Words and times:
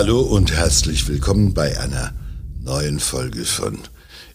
Hallo 0.00 0.20
und 0.20 0.52
herzlich 0.52 1.08
willkommen 1.08 1.54
bei 1.54 1.76
einer 1.80 2.14
neuen 2.60 3.00
Folge 3.00 3.44
von 3.44 3.80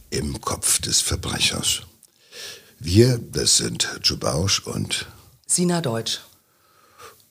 Im 0.09 0.41
Kopf 0.41 0.81
des 0.81 0.99
Verbrechers. 0.99 1.83
Wir, 2.79 3.17
das 3.17 3.55
sind 3.55 3.87
Jubausch 4.03 4.59
und 4.67 5.05
Sina 5.47 5.79
Deutsch. 5.79 6.19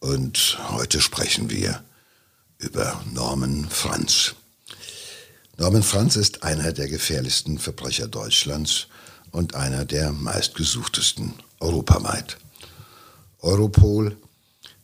Und 0.01 0.59
heute 0.71 1.03
sprechen 1.03 1.51
wir 1.51 1.85
über 2.57 3.05
Norman 3.13 3.69
Franz. 3.69 4.35
Norman 5.59 5.83
Franz 5.83 6.17
ist 6.17 6.43
einer 6.43 6.73
der 6.73 6.89
gefährlichsten 6.89 7.59
Verbrecher 7.59 8.09
Deutschlands 8.09 8.87
und 9.31 9.55
einer 9.57 9.85
der 9.85 10.11
meistgesuchtesten 10.11 11.35
europaweit. 11.61 12.39
Europol 13.41 14.17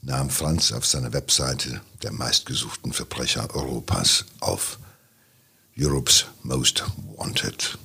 nahm 0.03 0.31
Franz 0.31 0.73
auf 0.73 0.87
seiner 0.87 1.13
Webseite 1.13 1.81
der 2.03 2.13
meistgesuchten 2.13 2.93
Verbrecher 2.93 3.55
Europas 3.55 4.25
auf. 4.41 4.79
Europe's 5.79 6.27
Most 6.43 6.85
Wanted. 7.17 7.79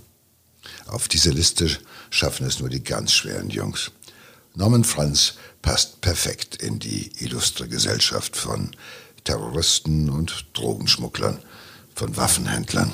Auf 0.87 1.07
diese 1.07 1.31
Liste 1.31 1.69
schaffen 2.09 2.47
es 2.47 2.59
nur 2.59 2.69
die 2.69 2.83
ganz 2.83 3.13
schweren 3.13 3.49
Jungs. 3.49 3.91
Norman 4.55 4.83
Franz 4.83 5.35
passt 5.61 6.01
perfekt 6.01 6.55
in 6.55 6.79
die 6.79 7.11
illustre 7.23 7.67
Gesellschaft 7.67 8.35
von 8.35 8.75
Terroristen 9.23 10.09
und 10.09 10.45
Drogenschmugglern, 10.53 11.39
von 11.95 12.17
Waffenhändlern 12.17 12.91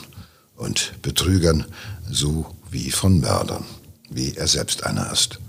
und 0.56 1.02
Betrügern 1.02 1.66
so 2.10 2.56
wie 2.70 2.92
von 2.92 3.20
Mördern, 3.20 3.66
wie 4.10 4.36
er 4.36 4.48
selbst 4.48 4.84
einer 4.84 5.12
ist. 5.12 5.40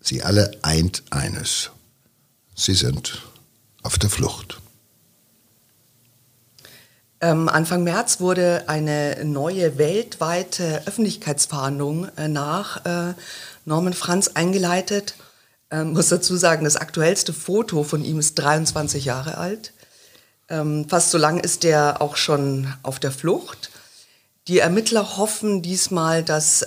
Sie 0.00 0.22
alle 0.22 0.58
eint 0.62 1.02
eines. 1.10 1.70
Sie 2.54 2.74
sind 2.74 3.20
auf 3.82 3.98
der 3.98 4.10
Flucht. 4.10 4.60
Ähm, 7.20 7.48
Anfang 7.48 7.82
März 7.82 8.20
wurde 8.20 8.64
eine 8.68 9.24
neue 9.24 9.76
weltweite 9.76 10.82
Öffentlichkeitsfahndung 10.86 12.08
äh, 12.16 12.28
nach 12.28 12.84
äh, 12.84 13.14
Norman 13.64 13.92
Franz 13.92 14.28
eingeleitet. 14.34 15.14
Ähm, 15.70 15.94
muss 15.94 16.10
dazu 16.10 16.36
sagen, 16.36 16.64
das 16.64 16.76
aktuellste 16.76 17.32
Foto 17.32 17.82
von 17.82 18.04
ihm 18.04 18.20
ist 18.20 18.36
23 18.36 19.04
Jahre 19.04 19.38
alt. 19.38 19.72
Ähm, 20.48 20.86
fast 20.88 21.10
so 21.10 21.18
lang 21.18 21.40
ist 21.40 21.64
er 21.64 22.00
auch 22.00 22.16
schon 22.16 22.72
auf 22.84 23.00
der 23.00 23.10
Flucht. 23.10 23.70
Die 24.46 24.58
Ermittler 24.58 25.16
hoffen 25.16 25.62
diesmal, 25.62 26.22
dass 26.22 26.62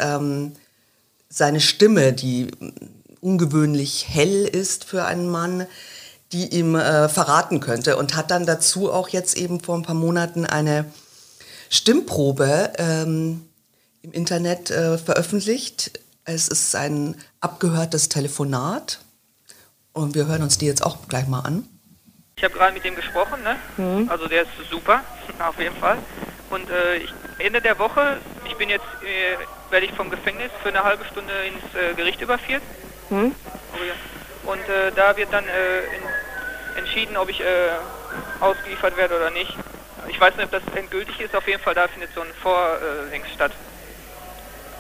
seine 1.30 1.60
Stimme, 1.62 2.12
die 2.12 2.50
ungewöhnlich 3.22 4.08
hell 4.10 4.46
ist 4.46 4.86
für 4.86 5.06
einen 5.06 5.30
Mann, 5.30 5.68
die 6.32 6.48
ihm 6.48 6.76
äh, 6.76 7.10
verraten 7.10 7.60
könnte 7.60 7.98
und 7.98 8.16
hat 8.16 8.32
dann 8.32 8.46
dazu 8.46 8.92
auch 8.92 9.10
jetzt 9.10 9.38
eben 9.38 9.60
vor 9.62 9.76
ein 9.76 9.84
paar 9.84 9.96
Monaten 9.96 10.46
eine 10.46 10.86
Stimmprobe 11.70 12.73
ähm, 12.78 13.48
im 14.02 14.12
Internet 14.12 14.72
äh, 14.72 14.98
veröffentlicht. 14.98 16.00
Es 16.26 16.48
ist 16.48 16.76
ein 16.76 17.16
abgehörtes 17.40 18.10
Telefonat 18.10 19.00
und 19.94 20.16
wir 20.16 20.28
hören 20.28 20.44
uns 20.44 20.58
die 20.58 20.66
jetzt 20.66 20.86
auch 20.86 21.08
gleich 21.08 21.28
mal 21.28 21.42
an. 21.42 21.68
Ich 22.36 22.44
habe 22.44 22.54
gerade 22.54 22.73
mit 22.73 22.84
dem 22.84 22.95
gesprochen, 22.95 23.42
ne? 23.42 23.56
Mhm. 23.78 24.10
Also 24.10 24.28
der 24.28 24.44
ist 24.44 24.52
super, 24.70 25.02
auf 25.40 25.60
jeden 25.60 25.76
Fall. 25.78 25.98
Und 26.50 26.70
äh, 26.70 26.98
ich, 26.98 27.14
Ende 27.40 27.62
der 27.62 27.80
Woche, 27.80 28.18
ich 28.45 28.56
bin 28.56 28.70
jetzt, 28.70 28.86
äh, 29.04 29.72
werde 29.72 29.86
ich 29.86 29.92
vom 29.94 30.10
Gefängnis 30.10 30.52
für 30.62 30.70
eine 30.70 30.84
halbe 30.84 31.04
Stunde 31.06 31.34
ins 31.45 31.76
äh, 31.76 31.94
Gericht 31.95 32.22
überführt. 32.22 32.62
Mhm. 33.10 33.36
Oh. 33.74 34.52
Und 34.52 34.70
äh, 34.70 34.92
da 34.96 35.16
wird 35.18 35.32
dann 35.32 35.46
äh, 35.48 35.80
in, 35.80 36.02
entschieden, 36.78 37.18
ob 37.18 37.30
ich 37.30 37.42
äh, 37.42 37.70
ausgeliefert 38.40 38.95
werde 38.95 39.18
oder 39.18 39.30
nicht. 39.30 39.56
Ich 40.08 40.20
weiß 40.20 40.36
nicht, 40.36 40.45
ob 40.45 40.52
das 40.52 40.64
endgültig 40.76 41.20
ist. 41.20 41.36
Auf 41.36 41.48
jeden 41.48 41.62
Fall, 41.62 41.76
da 41.76 41.88
findet 41.88 42.14
so 42.14 42.22
ein 42.22 42.34
Vorhengst 42.42 43.32
statt. 43.34 43.52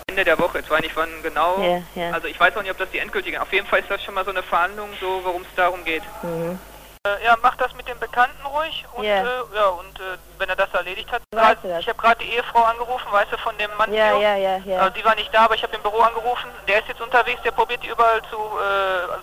Ende 0.07 0.23
der 0.23 0.39
Woche, 0.39 0.59
jetzt 0.59 0.69
weiß 0.69 0.83
ich 0.85 0.95
wann 0.95 1.09
genau. 1.21 1.59
Yeah, 1.59 1.83
yeah. 1.95 2.13
Also 2.13 2.27
ich 2.27 2.39
weiß 2.39 2.55
auch 2.55 2.61
nicht, 2.61 2.71
ob 2.71 2.77
das 2.77 2.89
die 2.91 2.99
endgültige. 2.99 3.41
Auf 3.41 3.51
jeden 3.51 3.67
Fall 3.67 3.81
ist 3.81 3.91
das 3.91 4.01
schon 4.03 4.13
mal 4.13 4.23
so 4.23 4.31
eine 4.31 4.41
Verhandlung, 4.41 4.89
so 5.01 5.21
worum 5.23 5.41
es 5.41 5.47
darum 5.55 5.83
geht. 5.83 6.03
Mhm. 6.23 6.57
Äh, 7.07 7.25
ja, 7.25 7.37
mach 7.41 7.55
das 7.57 7.73
mit 7.75 7.87
dem 7.87 7.99
Bekannten 7.99 8.45
ruhig 8.45 8.85
und 8.95 9.03
yeah. 9.03 9.23
äh, 9.23 9.55
ja 9.55 9.67
und 9.67 9.99
äh, 9.99 10.17
wenn 10.37 10.49
er 10.49 10.55
das 10.55 10.71
erledigt 10.73 11.11
hat. 11.11 11.21
Grad, 11.31 11.57
ich 11.63 11.87
habe 11.87 11.97
gerade 11.97 12.23
die 12.23 12.31
Ehefrau 12.31 12.63
angerufen, 12.63 13.11
weißt 13.11 13.31
du, 13.31 13.37
von 13.37 13.57
dem 13.57 13.71
Mann. 13.77 13.93
Ja, 13.93 14.19
ja, 14.19 14.35
ja, 14.35 14.57
ja. 14.57 14.79
Also 14.79 14.97
die 14.97 15.05
war 15.05 15.15
nicht 15.15 15.33
da, 15.33 15.45
aber 15.45 15.55
ich 15.55 15.63
habe 15.63 15.75
im 15.75 15.81
Büro 15.81 15.99
angerufen. 15.99 16.49
Der 16.67 16.79
ist 16.79 16.87
jetzt 16.87 17.01
unterwegs, 17.01 17.41
der 17.43 17.51
probiert 17.51 17.83
die 17.83 17.89
überall 17.89 18.21
zu. 18.29 18.37
Äh, 18.37 19.17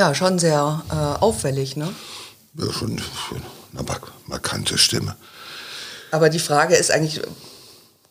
ja, 0.00 0.14
schon 0.14 0.38
sehr 0.38 0.82
äh, 0.90 1.22
auffällig, 1.22 1.76
ne? 1.76 1.94
Ja, 2.54 2.72
schon, 2.72 2.98
schon 2.98 3.42
eine 3.76 3.84
markante 4.26 4.78
Stimme. 4.78 5.16
Aber 6.10 6.28
die 6.28 6.38
Frage 6.38 6.76
ist 6.76 6.90
eigentlich, 6.90 7.20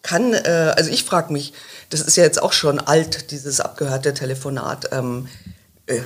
kann, 0.02 0.34
äh, 0.34 0.74
also 0.76 0.90
ich 0.90 1.04
frage 1.04 1.34
mich, 1.34 1.54
das 1.90 2.02
ist 2.02 2.18
ja 2.18 2.24
jetzt 2.24 2.42
auch 2.42 2.54
schon 2.54 2.80
alt, 2.80 3.32
dieses 3.32 3.60
abgehörte 3.60 4.14
Telefonat. 4.14 4.90
Ähm, 4.92 5.28
äh, 5.88 6.02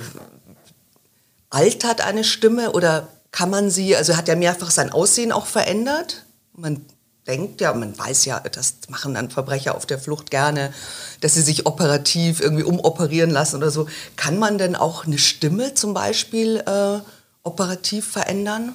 altert 1.50 2.02
eine 2.02 2.24
Stimme 2.24 2.72
oder 2.72 3.08
kann 3.32 3.50
man 3.50 3.70
sie, 3.70 3.96
also 3.96 4.18
hat 4.18 4.28
ja 4.28 4.36
mehrfach 4.36 4.72
sein 4.72 4.92
Aussehen 4.92 5.32
auch 5.32 5.46
verändert? 5.46 6.26
Man 6.54 6.86
denkt 7.28 7.62
ja, 7.62 7.74
man 7.74 7.98
weiß 7.98 8.26
ja, 8.26 8.40
das 8.40 8.76
machen 8.90 9.14
dann 9.14 9.30
Verbrecher 9.30 9.76
auf 9.76 9.86
der 9.86 10.00
Flucht 10.00 10.32
gerne, 10.32 10.74
dass 11.22 11.36
sie 11.36 11.42
sich 11.42 11.68
operativ 11.68 12.42
irgendwie 12.42 12.64
umoperieren 12.64 13.30
lassen 13.30 13.58
oder 13.58 13.70
so. 13.70 13.88
Kann 14.16 14.40
man 14.40 14.58
denn 14.58 14.76
auch 14.76 15.06
eine 15.06 15.20
Stimme 15.20 15.76
zum 15.76 15.94
Beispiel 15.94 16.58
äh, 16.66 17.00
operativ 17.44 18.12
verändern? 18.12 18.74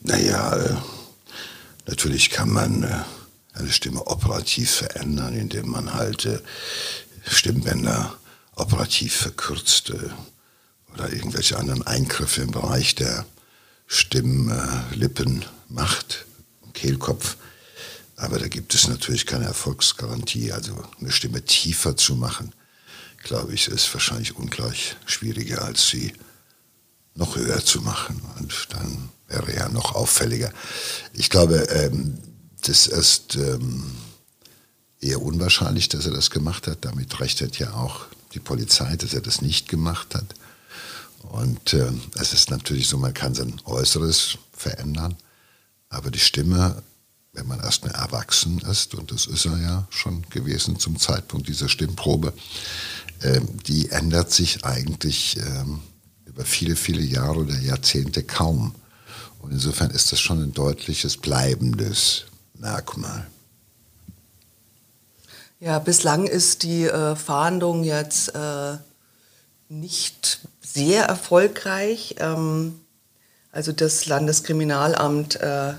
Naja, 0.00 0.56
äh, 0.56 0.74
natürlich 1.86 2.30
kann 2.30 2.50
man 2.50 2.84
äh, 2.84 3.58
eine 3.58 3.70
Stimme 3.70 4.06
operativ 4.06 4.70
verändern, 4.70 5.34
indem 5.34 5.68
man 5.70 5.92
halt 5.92 6.24
äh, 6.24 6.38
Stimmbänder 7.26 8.14
operativ 8.56 9.14
verkürzt 9.14 9.90
äh, 9.90 10.08
oder 10.94 11.12
irgendwelche 11.12 11.58
anderen 11.58 11.86
Eingriffe 11.86 12.42
im 12.42 12.50
Bereich 12.50 12.94
der 12.94 13.26
Stimmlippen 13.86 15.44
macht, 15.68 16.24
Kehlkopf. 16.72 17.36
Aber 18.16 18.38
da 18.38 18.48
gibt 18.48 18.74
es 18.74 18.88
natürlich 18.88 19.26
keine 19.26 19.44
Erfolgsgarantie. 19.44 20.52
Also 20.52 20.76
eine 21.00 21.10
Stimme 21.10 21.44
tiefer 21.44 21.96
zu 21.96 22.14
machen, 22.14 22.52
glaube 23.22 23.54
ich, 23.54 23.68
ist 23.68 23.92
wahrscheinlich 23.92 24.36
ungleich 24.36 24.96
schwieriger, 25.06 25.64
als 25.64 25.88
sie 25.88 26.12
noch 27.14 27.36
höher 27.36 27.64
zu 27.64 27.80
machen. 27.80 28.20
Und 28.38 28.68
dann 28.70 29.08
wäre 29.28 29.52
er 29.52 29.68
noch 29.68 29.94
auffälliger. 29.94 30.52
Ich 31.12 31.30
glaube, 31.30 31.56
ähm, 31.70 32.18
das 32.62 32.86
ist 32.86 33.36
ähm, 33.36 33.84
eher 35.00 35.20
unwahrscheinlich, 35.20 35.88
dass 35.88 36.06
er 36.06 36.12
das 36.12 36.30
gemacht 36.30 36.66
hat. 36.66 36.84
Damit 36.84 37.20
rechnet 37.20 37.58
ja 37.58 37.72
auch 37.74 38.06
die 38.32 38.40
Polizei, 38.40 38.96
dass 38.96 39.14
er 39.14 39.20
das 39.20 39.42
nicht 39.42 39.68
gemacht 39.68 40.14
hat. 40.14 40.34
Und 41.30 41.72
äh, 41.72 41.90
es 42.20 42.32
ist 42.32 42.50
natürlich 42.50 42.88
so, 42.88 42.98
man 42.98 43.14
kann 43.14 43.34
sein 43.34 43.60
Äußeres 43.64 44.38
verändern, 44.52 45.16
aber 45.88 46.10
die 46.10 46.18
Stimme, 46.18 46.82
wenn 47.32 47.46
man 47.46 47.60
erstmal 47.60 47.94
erwachsen 47.94 48.60
ist, 48.60 48.94
und 48.94 49.10
das 49.10 49.26
ist 49.26 49.46
er 49.46 49.58
ja 49.60 49.86
schon 49.90 50.22
gewesen 50.30 50.78
zum 50.78 50.98
Zeitpunkt 50.98 51.48
dieser 51.48 51.68
Stimmprobe, 51.68 52.32
äh, 53.20 53.40
die 53.66 53.90
ändert 53.90 54.32
sich 54.32 54.64
eigentlich 54.64 55.38
äh, 55.38 55.64
über 56.26 56.44
viele, 56.44 56.76
viele 56.76 57.02
Jahre 57.02 57.40
oder 57.40 57.58
Jahrzehnte 57.58 58.22
kaum. 58.22 58.74
Und 59.40 59.52
insofern 59.52 59.90
ist 59.90 60.10
das 60.12 60.20
schon 60.20 60.42
ein 60.42 60.52
deutliches, 60.52 61.16
bleibendes 61.16 62.24
Merkmal. 62.54 63.26
Ja, 65.60 65.78
bislang 65.78 66.26
ist 66.26 66.62
die 66.62 66.84
äh, 66.84 67.16
Fahndung 67.16 67.84
jetzt 67.84 68.34
äh, 68.34 68.76
nicht 69.68 70.40
sehr 70.74 71.04
erfolgreich. 71.04 72.16
Ähm, 72.18 72.80
also 73.52 73.72
das 73.72 74.06
Landeskriminalamt 74.06 75.36
äh, 75.36 75.74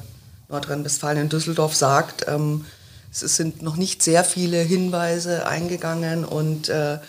Nordrhein-Westfalen 0.48 1.20
in 1.20 1.30
Düsseldorf 1.30 1.76
sagt, 1.76 2.26
ähm, 2.28 2.66
es 3.12 3.20
sind 3.20 3.62
noch 3.62 3.76
nicht 3.76 4.02
sehr 4.04 4.24
viele 4.24 4.58
Hinweise 4.58 5.48
eingegangen 5.48 6.26
und 6.26 6.70
äh, 6.70 7.00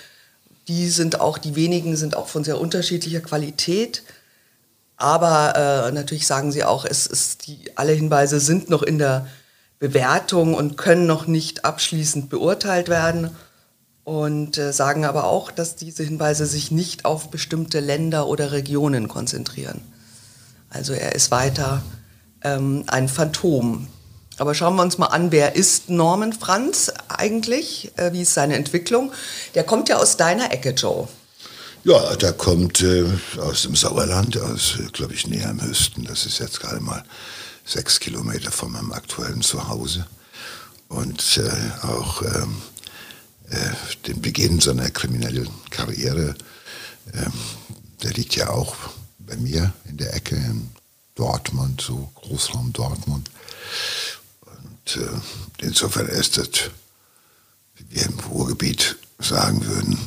die 0.68 0.88
sind 0.88 1.20
auch, 1.20 1.38
die 1.38 1.54
wenigen 1.54 1.96
sind 1.96 2.16
auch 2.16 2.28
von 2.28 2.44
sehr 2.44 2.60
unterschiedlicher 2.60 3.20
Qualität. 3.20 4.02
Aber 4.96 5.88
äh, 5.88 5.92
natürlich 5.92 6.26
sagen 6.26 6.50
sie 6.50 6.64
auch, 6.64 6.84
es 6.84 7.06
ist 7.06 7.46
die, 7.46 7.70
alle 7.76 7.92
Hinweise 7.92 8.40
sind 8.40 8.70
noch 8.70 8.82
in 8.82 8.98
der 8.98 9.26
Bewertung 9.78 10.54
und 10.54 10.76
können 10.76 11.06
noch 11.06 11.26
nicht 11.26 11.64
abschließend 11.64 12.30
beurteilt 12.30 12.88
werden 12.88 13.30
und 14.06 14.56
äh, 14.56 14.72
sagen 14.72 15.04
aber 15.04 15.24
auch, 15.24 15.50
dass 15.50 15.74
diese 15.74 16.04
Hinweise 16.04 16.46
sich 16.46 16.70
nicht 16.70 17.04
auf 17.04 17.28
bestimmte 17.28 17.80
Länder 17.80 18.28
oder 18.28 18.52
Regionen 18.52 19.08
konzentrieren. 19.08 19.80
Also 20.70 20.92
er 20.92 21.16
ist 21.16 21.32
weiter 21.32 21.82
ähm, 22.42 22.84
ein 22.86 23.08
Phantom. 23.08 23.88
Aber 24.38 24.54
schauen 24.54 24.76
wir 24.76 24.82
uns 24.82 24.98
mal 24.98 25.06
an, 25.06 25.32
wer 25.32 25.56
ist 25.56 25.90
Norman 25.90 26.32
Franz 26.32 26.92
eigentlich? 27.08 27.90
Äh, 27.96 28.12
wie 28.12 28.22
ist 28.22 28.32
seine 28.32 28.54
Entwicklung? 28.54 29.10
Der 29.56 29.64
kommt 29.64 29.88
ja 29.88 29.96
aus 29.96 30.16
deiner 30.16 30.52
Ecke, 30.52 30.70
Joe. 30.70 31.08
Ja, 31.82 32.14
da 32.14 32.30
kommt 32.30 32.82
äh, 32.82 33.06
aus 33.38 33.62
dem 33.62 33.74
Sauerland, 33.74 34.38
aus, 34.38 34.76
äh, 34.78 34.86
glaube 34.92 35.14
ich, 35.14 35.26
näher 35.26 35.50
am 35.50 35.60
Höchsten. 35.60 36.04
Das 36.04 36.26
ist 36.26 36.38
jetzt 36.38 36.60
gerade 36.60 36.78
mal 36.78 37.02
sechs 37.64 37.98
Kilometer 37.98 38.52
von 38.52 38.70
meinem 38.70 38.92
aktuellen 38.92 39.42
Zuhause. 39.42 40.06
Und 40.86 41.38
äh, 41.38 41.86
auch 41.88 42.22
ähm, 42.22 42.62
äh, 43.50 44.06
den 44.06 44.20
Beginn 44.20 44.60
seiner 44.60 44.90
kriminellen 44.90 45.50
Karriere, 45.70 46.34
ähm, 47.12 47.32
der 48.02 48.12
liegt 48.12 48.36
ja 48.36 48.50
auch 48.50 48.76
bei 49.18 49.36
mir 49.36 49.72
in 49.86 49.96
der 49.96 50.14
Ecke 50.14 50.36
in 50.36 50.70
Dortmund, 51.14 51.80
so 51.80 52.10
Großraum 52.14 52.72
Dortmund. 52.72 53.30
Und 54.42 54.96
äh, 54.96 55.64
insofern 55.64 56.06
ist 56.06 56.36
das, 56.36 56.48
wie 57.76 57.90
wir 57.90 58.06
im 58.06 58.18
Ruhrgebiet 58.20 58.96
sagen 59.18 59.64
würden, 59.66 59.98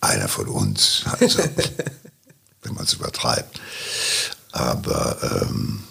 einer 0.00 0.28
von 0.28 0.48
uns, 0.48 1.04
also, 1.20 1.38
wenn 2.62 2.74
man 2.74 2.84
es 2.84 2.94
übertreibt. 2.94 3.60
Aber 4.52 5.42
ähm, 5.46 5.84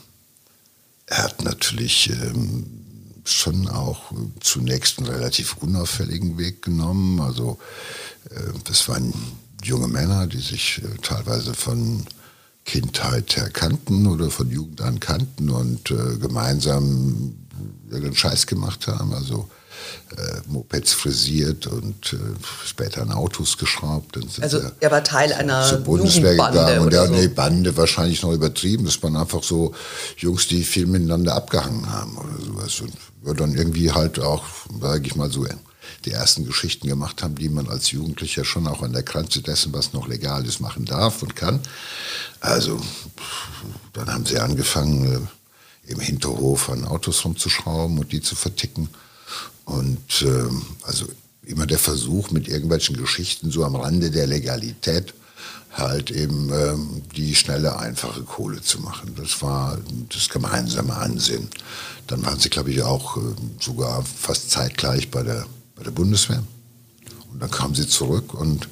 er 1.05 1.23
hat 1.23 1.43
natürlich 1.43 2.09
ähm, 2.09 2.80
schon 3.23 3.67
auch 3.67 4.11
zunächst 4.39 4.99
einen 4.99 5.07
relativ 5.07 5.57
unauffälligen 5.57 6.37
Weg 6.37 6.61
genommen. 6.61 7.19
Also 7.21 7.59
äh, 8.29 8.39
das 8.65 8.87
waren 8.89 9.13
junge 9.63 9.87
Männer, 9.87 10.27
die 10.27 10.39
sich 10.39 10.81
äh, 10.83 10.97
teilweise 11.01 11.53
von 11.53 12.05
Kindheit 12.65 13.35
her 13.35 13.49
kannten 13.49 14.07
oder 14.07 14.29
von 14.29 14.49
Jugend 14.49 14.81
an 14.81 14.99
kannten 14.99 15.49
und 15.49 15.91
äh, 15.91 16.17
gemeinsam 16.17 17.35
irgendeinen 17.89 18.15
Scheiß 18.15 18.47
gemacht 18.47 18.87
haben. 18.87 19.13
Also 19.13 19.49
äh, 20.17 20.41
Mopeds 20.47 20.93
frisiert 20.93 21.67
und 21.67 22.13
äh, 22.13 22.17
später 22.65 23.01
an 23.01 23.11
Autos 23.11 23.57
geschraubt. 23.57 24.17
also 24.41 24.61
er 24.79 24.91
war 24.91 25.03
Teil 25.03 25.33
einer 25.33 25.65
zur 25.65 25.79
Bundeswehr 25.79 26.33
gegangen 26.35 26.79
und 26.79 26.93
ja, 26.93 27.07
so. 27.07 27.13
nee, 27.13 27.27
Bande 27.27 27.75
wahrscheinlich 27.77 28.21
noch 28.21 28.33
übertrieben. 28.33 28.85
Das 28.85 29.01
waren 29.01 29.15
einfach 29.15 29.43
so 29.43 29.73
Jungs, 30.17 30.47
die 30.47 30.63
viel 30.63 30.85
miteinander 30.85 31.35
abgehangen 31.35 31.91
haben 31.91 32.17
oder 32.17 32.45
sowas. 32.45 32.81
Und 32.81 32.93
dann 33.23 33.55
irgendwie 33.55 33.91
halt 33.91 34.19
auch, 34.19 34.45
sage 34.79 35.07
ich 35.07 35.15
mal 35.15 35.31
so, 35.31 35.45
die 36.05 36.11
ersten 36.11 36.45
Geschichten 36.45 36.87
gemacht 36.87 37.21
haben, 37.21 37.35
die 37.35 37.49
man 37.49 37.67
als 37.67 37.91
Jugendlicher 37.91 38.45
schon 38.45 38.67
auch 38.67 38.81
an 38.81 38.93
der 38.93 39.03
Grenze 39.03 39.41
dessen, 39.41 39.73
was 39.73 39.93
noch 39.93 40.07
legal 40.07 40.45
ist, 40.45 40.59
machen 40.59 40.85
darf 40.85 41.21
und 41.21 41.35
kann. 41.35 41.59
Also 42.39 42.79
dann 43.93 44.11
haben 44.11 44.25
sie 44.25 44.39
angefangen, 44.39 45.27
äh, 45.87 45.91
im 45.91 45.99
Hinterhof 45.99 46.69
an 46.69 46.85
Autos 46.85 47.25
rumzuschrauben 47.25 47.97
und 47.97 48.11
die 48.11 48.21
zu 48.21 48.35
verticken. 48.35 48.89
Und 49.65 50.21
äh, 50.21 50.49
also 50.83 51.07
immer 51.43 51.65
der 51.65 51.79
Versuch 51.79 52.31
mit 52.31 52.47
irgendwelchen 52.47 52.97
Geschichten 52.97 53.51
so 53.51 53.63
am 53.63 53.75
Rande 53.75 54.11
der 54.11 54.27
Legalität 54.27 55.13
halt 55.73 56.11
eben 56.11 56.51
ähm, 56.53 57.01
die 57.15 57.35
schnelle, 57.35 57.77
einfache 57.77 58.23
Kohle 58.23 58.61
zu 58.61 58.79
machen. 58.81 59.15
Das 59.15 59.41
war 59.41 59.77
das 60.09 60.29
gemeinsame 60.29 60.95
Ansinnen. 60.95 61.49
Dann 62.07 62.25
waren 62.25 62.39
sie, 62.39 62.49
glaube 62.49 62.71
ich, 62.71 62.81
auch 62.81 63.17
äh, 63.17 63.21
sogar 63.59 64.03
fast 64.03 64.51
zeitgleich 64.51 65.09
bei 65.09 65.23
der, 65.23 65.45
bei 65.75 65.83
der 65.83 65.91
Bundeswehr. 65.91 66.43
Und 67.31 67.41
dann 67.41 67.51
kamen 67.51 67.75
sie 67.75 67.87
zurück 67.87 68.33
und 68.33 68.67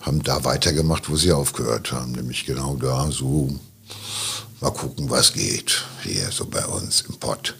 haben 0.00 0.22
da 0.22 0.44
weitergemacht, 0.44 1.08
wo 1.08 1.16
sie 1.16 1.32
aufgehört 1.32 1.92
haben, 1.92 2.12
nämlich 2.12 2.44
genau 2.44 2.76
da, 2.76 3.10
so 3.10 3.58
mal 4.60 4.70
gucken, 4.70 5.10
was 5.10 5.32
geht, 5.32 5.84
hier 6.02 6.30
so 6.30 6.46
bei 6.46 6.64
uns 6.66 7.02
im 7.02 7.16
Pott. 7.18 7.54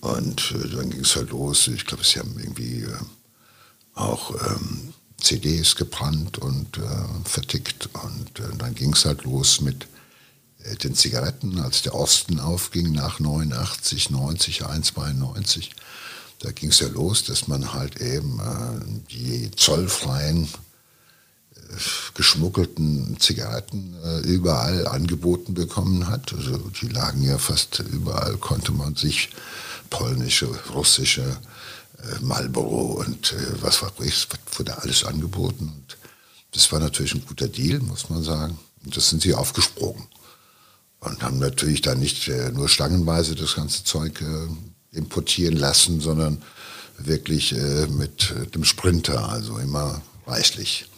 Und 0.00 0.52
äh, 0.52 0.68
dann 0.68 0.90
ging 0.90 1.00
es 1.00 1.14
halt 1.16 1.30
los. 1.30 1.68
Ich 1.68 1.86
glaube, 1.86 2.04
sie 2.04 2.18
haben 2.18 2.34
irgendwie 2.38 2.82
äh, 2.82 2.96
auch 3.94 4.34
ähm, 4.50 4.92
CDs 5.24 5.74
gebrannt 5.74 6.38
und 6.38 6.78
äh, 6.78 7.24
vertickt. 7.24 7.88
Und 8.02 8.38
äh, 8.38 8.56
dann 8.56 8.74
ging 8.74 8.92
es 8.92 9.04
halt 9.04 9.24
los 9.24 9.60
mit 9.60 9.88
äh, 10.64 10.76
den 10.76 10.94
Zigaretten, 10.94 11.58
als 11.58 11.82
der 11.82 11.94
Osten 11.94 12.38
aufging 12.38 12.92
nach 12.92 13.20
89, 13.20 14.10
90, 14.10 14.62
192. 14.62 15.72
Da 16.40 16.52
ging 16.52 16.70
es 16.70 16.80
ja 16.80 16.88
los, 16.88 17.24
dass 17.24 17.48
man 17.48 17.72
halt 17.72 18.00
eben 18.00 18.38
äh, 18.38 19.00
die 19.10 19.50
zollfreien 19.52 20.48
geschmuggelten 22.14 23.18
Zigaretten 23.18 23.96
überall 24.22 24.86
angeboten 24.86 25.54
bekommen 25.54 26.08
hat. 26.08 26.32
Also 26.32 26.58
die 26.58 26.88
lagen 26.88 27.22
ja 27.22 27.38
fast 27.38 27.80
überall, 27.80 28.36
konnte 28.36 28.70
man 28.70 28.94
sich 28.94 29.30
polnische, 29.90 30.46
russische, 30.72 31.22
äh, 31.22 31.53
Marlboro 32.20 33.00
und 33.00 33.32
äh, 33.32 33.62
was 33.62 33.82
war 33.82 33.92
ich, 34.00 34.26
wurde 34.56 34.78
alles 34.82 35.04
angeboten. 35.04 35.72
Und 35.74 35.96
das 36.52 36.70
war 36.72 36.80
natürlich 36.80 37.14
ein 37.14 37.24
guter 37.26 37.48
Deal, 37.48 37.80
muss 37.80 38.10
man 38.10 38.22
sagen. 38.22 38.58
Und 38.84 38.96
das 38.96 39.10
sind 39.10 39.22
sie 39.22 39.34
aufgesprungen. 39.34 40.06
Und 41.00 41.22
haben 41.22 41.38
natürlich 41.38 41.82
dann 41.82 41.98
nicht 41.98 42.28
äh, 42.28 42.50
nur 42.50 42.68
stangenweise 42.68 43.34
das 43.34 43.56
ganze 43.56 43.84
Zeug 43.84 44.22
äh, 44.22 44.96
importieren 44.96 45.56
lassen, 45.56 46.00
sondern 46.00 46.42
wirklich 46.98 47.52
äh, 47.52 47.86
mit 47.88 48.32
dem 48.54 48.64
Sprinter, 48.64 49.28
also 49.28 49.58
immer 49.58 50.00
reichlich. 50.26 50.88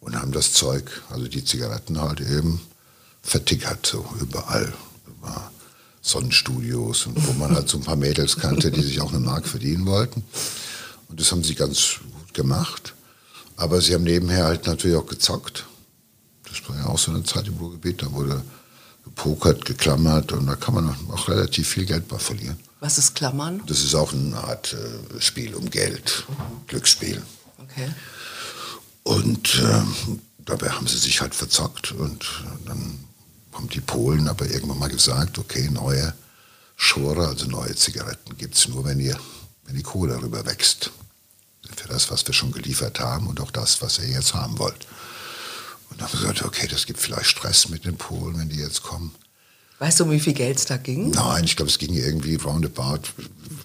Und 0.00 0.16
haben 0.16 0.32
das 0.32 0.52
Zeug, 0.52 1.02
also 1.10 1.28
die 1.28 1.44
Zigaretten 1.44 2.00
halt 2.00 2.20
eben 2.20 2.60
vertickert, 3.22 3.86
so 3.86 4.04
überall. 4.20 4.72
Über 5.06 5.50
Sonnenstudios 6.02 7.06
und 7.06 7.26
wo 7.26 7.32
man 7.32 7.54
halt 7.54 7.68
so 7.68 7.78
ein 7.78 7.84
paar 7.84 7.96
Mädels 7.96 8.36
kannte, 8.36 8.70
die 8.70 8.82
sich 8.82 9.00
auch 9.00 9.10
eine 9.10 9.20
Mark 9.20 9.46
verdienen 9.46 9.86
wollten. 9.86 10.24
Und 11.08 11.20
das 11.20 11.30
haben 11.30 11.44
sie 11.44 11.54
ganz 11.54 12.00
gut 12.12 12.34
gemacht. 12.34 12.94
Aber 13.56 13.80
sie 13.80 13.94
haben 13.94 14.02
nebenher 14.02 14.44
halt 14.44 14.66
natürlich 14.66 14.96
auch 14.96 15.06
gezockt. 15.06 15.64
Das 16.48 16.68
war 16.68 16.76
ja 16.76 16.86
auch 16.86 16.98
so 16.98 17.12
eine 17.12 17.22
Zeit 17.22 17.46
im 17.46 17.56
Ruhrgebiet, 17.56 18.02
da 18.02 18.12
wurde 18.12 18.42
gepokert, 19.04 19.64
geklammert 19.64 20.32
und 20.32 20.46
da 20.46 20.56
kann 20.56 20.74
man 20.74 20.96
auch 21.10 21.28
relativ 21.28 21.68
viel 21.68 21.86
Geld 21.86 22.08
bei 22.08 22.18
verlieren. 22.18 22.58
Was 22.80 22.98
ist 22.98 23.14
Klammern? 23.14 23.62
Das 23.66 23.84
ist 23.84 23.94
auch 23.94 24.12
eine 24.12 24.36
Art 24.36 24.74
äh, 24.74 25.20
Spiel 25.20 25.54
um 25.54 25.70
Geld, 25.70 26.24
mhm. 26.28 26.66
Glücksspiel. 26.66 27.22
Okay. 27.58 27.92
Und 29.04 29.54
äh, 29.56 29.82
dabei 30.38 30.70
haben 30.70 30.86
sie 30.86 30.98
sich 30.98 31.20
halt 31.20 31.34
verzockt 31.34 31.92
und 31.92 32.26
dann 32.66 32.98
haben 33.52 33.68
die 33.68 33.80
Polen 33.80 34.28
aber 34.28 34.46
irgendwann 34.46 34.78
mal 34.78 34.88
gesagt, 34.88 35.38
okay, 35.38 35.68
neue 35.70 36.14
Schore, 36.76 37.28
also 37.28 37.46
neue 37.46 37.74
Zigaretten 37.74 38.36
gibt 38.36 38.56
es 38.56 38.68
nur, 38.68 38.84
wenn, 38.84 38.98
ihr, 38.98 39.18
wenn 39.64 39.76
die 39.76 39.82
Kohle 39.82 40.14
darüber 40.14 40.44
wächst. 40.46 40.90
Für 41.76 41.88
das, 41.88 42.10
was 42.10 42.26
wir 42.26 42.34
schon 42.34 42.52
geliefert 42.52 43.00
haben 43.00 43.28
und 43.28 43.40
auch 43.40 43.50
das, 43.50 43.80
was 43.80 43.98
ihr 43.98 44.08
jetzt 44.08 44.34
haben 44.34 44.58
wollt. 44.58 44.86
Und 45.88 46.00
dann 46.00 46.08
haben 46.08 46.20
wir 46.20 46.28
gesagt, 46.28 46.44
okay, 46.44 46.66
das 46.66 46.86
gibt 46.86 47.00
vielleicht 47.00 47.30
Stress 47.30 47.68
mit 47.68 47.84
den 47.84 47.96
Polen, 47.96 48.38
wenn 48.38 48.48
die 48.48 48.58
jetzt 48.58 48.82
kommen. 48.82 49.14
Weißt 49.78 50.00
du, 50.00 50.04
um 50.04 50.10
wie 50.10 50.20
viel 50.20 50.32
Geld 50.32 50.58
es 50.58 50.66
da 50.66 50.76
ging? 50.76 51.10
Nein, 51.10 51.44
ich 51.44 51.56
glaube, 51.56 51.70
es 51.70 51.78
ging 51.78 51.94
irgendwie 51.94 52.36
roundabout 52.36 53.02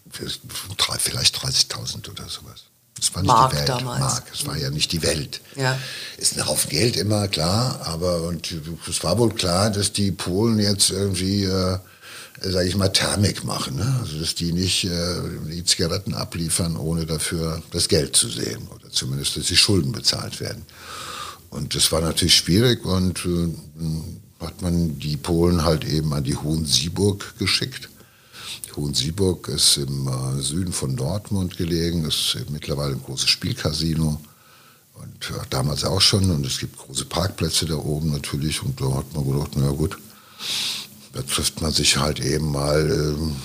vielleicht 0.09 0.43
30.000 0.45 2.09
oder 2.09 2.27
sowas. 2.27 2.65
Es 2.99 3.13
war 3.13 3.21
nicht 3.21 3.31
Mark 3.31 3.51
die 3.51 3.57
Welt. 3.57 3.69
damals. 3.69 3.99
Mark. 3.99 4.23
Es 4.33 4.45
war 4.45 4.57
ja 4.57 4.69
nicht 4.69 4.91
die 4.91 5.03
Welt. 5.03 5.41
Ja. 5.55 5.77
Ist 6.17 6.37
ein 6.37 6.47
Haufen 6.47 6.69
Geld 6.69 6.95
immer, 6.95 7.27
klar, 7.27 7.81
aber 7.83 8.23
und 8.23 8.53
es 8.87 9.03
war 9.03 9.17
wohl 9.17 9.33
klar, 9.33 9.69
dass 9.69 9.93
die 9.93 10.11
Polen 10.11 10.59
jetzt 10.59 10.89
irgendwie, 10.89 11.43
äh, 11.43 11.77
sage 12.41 12.67
ich 12.67 12.75
mal, 12.75 12.89
Thermik 12.89 13.43
machen. 13.43 13.75
Ne? 13.75 13.99
Also 14.01 14.19
dass 14.19 14.35
die 14.35 14.51
nicht 14.51 14.85
äh, 14.85 15.15
die 15.49 15.63
Zigaretten 15.63 16.13
abliefern, 16.13 16.75
ohne 16.75 17.05
dafür 17.05 17.61
das 17.71 17.87
Geld 17.87 18.15
zu 18.15 18.29
sehen. 18.29 18.67
Oder 18.73 18.89
zumindest, 18.89 19.37
dass 19.37 19.45
die 19.45 19.57
Schulden 19.57 19.91
bezahlt 19.91 20.39
werden. 20.39 20.65
Und 21.49 21.75
das 21.75 21.91
war 21.91 22.01
natürlich 22.01 22.35
schwierig 22.35 22.83
und 22.83 23.25
äh, 23.25 24.45
hat 24.45 24.61
man 24.61 24.99
die 24.99 25.17
Polen 25.17 25.63
halt 25.63 25.85
eben 25.85 26.13
an 26.13 26.23
die 26.23 26.35
Hohen-Sieburg 26.35 27.37
geschickt 27.39 27.89
Hohensieburg 28.77 29.47
ist 29.49 29.77
im 29.77 30.07
äh, 30.07 30.41
Süden 30.41 30.71
von 30.71 30.95
Dortmund 30.95 31.57
gelegen, 31.57 32.05
ist 32.05 32.37
mittlerweile 32.49 32.93
ein 32.93 33.03
großes 33.03 33.29
Spielcasino. 33.29 34.21
Und 34.93 35.29
ja, 35.29 35.43
damals 35.49 35.83
auch 35.83 36.01
schon. 36.01 36.29
Und 36.31 36.45
es 36.45 36.59
gibt 36.59 36.77
große 36.77 37.05
Parkplätze 37.05 37.65
da 37.65 37.75
oben 37.75 38.11
natürlich. 38.11 38.63
Und 38.63 38.79
da 38.79 38.93
hat 38.93 39.13
man 39.13 39.29
gedacht, 39.29 39.51
na 39.55 39.69
gut, 39.71 39.97
da 41.13 41.21
trifft 41.23 41.61
man 41.61 41.71
sich 41.71 41.97
halt 41.97 42.19
eben 42.19 42.51
mal 42.51 42.89
ähm, 42.89 43.35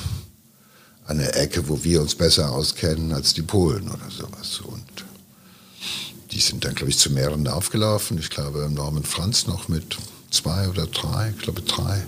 an 1.07 1.19
der 1.19 1.37
Ecke, 1.37 1.69
wo 1.69 1.83
wir 1.83 2.01
uns 2.01 2.15
besser 2.15 2.53
auskennen 2.53 3.13
als 3.13 3.35
die 3.35 3.43
Polen 3.43 3.89
oder 3.89 4.11
sowas. 4.11 4.61
Und 4.61 5.05
die 6.31 6.41
sind 6.41 6.65
dann, 6.65 6.75
glaube 6.75 6.91
ich, 6.91 6.99
zu 6.99 7.11
mehreren 7.11 7.49
aufgelaufen. 7.49 8.19
Ich 8.19 8.31
glaube, 8.31 8.71
Norman 8.73 9.05
Franz 9.05 9.47
noch 9.47 9.69
mit 9.69 9.97
zwei 10.31 10.69
oder 10.69 10.87
drei, 10.87 11.35
ich 11.37 11.43
glaube 11.43 11.63
drei 11.63 12.07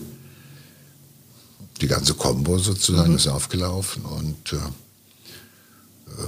die 1.81 1.89
ganze 1.89 2.15
Combo 2.15 2.59
sozusagen 2.59 3.11
mhm. 3.11 3.17
ist 3.17 3.29
aufgelaufen 3.29 4.05
und 4.05 4.53
äh, 4.53 4.57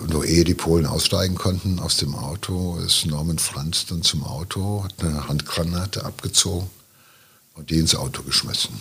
nur 0.09 0.25
ehe 0.25 0.45
die 0.45 0.55
Polen 0.55 0.87
aussteigen 0.87 1.37
konnten 1.37 1.79
aus 1.79 1.97
dem 1.97 2.15
Auto, 2.15 2.79
ist 2.85 3.07
Norman 3.07 3.39
Franz 3.39 3.87
dann 3.87 4.03
zum 4.03 4.25
Auto, 4.25 4.85
hat 4.85 4.95
eine 4.99 5.29
Handgranate 5.29 6.05
abgezogen 6.05 6.69
und 7.55 7.71
die 7.71 7.79
ins 7.79 7.95
Auto 7.95 8.23
geschmissen. 8.23 8.81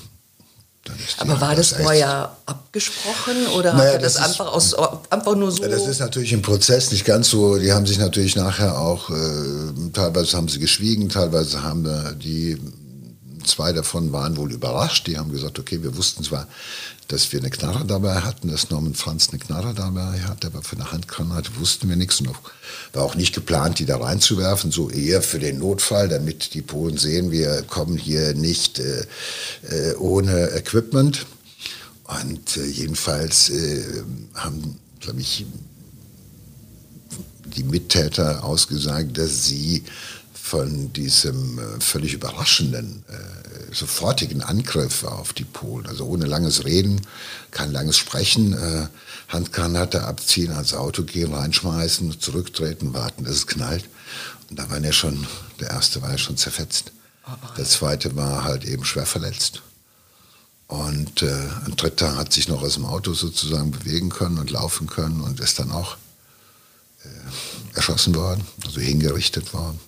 Aber 1.18 1.42
war 1.42 1.56
das 1.56 1.72
vorher 1.72 2.38
abgesprochen 2.46 3.48
oder 3.56 3.74
naja, 3.74 3.88
hat 3.88 3.94
er 3.96 4.00
das, 4.00 4.14
das 4.14 4.24
einfach, 4.24 4.54
aus, 4.54 4.76
einfach 5.10 5.36
nur 5.36 5.52
so? 5.52 5.64
Das 5.64 5.88
ist 5.88 6.00
natürlich 6.00 6.32
im 6.32 6.44
Prozess 6.44 6.92
nicht 6.92 7.06
ganz 7.06 7.30
so. 7.30 7.58
Die 7.58 7.74
haben 7.74 7.88
sich 7.88 7.98
natürlich 7.98 8.36
nachher 8.36 8.78
auch, 8.78 9.10
äh, 9.10 9.14
teilweise 9.94 10.38
haben 10.38 10.48
sie 10.48 10.60
geschwiegen, 10.60 11.10
teilweise 11.10 11.64
haben 11.64 11.88
die, 12.20 12.60
zwei 13.46 13.72
davon 13.74 14.12
waren 14.12 14.38
wohl 14.38 14.52
überrascht. 14.52 15.08
Die 15.08 15.18
haben 15.18 15.32
gesagt, 15.32 15.60
okay, 15.60 15.84
wir 15.84 15.96
wussten 15.96 16.24
zwar, 16.24 16.48
dass 17.08 17.32
wir 17.32 17.40
eine 17.40 17.50
Knarre 17.50 17.86
dabei 17.86 18.22
hatten, 18.22 18.50
dass 18.50 18.70
Norman 18.70 18.96
Franz 18.96 19.30
eine 19.30 19.40
Knarre 19.40 19.74
dabei 19.74 20.22
hatte, 20.22 20.48
aber 20.48 20.64
für 20.64 20.76
eine 20.76 20.92
Handgranate 20.92 21.52
wussten 21.60 21.88
wir 21.88 21.96
nichts 21.96 22.20
und 22.20 22.30
auch, 22.30 22.40
war 22.94 23.04
auch 23.04 23.16
nicht 23.16 23.36
geplant, 23.36 23.80
die 23.80 23.86
da 23.86 23.98
reinzuwerfen, 23.98 24.72
so 24.72 24.90
eher 24.90 25.22
für 25.22 25.40
den 25.40 25.60
Notfall, 25.60 26.10
damit 26.10 26.54
die 26.54 26.62
Polen 26.62 26.98
sehen, 26.98 27.32
wir 27.32 27.62
kommen 27.64 27.98
hier 27.98 28.34
nicht 28.34 28.80
äh, 28.80 29.06
äh, 29.70 29.96
ohne 29.98 30.52
Equipment. 30.52 31.26
Und 32.06 32.58
äh, 32.58 32.66
jedenfalls 32.66 33.50
äh, 33.50 34.04
haben, 34.36 34.80
glaube 35.00 35.22
ich, 35.22 35.46
die 37.56 37.64
Mittäter 37.64 38.44
ausgesagt, 38.44 39.18
dass 39.18 39.46
sie 39.46 39.84
von 40.46 40.94
diesem 40.94 41.58
äh, 41.58 41.82
völlig 41.82 42.14
überraschenden, 42.14 43.04
äh, 43.10 43.74
sofortigen 43.74 44.44
Angriff 44.44 45.04
auf 45.04 45.34
die 45.34 45.44
Polen, 45.44 45.88
also 45.88 46.06
ohne 46.06 46.26
langes 46.26 46.66
Reden, 46.66 47.02
kein 47.50 47.72
langes 47.72 47.98
Sprechen, 47.98 48.54
äh, 48.54 48.88
Handgranate 49.28 50.04
abziehen, 50.04 50.52
ans 50.52 50.76
Auto 50.76 51.02
gehen, 51.02 51.34
reinschmeißen, 51.34 52.20
zurücktreten, 52.20 52.94
warten, 52.94 53.24
dass 53.24 53.34
es 53.38 53.48
knallt. 53.48 53.86
Und 54.52 54.60
da 54.60 54.70
war 54.70 54.80
er 54.80 54.94
schon, 54.94 55.26
der 55.60 55.72
erste 55.72 56.04
war 56.04 56.12
ja 56.12 56.20
schon 56.20 56.38
zerfetzt. 56.38 56.92
Der 57.58 57.66
zweite 57.66 58.16
war 58.16 58.44
halt 58.44 58.66
eben 58.66 58.86
schwer 58.86 59.08
verletzt. 59.08 59.64
Und 60.68 61.24
äh, 61.24 61.50
ein 61.66 61.76
dritter 61.76 62.18
hat 62.18 62.32
sich 62.34 62.48
noch 62.48 62.62
aus 62.62 62.76
dem 62.76 62.86
Auto 62.86 63.14
sozusagen 63.14 63.72
bewegen 63.72 64.10
können 64.10 64.38
und 64.38 64.52
laufen 64.52 64.86
können 64.86 65.22
und 65.22 65.40
ist 65.40 65.58
dann 65.58 65.72
auch 65.72 65.98
äh, 67.04 67.08
erschossen 67.76 68.14
worden, 68.14 68.46
also 68.64 68.80
hingerichtet 68.80 69.52
worden. 69.52 69.80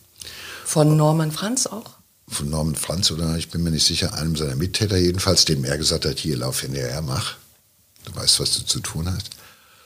Von 0.68 0.98
Norman 0.98 1.32
Franz 1.32 1.66
auch? 1.66 1.92
Von 2.28 2.50
Norman 2.50 2.76
Franz 2.76 3.10
oder 3.10 3.38
ich 3.38 3.50
bin 3.50 3.64
mir 3.64 3.72
nicht 3.72 3.88
sicher, 3.88 4.14
einem 4.16 4.36
seiner 4.36 4.58
Mittäter 4.58 4.98
jedenfalls, 4.98 5.46
dem 5.46 5.64
er 5.64 5.78
gesagt 5.78 6.04
hat, 6.04 6.20
hier 6.20 6.36
lauf 6.36 6.60
hinterher, 6.60 7.02
mach. 7.02 7.36
Du 8.04 8.14
weißt, 8.14 8.42
was 8.42 8.58
du 8.58 8.66
zu 8.66 8.82
tun 8.82 9.10
hast. 9.10 9.30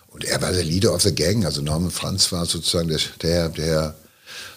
Und 0.07 0.23
er 0.23 0.41
war 0.41 0.51
der 0.51 0.63
Leader 0.63 0.91
of 0.95 1.03
the 1.03 1.13
Gang, 1.13 1.45
also 1.45 1.61
Norman 1.61 1.91
Franz 1.91 2.31
war 2.31 2.47
sozusagen 2.47 2.87
der, 2.87 2.99
der, 3.21 3.49
der 3.49 3.95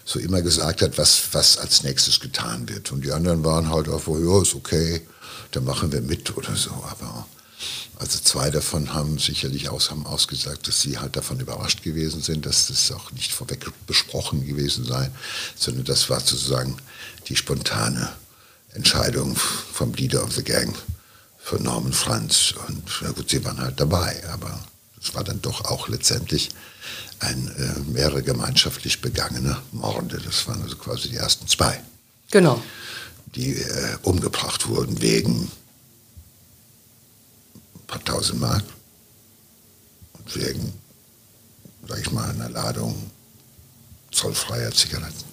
so 0.03 0.17
immer 0.17 0.41
gesagt 0.41 0.81
hat, 0.81 0.97
was, 0.97 1.25
was 1.31 1.59
als 1.59 1.83
nächstes 1.83 2.19
getan 2.19 2.67
wird. 2.69 2.91
Und 2.91 3.05
die 3.05 3.11
anderen 3.11 3.43
waren 3.43 3.69
halt 3.69 3.87
auch, 3.87 4.07
ja, 4.07 4.41
ist 4.41 4.55
okay, 4.55 5.01
dann 5.51 5.63
machen 5.63 5.91
wir 5.91 6.01
mit 6.01 6.35
oder 6.35 6.55
so. 6.55 6.71
Aber 6.89 7.27
also 7.97 8.19
zwei 8.19 8.49
davon 8.49 8.93
haben 8.93 9.19
sicherlich 9.19 9.69
aus, 9.69 9.89
haben 9.89 10.05
ausgesagt, 10.05 10.67
dass 10.67 10.81
sie 10.81 10.97
halt 10.97 11.15
davon 11.15 11.39
überrascht 11.39 11.81
gewesen 11.83 12.21
sind, 12.21 12.45
dass 12.45 12.67
das 12.67 12.91
auch 12.91 13.11
nicht 13.11 13.31
vorweg 13.31 13.65
besprochen 13.87 14.45
gewesen 14.45 14.85
sei, 14.85 15.09
sondern 15.55 15.85
das 15.85 16.09
war 16.09 16.19
sozusagen 16.19 16.77
die 17.27 17.35
spontane 17.35 18.11
Entscheidung 18.73 19.35
vom 19.35 19.93
Leader 19.93 20.23
of 20.23 20.33
the 20.33 20.43
Gang, 20.43 20.75
von 21.37 21.63
Norman 21.63 21.93
Franz. 21.93 22.53
Und 22.67 22.83
na 23.01 23.11
gut, 23.11 23.29
sie 23.29 23.43
waren 23.45 23.59
halt 23.59 23.79
dabei, 23.79 24.21
aber 24.31 24.59
es 25.01 25.13
war 25.15 25.23
dann 25.23 25.41
doch 25.41 25.63
auch 25.65 25.87
letztendlich 25.87 26.49
ein 27.19 27.47
äh, 27.47 27.91
mehrere 27.91 28.23
gemeinschaftlich 28.23 29.01
begangene 29.01 29.57
Morde. 29.71 30.19
Das 30.23 30.47
waren 30.47 30.61
also 30.61 30.75
quasi 30.75 31.09
die 31.09 31.15
ersten 31.15 31.47
zwei. 31.47 31.81
Genau. 32.31 32.61
Die 33.35 33.53
äh, 33.53 33.97
umgebracht 34.03 34.67
wurden 34.67 35.01
wegen 35.01 35.49
paar 37.87 38.03
tausend 38.03 38.41
Mark 38.41 38.63
und 40.17 40.35
wegen, 40.35 40.73
sag 41.87 41.99
ich 41.99 42.11
mal, 42.11 42.29
einer 42.29 42.49
Ladung 42.49 43.11
zollfreier 44.11 44.71
Zigaretten. 44.71 45.25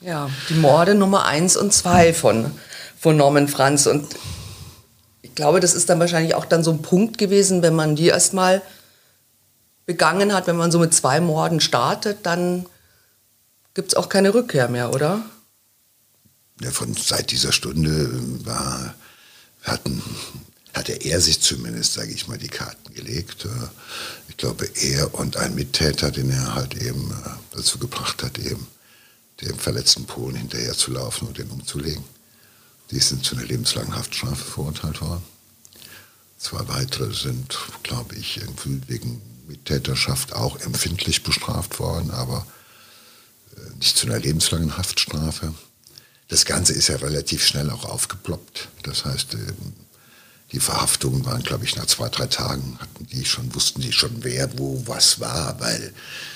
Ja, 0.00 0.30
die 0.48 0.54
Morde 0.54 0.94
Nummer 0.94 1.26
eins 1.26 1.56
und 1.56 1.72
zwei 1.72 2.14
von, 2.14 2.50
von 2.98 3.16
Norman 3.16 3.48
Franz. 3.48 3.86
Und 3.86 4.06
ich 5.20 5.34
glaube, 5.34 5.60
das 5.60 5.74
ist 5.74 5.90
dann 5.90 6.00
wahrscheinlich 6.00 6.34
auch 6.34 6.46
dann 6.46 6.64
so 6.64 6.70
ein 6.70 6.82
Punkt 6.82 7.18
gewesen, 7.18 7.62
wenn 7.62 7.74
man 7.74 7.96
die 7.96 8.06
erstmal 8.06 8.62
begangen 9.84 10.32
hat, 10.32 10.46
wenn 10.46 10.56
man 10.56 10.70
so 10.70 10.78
mit 10.78 10.94
zwei 10.94 11.20
Morden 11.20 11.60
startet, 11.60 12.24
dann 12.24 12.66
gibt 13.74 13.88
es 13.88 13.94
auch 13.94 14.08
keine 14.08 14.32
Rückkehr 14.32 14.68
mehr, 14.68 14.94
oder? 14.94 15.22
Ja, 16.60 16.70
von 16.70 16.94
seit 16.94 17.30
dieser 17.30 17.52
Stunde 17.52 18.08
war, 18.44 18.94
hatten 19.62 20.02
hatte 20.74 20.92
er 20.92 21.20
sich 21.20 21.40
zumindest, 21.40 21.94
sage 21.94 22.12
ich 22.12 22.28
mal, 22.28 22.38
die 22.38 22.48
Karten 22.48 22.94
gelegt. 22.94 23.44
Äh, 23.44 23.48
ich 24.28 24.36
glaube, 24.36 24.68
er 24.74 25.14
und 25.14 25.36
ein 25.36 25.54
Mittäter, 25.54 26.10
den 26.10 26.30
er 26.30 26.54
halt 26.54 26.74
eben 26.76 27.10
äh, 27.10 27.30
dazu 27.56 27.78
gebracht 27.78 28.22
hat, 28.22 28.38
eben 28.38 28.66
dem 29.40 29.58
verletzten 29.58 30.04
Polen 30.04 30.36
hinterher 30.36 30.74
zu 30.74 30.92
laufen 30.92 31.28
und 31.28 31.38
den 31.38 31.50
umzulegen. 31.50 32.04
Die 32.90 33.00
sind 33.00 33.24
zu 33.24 33.36
einer 33.36 33.46
lebenslangen 33.46 33.94
Haftstrafe 33.94 34.44
verurteilt 34.44 35.00
worden. 35.00 35.22
Zwei 36.38 36.66
weitere 36.68 37.14
sind, 37.14 37.58
glaube 37.82 38.16
ich, 38.16 38.38
irgendwie 38.38 38.80
wegen 38.86 39.22
Mittäterschaft 39.46 40.32
auch 40.32 40.58
empfindlich 40.60 41.22
bestraft 41.22 41.78
worden, 41.78 42.10
aber 42.10 42.46
äh, 43.56 43.76
nicht 43.78 43.96
zu 43.96 44.06
einer 44.06 44.18
lebenslangen 44.18 44.76
Haftstrafe. 44.76 45.54
Das 46.28 46.44
Ganze 46.44 46.72
ist 46.72 46.88
ja 46.88 46.96
relativ 46.96 47.44
schnell 47.44 47.70
auch 47.70 47.84
aufgeploppt. 47.84 48.68
Das 48.84 49.04
heißt, 49.04 49.34
die 50.52 50.60
Verhaftungen 50.60 51.24
waren, 51.24 51.42
glaube 51.42 51.64
ich, 51.64 51.76
nach 51.76 51.86
zwei, 51.86 52.08
drei 52.08 52.26
Tagen 52.26 52.76
hatten 52.80 53.06
die 53.06 53.24
schon, 53.24 53.54
wussten 53.54 53.80
die 53.80 53.92
schon, 53.92 54.24
wer 54.24 54.58
wo 54.58 54.82
was 54.86 55.20
war, 55.20 55.60
weil 55.60 55.92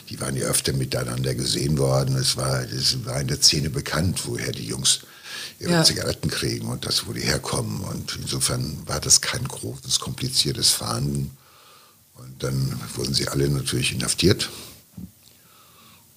die 0.08 0.20
waren 0.20 0.36
ja 0.36 0.46
öfter 0.46 0.72
miteinander 0.72 1.34
gesehen 1.34 1.78
worden. 1.78 2.16
Es 2.16 2.36
war, 2.36 2.62
es 2.62 3.04
war 3.04 3.20
in 3.20 3.26
der 3.26 3.42
Szene 3.42 3.70
bekannt, 3.70 4.22
woher 4.26 4.52
die 4.52 4.66
Jungs 4.66 5.00
ihre 5.58 5.72
ja. 5.72 5.84
Zigaretten 5.84 6.30
kriegen 6.30 6.68
und 6.68 6.86
das, 6.86 7.06
wo 7.06 7.12
die 7.12 7.22
herkommen. 7.22 7.80
Und 7.80 8.16
insofern 8.20 8.82
war 8.86 9.00
das 9.00 9.20
kein 9.20 9.46
großes, 9.46 9.98
kompliziertes 9.98 10.70
Fahren. 10.70 11.30
Und 12.14 12.42
dann 12.42 12.80
wurden 12.94 13.14
sie 13.14 13.26
alle 13.26 13.48
natürlich 13.48 13.92
inhaftiert. 13.92 14.48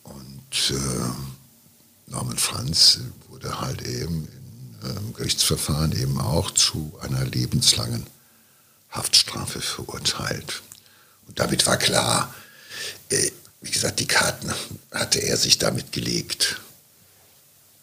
Und 0.03 0.71
äh, 0.71 2.11
Norman 2.11 2.37
Franz 2.37 2.99
wurde 3.29 3.59
halt 3.59 3.81
eben 3.81 4.27
Gerichtsverfahren 5.15 5.91
eben 5.93 6.19
auch 6.19 6.51
zu 6.51 6.97
einer 7.01 7.25
lebenslangen 7.25 8.05
Haftstrafe 8.91 9.61
verurteilt. 9.61 10.61
Und 11.27 11.39
damit 11.39 11.65
war 11.65 11.77
klar, 11.77 12.33
äh, 13.09 13.31
wie 13.61 13.71
gesagt, 13.71 13.99
die 13.99 14.07
Karten 14.07 14.51
hatte 14.91 15.19
er 15.19 15.37
sich 15.37 15.57
damit 15.57 15.91
gelegt. 15.91 16.61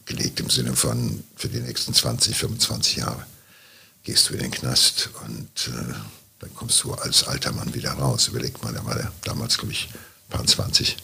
Gelegt 0.06 0.40
im 0.40 0.50
Sinne 0.50 0.76
von, 0.76 1.24
für 1.36 1.48
die 1.48 1.60
nächsten 1.60 1.94
20, 1.94 2.36
25 2.36 2.96
Jahre 2.96 3.26
gehst 4.02 4.28
du 4.28 4.34
in 4.34 4.40
den 4.40 4.50
Knast 4.50 5.10
und 5.24 5.68
äh, 5.68 5.94
dann 6.38 6.54
kommst 6.54 6.82
du 6.84 6.92
als 6.92 7.24
alter 7.24 7.52
Mann 7.52 7.74
wieder 7.74 7.92
raus. 7.92 8.28
Überlegt 8.28 8.62
mal, 8.62 8.72
der 8.72 8.84
war 8.84 8.94
der 8.94 9.12
damals, 9.22 9.56
glaube 9.56 9.72
ich, 9.72 9.88
paar 10.28 10.46
20. 10.46 10.96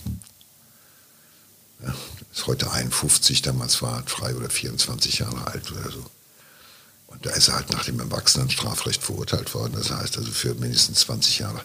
Ja, 1.83 1.95
ist 2.33 2.47
heute 2.47 2.71
51, 2.71 3.43
damals 3.43 3.83
war 3.83 3.99
er 3.99 4.07
frei 4.07 4.35
oder 4.35 4.51
24 4.51 5.19
Jahre 5.21 5.47
alt 5.47 5.71
oder 5.73 5.91
so. 5.91 6.05
Und 7.09 7.27
da 7.27 7.31
ist 7.31 7.49
er 7.49 7.57
halt 7.57 7.71
nach 7.73 7.85
dem 7.85 7.99
Erwachsenenstrafrecht 7.99 9.03
verurteilt 9.03 9.53
worden. 9.55 9.75
Das 9.77 9.91
heißt 9.91 10.17
also 10.17 10.31
für 10.31 10.55
mindestens 10.55 11.01
20 11.01 11.41
Jahre 11.41 11.61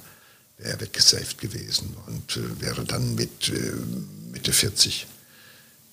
wäre 0.58 0.72
er 0.72 0.82
weggesaved 0.82 1.38
gewesen 1.38 1.96
und 2.08 2.38
äh, 2.38 2.62
wäre 2.62 2.84
dann 2.84 3.16
mit 3.16 3.50
äh, 3.50 3.74
Mitte 4.32 4.54
40 4.54 5.06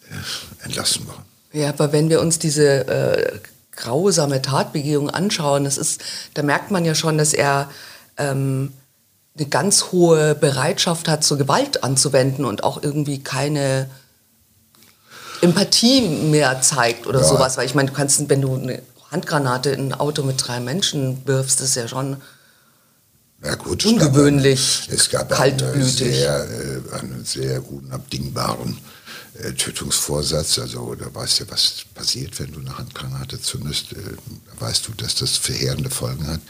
äh, 0.09 0.65
entlassen 0.65 1.07
worden. 1.07 1.25
Ja, 1.53 1.69
aber 1.69 1.93
wenn 1.93 2.09
wir 2.09 2.21
uns 2.21 2.39
diese 2.39 2.87
äh, 2.87 3.39
grausame 3.73 4.41
Tatbegehung 4.41 5.11
anschauen, 5.11 5.65
das 5.65 5.77
ist, 5.77 6.03
da 6.35 6.43
merkt 6.43 6.71
man 6.71 6.85
ja 6.85 6.95
schon, 6.95 7.19
dass 7.19 7.35
er 7.35 7.71
ähm, 8.17 8.73
eine 9.37 9.49
ganz 9.49 9.93
hohe 9.93 10.35
Bereitschaft 10.35 11.09
hat, 11.09 11.25
zur 11.25 11.39
Gewalt 11.39 11.85
anzuwenden 11.85 12.45
und 12.45 12.65
auch 12.65 12.83
irgendwie 12.83 13.23
keine 13.23 13.91
Empathie 15.43 16.01
mehr 16.01 16.63
zeigt 16.63 17.07
oder 17.07 17.21
ja. 17.21 17.27
sowas. 17.27 17.57
Weil 17.57 17.67
ich 17.67 17.75
meine, 17.75 17.91
du 17.91 17.95
kannst, 17.95 18.29
wenn 18.29 18.41
du 18.41 18.55
eine 18.55 18.81
Handgranate 19.11 19.71
in 19.71 19.93
ein 19.93 20.01
Auto 20.01 20.23
mit 20.23 20.47
drei 20.47 20.61
Menschen 20.61 21.27
wirfst, 21.27 21.61
das 21.61 21.71
ist 21.71 21.75
ja 21.77 21.89
schon 21.89 22.17
ja 23.45 23.57
gut, 23.57 23.85
ungewöhnlich 23.85 24.89
es 24.89 25.11
gab, 25.11 25.31
kaltblütig. 25.31 25.75
Einen 25.75 26.15
sehr, 26.15 26.49
äh, 26.49 26.97
einen 26.97 27.25
sehr 27.25 27.71
unabdingbaren 27.71 28.79
äh, 29.35 29.53
Tötungsvorsatz. 29.53 30.61
Also 30.61 30.95
da 30.95 31.13
weißt 31.13 31.41
du, 31.41 31.51
was 31.51 31.85
passiert, 31.93 32.39
wenn 32.39 32.53
du 32.53 32.61
eine 32.61 32.79
Handgranate 32.79 33.41
zündest. 33.41 33.93
Äh, 33.93 33.97
da 33.97 34.65
weißt 34.65 34.87
du, 34.87 34.93
dass 34.93 35.17
das 35.17 35.39
verheerende 35.39 35.91
Folgen 35.91 36.29
hat, 36.29 36.41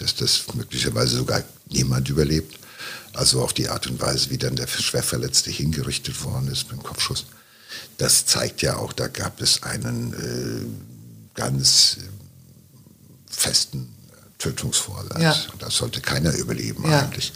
dass 0.00 0.16
das 0.16 0.42
möglicherweise 0.54 1.18
sogar 1.18 1.44
niemand 1.68 2.08
überlebt. 2.08 2.58
Also 3.12 3.40
auch 3.40 3.52
die 3.52 3.68
Art 3.68 3.86
und 3.86 4.00
Weise, 4.00 4.30
wie 4.30 4.38
dann 4.38 4.56
der 4.56 4.66
Schwerverletzte 4.66 5.50
hingerichtet 5.50 6.24
worden 6.24 6.50
ist 6.50 6.68
beim 6.68 6.82
Kopfschuss 6.82 7.26
das 7.98 8.26
zeigt 8.26 8.62
ja 8.62 8.76
auch, 8.76 8.92
da 8.92 9.08
gab 9.08 9.40
es 9.40 9.62
einen 9.62 10.12
äh, 10.14 11.38
ganz 11.38 11.98
äh, 11.98 12.08
festen 13.30 13.88
Tötungsvorsatz. 14.38 15.20
Ja. 15.20 15.36
Das 15.58 15.76
sollte 15.76 16.00
keiner 16.00 16.32
überleben 16.34 16.90
ja. 16.90 17.00
eigentlich. 17.00 17.32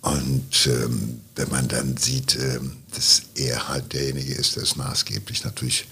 Und 0.00 0.66
ähm, 0.66 1.20
wenn 1.34 1.48
man 1.50 1.68
dann 1.68 1.96
sieht, 1.96 2.36
ähm, 2.36 2.76
dass 2.94 3.22
er 3.34 3.68
halt 3.68 3.92
derjenige 3.92 4.34
ist, 4.34 4.56
der 4.56 4.62
es 4.62 4.76
maßgeblich 4.76 5.44
natürlich 5.44 5.86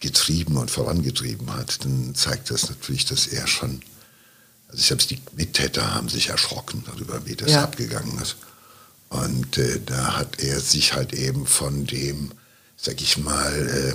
getrieben 0.00 0.58
und 0.58 0.70
vorangetrieben 0.70 1.54
hat, 1.54 1.84
dann 1.84 2.14
zeigt 2.14 2.50
das 2.50 2.68
natürlich, 2.68 3.06
dass 3.06 3.26
er 3.26 3.46
schon, 3.46 3.80
also 4.68 4.82
selbst 4.82 5.10
die 5.10 5.20
Mittäter 5.36 5.94
haben 5.94 6.10
sich 6.10 6.28
erschrocken 6.28 6.84
darüber, 6.86 7.24
wie 7.24 7.36
das 7.36 7.52
ja. 7.52 7.64
abgegangen 7.64 8.20
ist. 8.20 8.36
Und 9.08 9.56
äh, 9.56 9.80
da 9.84 10.16
hat 10.16 10.40
er 10.40 10.60
sich 10.60 10.92
halt 10.92 11.14
eben 11.14 11.46
von 11.46 11.86
dem, 11.86 12.32
sag 12.84 13.00
ich 13.00 13.16
mal, 13.16 13.52
äh, 13.68 13.94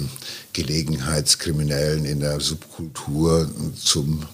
Gelegenheitskriminellen 0.54 2.06
in 2.06 2.22
der 2.22 2.40
Subkultur 2.40 3.48
zum 3.76 4.26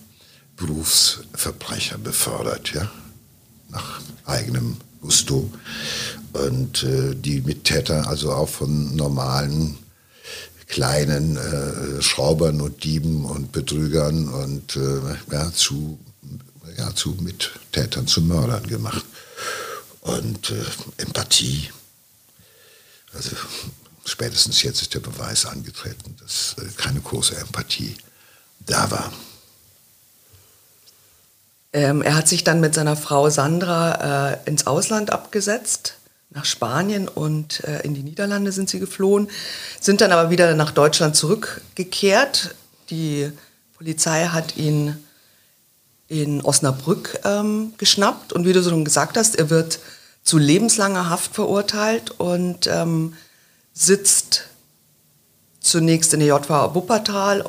Berufsverbrecher 0.55 1.97
befördert, 1.97 2.73
ja, 2.73 2.89
nach 3.69 3.99
eigenem 4.23 4.77
Gusto. 5.01 5.51
Und 6.31 6.83
äh, 6.83 7.15
die 7.15 7.41
Mittäter, 7.41 8.07
also 8.07 8.31
auch 8.31 8.47
von 8.47 8.95
normalen 8.95 9.77
kleinen 10.67 11.35
äh, 11.35 12.01
Schraubern 12.01 12.61
und 12.61 12.83
Dieben 12.85 13.25
und 13.25 13.51
Betrügern 13.51 14.29
und 14.29 14.77
äh, 14.77 15.33
ja, 15.33 15.51
zu, 15.51 15.99
ja, 16.77 16.95
zu 16.95 17.17
Mittätern, 17.19 18.07
zu 18.07 18.21
Mördern 18.21 18.65
gemacht. 18.67 19.05
Und 19.99 20.51
äh, 20.51 21.01
Empathie, 21.01 21.69
also 23.13 23.35
spätestens 24.05 24.61
jetzt 24.63 24.81
ist 24.81 24.93
der 24.93 24.99
Beweis 24.99 25.45
angetreten, 25.45 26.15
dass 26.21 26.55
äh, 26.59 26.69
keine 26.77 27.01
große 27.01 27.35
Empathie 27.35 27.95
da 28.65 28.89
war. 28.91 29.11
Ähm, 31.73 32.01
er 32.01 32.15
hat 32.15 32.27
sich 32.27 32.43
dann 32.43 32.61
mit 32.61 32.73
seiner 32.73 32.95
Frau 32.95 33.29
Sandra 33.29 34.31
äh, 34.31 34.37
ins 34.45 34.65
Ausland 34.65 35.11
abgesetzt 35.11 35.95
nach 36.29 36.45
Spanien 36.45 37.07
und 37.07 37.63
äh, 37.63 37.81
in 37.81 37.93
die 37.93 38.03
Niederlande 38.03 38.51
sind 38.51 38.69
sie 38.69 38.79
geflohen, 38.79 39.29
sind 39.79 40.01
dann 40.01 40.11
aber 40.11 40.29
wieder 40.29 40.53
nach 40.55 40.71
Deutschland 40.71 41.15
zurückgekehrt. 41.15 42.55
Die 42.89 43.31
Polizei 43.77 44.27
hat 44.27 44.55
ihn 44.57 45.03
in 46.07 46.41
Osnabrück 46.41 47.19
ähm, 47.23 47.73
geschnappt 47.77 48.31
und 48.31 48.45
wie 48.45 48.53
du 48.53 48.63
schon 48.63 48.85
gesagt 48.85 49.17
hast, 49.17 49.35
er 49.35 49.49
wird 49.49 49.79
zu 50.23 50.37
lebenslanger 50.37 51.09
Haft 51.09 51.33
verurteilt 51.33 52.11
und 52.11 52.67
ähm, 52.67 53.13
sitzt 53.75 54.45
zunächst 55.59 56.13
in 56.13 56.21
die 56.21 56.27
JVA 56.27 56.73
Wuppertal 56.73 57.45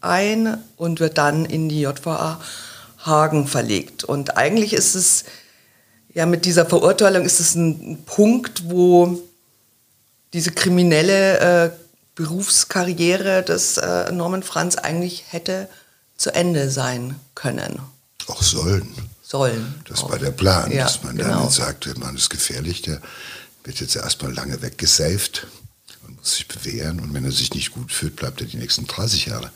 ein 0.00 0.58
und 0.76 1.00
wird 1.00 1.18
dann 1.18 1.44
in 1.44 1.68
die 1.68 1.80
JVA 1.80 2.40
Hagen 2.98 3.48
verlegt. 3.48 4.04
Und 4.04 4.36
eigentlich 4.36 4.72
ist 4.74 4.94
es 4.94 5.24
ja, 6.14 6.26
mit 6.26 6.44
dieser 6.44 6.66
Verurteilung 6.66 7.24
ist 7.24 7.40
es 7.40 7.54
ein 7.54 8.04
Punkt, 8.04 8.70
wo 8.70 9.18
diese 10.32 10.50
kriminelle 10.50 11.38
äh, 11.38 11.70
Berufskarriere 12.14 13.42
des 13.42 13.78
äh, 13.78 14.12
Norman 14.12 14.42
Franz 14.42 14.76
eigentlich 14.76 15.24
hätte 15.28 15.68
zu 16.16 16.34
Ende 16.34 16.70
sein 16.70 17.16
können. 17.34 17.80
Auch 18.26 18.42
sollen. 18.42 18.94
Sollen. 19.22 19.82
Das 19.88 20.04
auch. 20.04 20.10
war 20.10 20.18
der 20.18 20.30
Plan, 20.30 20.70
ja, 20.70 20.84
dass 20.84 21.02
man 21.02 21.16
genau. 21.16 21.30
damit 21.30 21.52
sagte, 21.52 21.98
man 21.98 22.14
ist 22.16 22.28
gefährlich, 22.28 22.82
der 22.82 23.00
wird 23.64 23.80
jetzt 23.80 23.96
erstmal 23.96 24.34
lange 24.34 24.60
weggesaved 24.60 25.46
muss 26.22 26.36
sich 26.36 26.46
bewähren 26.46 27.00
und 27.00 27.12
wenn 27.14 27.24
er 27.24 27.32
sich 27.32 27.52
nicht 27.52 27.72
gut 27.72 27.90
fühlt, 27.90 28.14
bleibt 28.14 28.40
er 28.40 28.46
die 28.46 28.56
nächsten 28.56 28.86
30 28.86 29.26
Jahre 29.26 29.50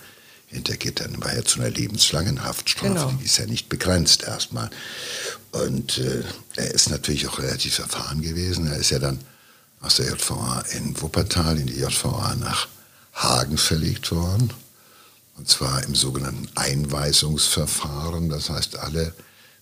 hinter 0.49 0.77
Gittern. 0.77 1.23
War 1.23 1.33
ja 1.33 1.45
zu 1.45 1.61
einer 1.61 1.71
lebenslangen 1.71 2.43
Haftstrafe, 2.43 2.93
genau. 2.93 3.13
die 3.13 3.25
ist 3.25 3.39
ja 3.39 3.47
nicht 3.47 3.69
begrenzt 3.69 4.25
erstmal. 4.25 4.69
Und 5.53 5.99
äh, 5.99 6.25
er 6.57 6.71
ist 6.73 6.91
natürlich 6.91 7.29
auch 7.29 7.39
relativ 7.39 7.79
erfahren 7.79 8.21
gewesen. 8.21 8.67
Er 8.67 8.79
ist 8.79 8.91
ja 8.91 8.99
dann 8.99 9.21
aus 9.81 9.97
der 9.97 10.07
JVA 10.07 10.65
in 10.73 11.01
Wuppertal 11.01 11.57
in 11.57 11.67
die 11.67 11.79
JVA 11.79 12.35
nach 12.35 12.67
Hagen 13.15 13.59
verlegt 13.59 14.11
worden. 14.11 14.53
Und 15.39 15.49
zwar 15.49 15.85
im 15.85 15.95
sogenannten 15.95 16.49
Einweisungsverfahren. 16.57 18.29
Das 18.29 18.51
heißt, 18.51 18.79
alle, 18.79 19.15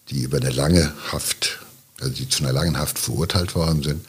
die 0.08 0.22
über 0.22 0.38
eine 0.38 0.50
lange 0.50 0.94
Haft, 1.12 1.58
also 2.00 2.14
die 2.14 2.28
zu 2.30 2.44
einer 2.44 2.52
langen 2.52 2.78
Haft 2.78 2.98
verurteilt 2.98 3.54
worden 3.54 3.82
sind, 3.82 4.06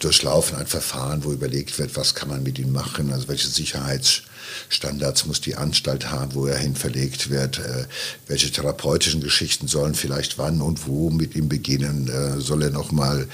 durchlaufen 0.00 0.56
ein 0.56 0.66
Verfahren, 0.66 1.24
wo 1.24 1.32
überlegt 1.32 1.78
wird, 1.78 1.96
was 1.96 2.14
kann 2.14 2.28
man 2.28 2.42
mit 2.42 2.58
ihm 2.58 2.72
machen, 2.72 3.12
also 3.12 3.28
welche 3.28 3.48
Sicherheitsstandards 3.48 5.26
muss 5.26 5.40
die 5.40 5.56
Anstalt 5.56 6.10
haben, 6.10 6.34
wo 6.34 6.46
er 6.46 6.56
hin 6.56 6.74
verlegt 6.74 7.30
wird, 7.30 7.58
äh, 7.58 7.86
welche 8.26 8.50
therapeutischen 8.50 9.20
Geschichten 9.20 9.68
sollen 9.68 9.94
vielleicht 9.94 10.38
wann 10.38 10.60
und 10.60 10.86
wo 10.86 11.10
mit 11.10 11.34
ihm 11.34 11.48
beginnen, 11.48 12.08
äh, 12.08 12.40
soll 12.40 12.62
er 12.62 12.70
nochmal 12.70 13.28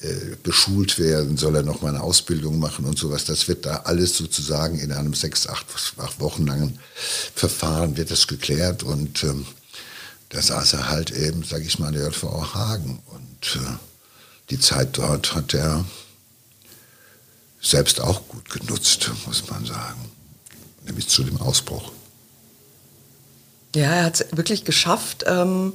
äh, 0.00 0.36
beschult 0.42 0.98
werden, 0.98 1.36
soll 1.36 1.56
er 1.56 1.62
nochmal 1.62 1.94
eine 1.94 2.02
Ausbildung 2.02 2.58
machen 2.58 2.84
und 2.84 2.98
sowas. 2.98 3.24
Das 3.24 3.46
wird 3.46 3.64
da 3.64 3.82
alles 3.84 4.16
sozusagen 4.16 4.78
in 4.78 4.92
einem 4.92 5.14
sechs, 5.14 5.46
acht, 5.46 5.66
acht 5.98 6.20
Wochen 6.20 6.46
langen 6.46 6.78
Verfahren 7.34 7.96
wird 7.96 8.10
das 8.10 8.26
geklärt 8.26 8.82
und 8.82 9.22
ähm, 9.22 9.46
da 10.30 10.40
saß 10.40 10.72
er 10.72 10.88
halt 10.88 11.10
eben, 11.10 11.44
sage 11.44 11.64
ich 11.64 11.78
mal, 11.78 11.92
der 11.92 12.08
JVA 12.08 12.54
Hagen 12.54 13.00
und 13.06 13.56
äh, 13.56 13.91
die 14.50 14.58
Zeit 14.58 14.98
dort 14.98 15.34
hat 15.34 15.54
er 15.54 15.84
selbst 17.60 18.00
auch 18.00 18.26
gut 18.28 18.50
genutzt, 18.50 19.10
muss 19.26 19.48
man 19.48 19.64
sagen. 19.64 20.10
Nämlich 20.84 21.08
zu 21.08 21.22
dem 21.22 21.40
Ausbruch. 21.40 21.92
Ja, 23.74 23.94
er 23.94 24.04
hat 24.04 24.20
es 24.20 24.36
wirklich 24.36 24.64
geschafft, 24.64 25.24
ähm, 25.26 25.72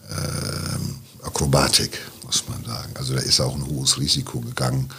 äh, 0.08 1.24
Akrobatik, 1.26 1.98
muss 2.24 2.44
man 2.48 2.64
sagen. 2.64 2.92
Also 2.96 3.14
da 3.14 3.20
ist 3.20 3.40
auch 3.40 3.54
ein 3.54 3.66
hohes 3.66 3.98
Risiko 3.98 4.40
gegangen, 4.40 4.90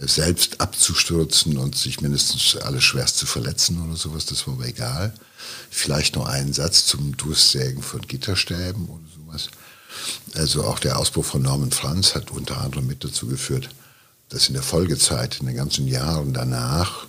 selbst 0.00 0.60
abzustürzen 0.60 1.56
und 1.56 1.76
sich 1.76 2.00
mindestens 2.00 2.56
alles 2.56 2.84
schwerst 2.84 3.16
zu 3.16 3.26
verletzen 3.26 3.80
oder 3.82 3.96
sowas. 3.96 4.26
Das 4.26 4.46
war 4.46 4.54
aber 4.54 4.66
egal. 4.66 5.14
Vielleicht 5.70 6.16
noch 6.16 6.26
einen 6.26 6.52
Satz 6.52 6.86
zum 6.86 7.16
Durchsägen 7.16 7.82
von 7.82 8.02
Gitterstäben 8.02 8.86
oder 8.86 9.04
sowas. 9.14 9.48
Also 10.34 10.64
auch 10.64 10.78
der 10.78 10.98
Ausbruch 10.98 11.24
von 11.24 11.42
Norman 11.42 11.70
Franz 11.70 12.14
hat 12.14 12.30
unter 12.30 12.60
anderem 12.60 12.86
mit 12.86 13.04
dazu 13.04 13.26
geführt, 13.26 13.68
dass 14.34 14.48
in 14.48 14.54
der 14.54 14.64
Folgezeit, 14.64 15.38
in 15.40 15.46
den 15.46 15.54
ganzen 15.54 15.86
Jahren 15.86 16.32
danach, 16.32 17.06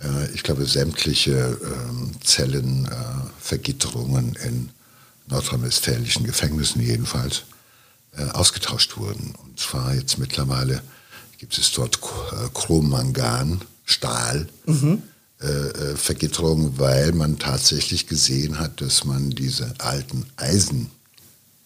äh, 0.00 0.30
ich 0.32 0.44
glaube, 0.44 0.66
sämtliche 0.66 1.58
ähm, 1.60 2.12
Zellenvergitterungen 2.22 4.36
äh, 4.36 4.46
in 4.46 4.70
nordrhein-westfälischen 5.26 6.24
Gefängnissen 6.24 6.80
jedenfalls 6.80 7.42
äh, 8.16 8.22
ausgetauscht 8.30 8.96
wurden. 8.96 9.34
Und 9.44 9.58
zwar 9.58 9.94
jetzt 9.94 10.16
mittlerweile 10.18 10.80
gibt 11.38 11.58
es 11.58 11.72
dort 11.72 11.98
Chrommangan, 12.54 13.60
Stahl, 13.84 14.46
mhm. 14.66 15.02
Vergitterungen, 15.96 16.78
weil 16.78 17.12
man 17.12 17.38
tatsächlich 17.38 18.06
gesehen 18.06 18.58
hat, 18.60 18.80
dass 18.80 19.04
man 19.04 19.28
diese 19.30 19.74
alten 19.78 20.24
Eisen 20.36 20.90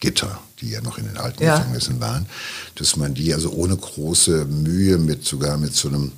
Gitter, 0.00 0.40
die 0.60 0.70
ja 0.70 0.80
noch 0.80 0.98
in 0.98 1.06
den 1.06 1.16
alten 1.16 1.42
ja. 1.42 1.58
Gefängnissen 1.58 2.00
waren, 2.00 2.26
dass 2.76 2.96
man 2.96 3.14
die 3.14 3.34
also 3.34 3.50
ohne 3.50 3.76
große 3.76 4.44
Mühe 4.44 4.98
mit 4.98 5.24
sogar 5.24 5.56
mit 5.56 5.74
so 5.74 5.88
einem 5.88 6.12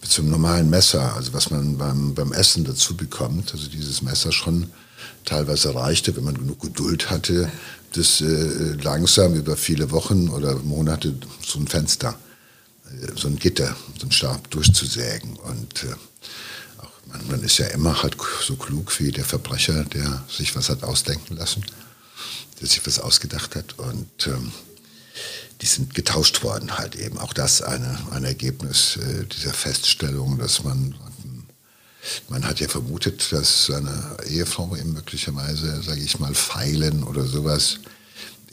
mit 0.00 0.12
so 0.12 0.20
einem 0.20 0.32
normalen 0.32 0.68
Messer, 0.68 1.14
also 1.14 1.32
was 1.32 1.50
man 1.50 1.78
beim, 1.78 2.14
beim 2.14 2.32
Essen 2.32 2.64
dazu 2.64 2.94
bekommt, 2.94 3.52
also 3.52 3.68
dieses 3.68 4.02
Messer 4.02 4.32
schon 4.32 4.70
teilweise 5.24 5.74
reichte, 5.74 6.14
wenn 6.14 6.24
man 6.24 6.36
genug 6.36 6.60
Geduld 6.60 7.08
hatte, 7.08 7.50
das 7.94 8.20
äh, 8.20 8.74
langsam 8.82 9.34
über 9.34 9.56
viele 9.56 9.90
Wochen 9.92 10.28
oder 10.28 10.56
Monate 10.56 11.14
so 11.42 11.58
ein 11.58 11.68
Fenster, 11.68 12.18
äh, 12.90 13.18
so 13.18 13.28
ein 13.28 13.38
Gitter, 13.38 13.74
so 13.98 14.06
ein 14.06 14.12
Stab 14.12 14.50
durchzusägen. 14.50 15.36
Und 15.36 15.84
äh, 15.84 15.94
man, 17.08 17.26
man 17.28 17.42
ist 17.42 17.56
ja 17.56 17.68
immer 17.68 18.02
halt 18.02 18.18
so 18.42 18.56
klug 18.56 19.00
wie 19.00 19.10
der 19.10 19.24
Verbrecher, 19.24 19.84
der 19.84 20.22
sich 20.28 20.54
was 20.54 20.68
hat 20.68 20.82
ausdenken 20.82 21.36
lassen 21.36 21.64
der 22.60 22.68
sich 22.68 22.86
was 22.86 22.98
ausgedacht 22.98 23.56
hat. 23.56 23.78
Und 23.78 24.26
ähm, 24.26 24.52
die 25.60 25.66
sind 25.66 25.94
getauscht 25.94 26.42
worden 26.42 26.76
halt 26.76 26.96
eben. 26.96 27.18
Auch 27.18 27.32
das 27.32 27.62
eine, 27.62 27.98
ein 28.10 28.24
Ergebnis 28.24 28.96
äh, 28.96 29.24
dieser 29.24 29.52
Feststellung, 29.52 30.38
dass 30.38 30.64
man, 30.64 30.94
man 32.28 32.44
hat 32.44 32.60
ja 32.60 32.68
vermutet, 32.68 33.32
dass 33.32 33.66
seine 33.66 34.16
Ehefrau 34.28 34.74
ihm 34.74 34.92
möglicherweise, 34.92 35.82
sage 35.82 36.00
ich 36.00 36.18
mal, 36.18 36.34
Pfeilen 36.34 37.02
oder 37.02 37.26
sowas 37.26 37.78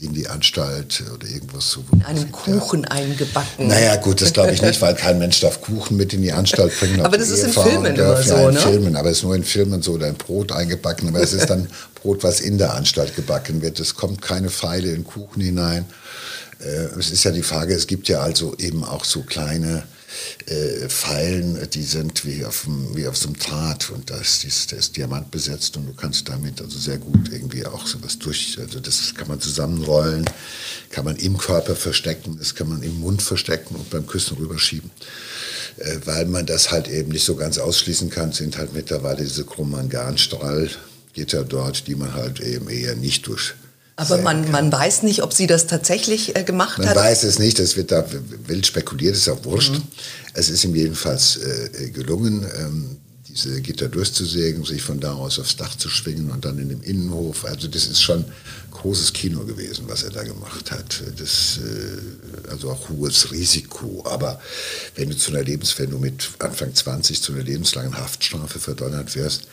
in 0.01 0.13
die 0.13 0.27
Anstalt 0.27 1.03
oder 1.13 1.27
irgendwas 1.27 1.71
so. 1.71 1.83
In 1.93 2.01
einem 2.01 2.31
Kuchen 2.31 2.83
ja. 2.83 2.89
eingebacken. 2.89 3.67
Naja, 3.67 3.97
gut, 3.97 4.19
das 4.21 4.33
glaube 4.33 4.51
ich 4.51 4.61
nicht, 4.61 4.81
weil 4.81 4.95
kein 4.95 5.19
Mensch 5.19 5.39
darf 5.41 5.61
Kuchen 5.61 5.95
mit 5.95 6.11
in 6.13 6.23
die 6.23 6.31
Anstalt 6.31 6.77
bringen. 6.79 7.01
aber 7.01 7.19
das 7.19 7.29
ist 7.29 7.43
in 7.43 7.53
Filmen 7.53 7.95
immer 7.95 8.21
so, 8.21 8.35
in 8.47 8.55
ne? 8.55 8.59
Filmen, 8.59 8.95
aber 8.95 9.09
es 9.11 9.17
ist 9.17 9.23
nur 9.23 9.35
in 9.35 9.43
Filmen 9.43 9.83
so, 9.83 9.93
oder 9.93 10.07
ein 10.07 10.15
Brot 10.15 10.51
eingebacken, 10.51 11.07
aber 11.07 11.21
es 11.21 11.33
ist 11.33 11.49
dann 11.51 11.67
Brot, 12.01 12.23
was 12.23 12.39
in 12.39 12.57
der 12.57 12.73
Anstalt 12.73 13.15
gebacken 13.15 13.61
wird. 13.61 13.79
Es 13.79 13.93
kommt 13.93 14.23
keine 14.23 14.49
Pfeile 14.49 14.91
in 14.91 15.03
Kuchen 15.03 15.41
hinein. 15.41 15.85
Äh, 16.59 16.99
es 16.99 17.11
ist 17.11 17.23
ja 17.23 17.31
die 17.31 17.43
Frage, 17.43 17.75
es 17.75 17.85
gibt 17.85 18.07
ja 18.07 18.21
also 18.21 18.55
eben 18.57 18.83
auch 18.83 19.05
so 19.05 19.21
kleine 19.21 19.83
äh, 20.45 20.87
Pfeilen, 20.87 21.69
die 21.71 21.83
sind 21.83 22.25
wie 22.25 22.45
auf, 22.45 22.63
dem, 22.63 22.95
wie 22.95 23.07
auf 23.07 23.17
so 23.17 23.27
einem 23.27 23.37
Draht 23.37 23.89
und 23.89 24.09
da 24.09 24.17
ist, 24.17 24.71
der 24.71 24.79
ist 24.79 24.97
Diamant 24.97 25.31
besetzt 25.31 25.77
und 25.77 25.87
du 25.87 25.93
kannst 25.93 26.27
damit 26.29 26.61
also 26.61 26.77
sehr 26.77 26.97
gut 26.97 27.29
irgendwie 27.31 27.65
auch 27.65 27.85
sowas 27.87 28.17
durch, 28.19 28.57
also 28.59 28.79
das 28.79 29.13
kann 29.15 29.27
man 29.27 29.39
zusammenrollen, 29.39 30.25
kann 30.89 31.05
man 31.05 31.15
im 31.17 31.37
Körper 31.37 31.75
verstecken, 31.75 32.37
das 32.37 32.55
kann 32.55 32.69
man 32.69 32.83
im 32.83 32.99
Mund 32.99 33.21
verstecken 33.21 33.75
und 33.75 33.89
beim 33.89 34.07
Küssen 34.07 34.37
rüberschieben. 34.37 34.91
Äh, 35.77 35.99
weil 36.05 36.25
man 36.25 36.45
das 36.45 36.71
halt 36.71 36.87
eben 36.87 37.09
nicht 37.11 37.25
so 37.25 37.35
ganz 37.35 37.57
ausschließen 37.57 38.09
kann, 38.09 38.31
sind 38.31 38.57
halt 38.57 38.73
mittlerweile 38.73 39.23
diese 39.23 39.45
Chromangan-Strahlgitter 39.45 41.43
dort, 41.43 41.87
die 41.87 41.95
man 41.95 42.13
halt 42.13 42.39
eben 42.39 42.69
eher 42.69 42.95
nicht 42.95 43.27
durch 43.27 43.53
aber 44.01 44.21
man, 44.21 44.49
man 44.51 44.71
weiß 44.71 45.03
nicht, 45.03 45.23
ob 45.23 45.33
sie 45.33 45.47
das 45.47 45.67
tatsächlich 45.67 46.35
äh, 46.35 46.43
gemacht 46.43 46.77
man 46.77 46.87
hat. 46.87 46.95
Man 46.95 47.05
weiß 47.05 47.23
es 47.23 47.39
nicht, 47.39 47.59
es 47.59 47.77
wird 47.77 47.91
da 47.91 48.05
wild 48.47 48.65
spekuliert, 48.65 49.15
ist 49.15 49.29
auch 49.29 49.43
wurscht. 49.45 49.73
Mhm. 49.73 49.83
Es 50.33 50.49
ist 50.49 50.63
ihm 50.63 50.75
jedenfalls 50.75 51.37
äh, 51.37 51.89
gelungen, 51.89 52.45
ähm, 52.57 52.97
diese 53.31 53.61
Gitter 53.61 53.87
durchzusägen, 53.87 54.65
sich 54.65 54.81
von 54.81 54.99
da 54.99 55.13
aus 55.13 55.39
aufs 55.39 55.55
Dach 55.55 55.75
zu 55.77 55.89
schwingen 55.89 56.31
und 56.31 56.43
dann 56.43 56.57
in 56.57 56.69
dem 56.69 56.81
Innenhof. 56.81 57.45
Also 57.45 57.67
das 57.67 57.87
ist 57.87 58.01
schon 58.01 58.25
großes 58.71 59.13
Kino 59.13 59.45
gewesen, 59.45 59.85
was 59.87 60.03
er 60.03 60.11
da 60.11 60.23
gemacht 60.23 60.71
hat. 60.71 61.01
Das, 61.17 61.59
äh, 61.59 62.49
also 62.51 62.71
auch 62.71 62.89
hohes 62.89 63.31
Risiko. 63.31 64.03
Aber 64.05 64.41
wenn 64.95 65.09
du 65.09 65.17
zu 65.17 65.31
einer 65.31 65.43
Lebens, 65.43 65.77
wenn 65.79 65.91
du 65.91 65.97
mit 65.97 66.29
Anfang 66.39 66.73
20 66.73 67.21
zu 67.21 67.33
einer 67.33 67.43
lebenslangen 67.43 67.97
Haftstrafe 67.97 68.59
verdonnert 68.59 69.15
wirst, 69.15 69.47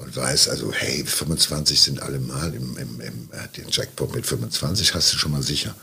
und 0.00 0.16
weiß 0.16 0.48
also, 0.48 0.72
hey, 0.72 1.04
25 1.04 1.80
sind 1.80 2.02
alle 2.02 2.18
mal 2.18 2.54
im, 2.54 2.76
im, 2.78 3.00
im 3.00 3.28
äh, 3.32 3.48
den 3.56 3.68
Jackpot 3.68 4.14
mit 4.14 4.26
25 4.26 4.94
hast 4.94 5.12
du 5.12 5.18
schon 5.18 5.32
mal 5.32 5.42
sicher. 5.42 5.74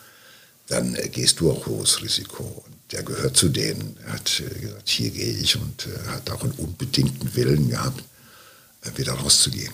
Dann 0.68 0.96
äh, 0.96 1.08
gehst 1.08 1.40
du 1.40 1.52
auch 1.52 1.68
hohes 1.68 2.02
Risiko. 2.02 2.44
Und 2.66 2.76
der 2.92 3.04
gehört 3.04 3.38
zu 3.38 3.50
denen. 3.50 3.96
Hat 4.08 4.40
äh, 4.40 4.60
gesagt, 4.60 4.90
hier 4.90 5.12
gehe 5.12 5.34
ich 5.34 5.56
und 5.56 5.86
äh, 5.86 6.10
hat 6.10 6.32
auch 6.32 6.42
einen 6.42 6.54
unbedingten 6.54 7.36
Willen 7.36 7.70
gehabt, 7.70 8.04
äh, 8.84 8.98
wieder 8.98 9.14
rauszugehen. 9.14 9.74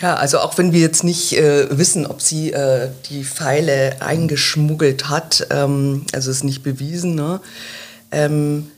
Ja, 0.00 0.16
also 0.16 0.40
auch 0.40 0.58
wenn 0.58 0.72
wir 0.72 0.80
jetzt 0.80 1.04
nicht 1.04 1.32
äh, 1.34 1.78
wissen, 1.78 2.06
ob 2.06 2.20
sie 2.20 2.52
äh, 2.52 2.90
die 3.08 3.24
Pfeile 3.24 4.02
eingeschmuggelt 4.02 5.08
hat, 5.08 5.46
ähm, 5.50 6.04
also 6.12 6.30
ist 6.32 6.42
nicht 6.42 6.64
bewiesen, 6.64 7.14
ne? 7.14 7.40
ähm, 8.10 8.70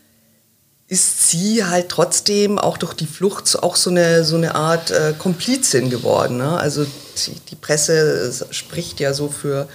ist 0.88 1.28
sie 1.28 1.64
halt 1.64 1.90
trotzdem 1.90 2.58
auch 2.58 2.78
durch 2.78 2.94
die 2.94 3.06
Flucht 3.06 3.62
auch 3.62 3.76
so 3.76 3.90
eine, 3.90 4.24
so 4.24 4.36
eine 4.36 4.54
Art 4.54 4.90
äh, 4.90 5.14
Komplizin 5.16 5.90
geworden. 5.90 6.38
Ne? 6.38 6.58
Also 6.58 6.84
die, 6.84 7.34
die, 7.50 7.56
Presse 7.56 8.32
spricht 8.50 8.98
ja 8.98 9.12
so 9.12 9.28
für 9.28 9.68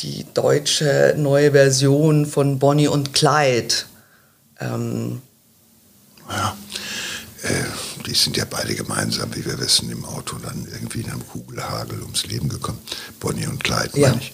die 0.00 0.24
deutsche 0.34 1.14
neue 1.16 1.50
Version 1.50 2.26
von 2.26 2.60
Bonnie 2.60 2.86
und 2.86 3.12
Clyde. 3.12 3.74
Ähm, 4.60 5.20
ja, 6.30 6.56
äh, 7.42 7.64
die 8.06 8.14
sind 8.14 8.36
ja 8.36 8.44
beide 8.48 8.76
gemeinsam, 8.76 9.34
wie 9.34 9.44
wir 9.44 9.58
wissen, 9.58 9.90
im 9.90 10.04
Auto 10.04 10.36
dann 10.38 10.68
irgendwie 10.72 11.00
in 11.00 11.10
einem 11.10 11.26
Kugelhagel 11.26 12.00
ums 12.02 12.24
Leben 12.26 12.48
gekommen. 12.48 12.78
Bonnie 13.18 13.46
und 13.46 13.64
Clyde, 13.64 13.98
ja. 13.98 14.10
meine 14.10 14.20
ich. 14.20 14.32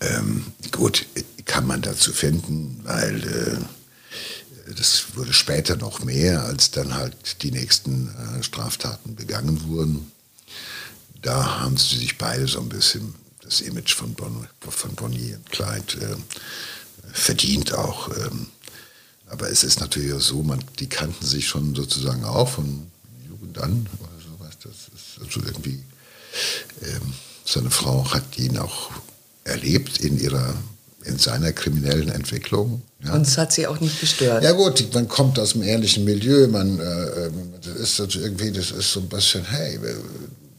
Ähm, 0.00 0.52
gut, 0.72 1.06
kann 1.46 1.66
man 1.66 1.80
dazu 1.80 2.12
finden, 2.12 2.80
weil... 2.84 3.22
Äh, 3.24 3.77
das 4.74 5.16
wurde 5.16 5.32
später 5.32 5.76
noch 5.76 6.04
mehr, 6.04 6.42
als 6.44 6.70
dann 6.70 6.94
halt 6.94 7.42
die 7.42 7.50
nächsten 7.50 8.08
äh, 8.08 8.42
Straftaten 8.42 9.14
begangen 9.14 9.68
wurden. 9.68 10.12
Da 11.22 11.60
haben 11.60 11.76
sie 11.76 11.98
sich 11.98 12.18
beide 12.18 12.46
so 12.46 12.60
ein 12.60 12.68
bisschen 12.68 13.14
das 13.42 13.60
Image 13.60 13.94
von, 13.94 14.14
bon, 14.14 14.46
von 14.60 14.94
Bonnie 14.94 15.34
und 15.34 15.50
Clyde 15.50 15.94
äh, 16.00 16.16
verdient 17.12 17.72
auch. 17.72 18.08
Ähm, 18.08 18.48
aber 19.26 19.50
es 19.50 19.64
ist 19.64 19.80
natürlich 19.80 20.12
auch 20.12 20.20
so, 20.20 20.42
man, 20.42 20.62
die 20.78 20.88
kannten 20.88 21.24
sich 21.24 21.48
schon 21.48 21.74
sozusagen 21.74 22.24
auch 22.24 22.48
von 22.48 22.86
Jugend 23.28 23.58
an 23.58 23.86
oder 23.98 24.22
sowas. 24.22 24.56
Das 24.62 24.88
ist 24.94 25.20
also 25.20 25.40
irgendwie, 25.46 25.82
ähm, 26.82 27.14
seine 27.44 27.70
Frau 27.70 28.10
hat 28.10 28.38
ihn 28.38 28.58
auch 28.58 28.90
erlebt 29.44 29.98
in 29.98 30.18
ihrer 30.18 30.54
in 31.04 31.18
seiner 31.18 31.52
kriminellen 31.52 32.08
Entwicklung. 32.08 32.82
Ja. 33.04 33.14
Und 33.14 33.26
das 33.26 33.38
hat 33.38 33.52
sie 33.52 33.66
auch 33.66 33.80
nicht 33.80 34.00
gestört. 34.00 34.42
Ja 34.42 34.52
gut, 34.52 34.92
man 34.92 35.08
kommt 35.08 35.38
aus 35.38 35.52
dem 35.52 35.62
ehrlichen 35.62 36.04
Milieu, 36.04 36.48
man 36.48 36.78
äh, 36.80 37.26
ähm, 37.26 37.54
das 37.62 37.76
ist 37.76 38.00
also 38.00 38.20
irgendwie, 38.20 38.50
das 38.50 38.70
ist 38.70 38.92
so 38.92 39.00
ein 39.00 39.08
bisschen, 39.08 39.44
hey, 39.44 39.78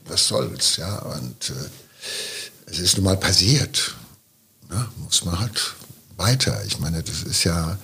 was 0.06 0.28
soll's, 0.28 0.78
ja. 0.78 1.00
Und 1.00 1.50
äh, 1.50 2.72
es 2.72 2.80
ist 2.80 2.98
nun 2.98 3.06
mal 3.06 3.18
passiert. 3.18 3.96
Ne? 4.70 4.88
Muss 4.98 5.26
man 5.26 5.40
halt 5.40 5.76
weiter. 6.18 6.62
Ich 6.66 6.80
meine, 6.80 7.02
das 7.04 7.24
ist 7.24 7.44
ja, 7.44 7.72
äh, 7.72 7.76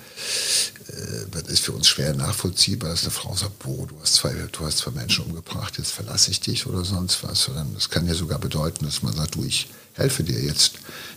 das 1.30 1.42
ist 1.44 1.60
für 1.60 1.72
uns 1.72 1.88
schwer 1.88 2.14
nachvollziehbar, 2.14 2.90
dass 2.90 3.02
eine 3.02 3.10
Frau 3.10 3.34
sagt, 3.34 3.58
boah, 3.60 3.86
du 3.86 3.96
hast 4.00 4.14
zwei, 4.14 4.32
du 4.32 4.64
hast 4.64 4.78
zwei 4.78 4.90
Menschen 4.90 5.24
umgebracht, 5.24 5.78
jetzt 5.78 5.92
verlasse 5.92 6.30
ich 6.30 6.40
dich 6.40 6.66
oder 6.66 6.84
sonst 6.84 7.22
was. 7.22 7.42
Sondern 7.42 7.74
das 7.74 7.90
kann 7.90 8.06
ja 8.06 8.14
sogar 8.14 8.38
bedeuten, 8.38 8.84
dass 8.84 9.02
man 9.02 9.14
sagt, 9.14 9.34
du, 9.34 9.44
ich 9.44 9.68
helfe 9.94 10.22
dir 10.22 10.40
jetzt, 10.40 10.74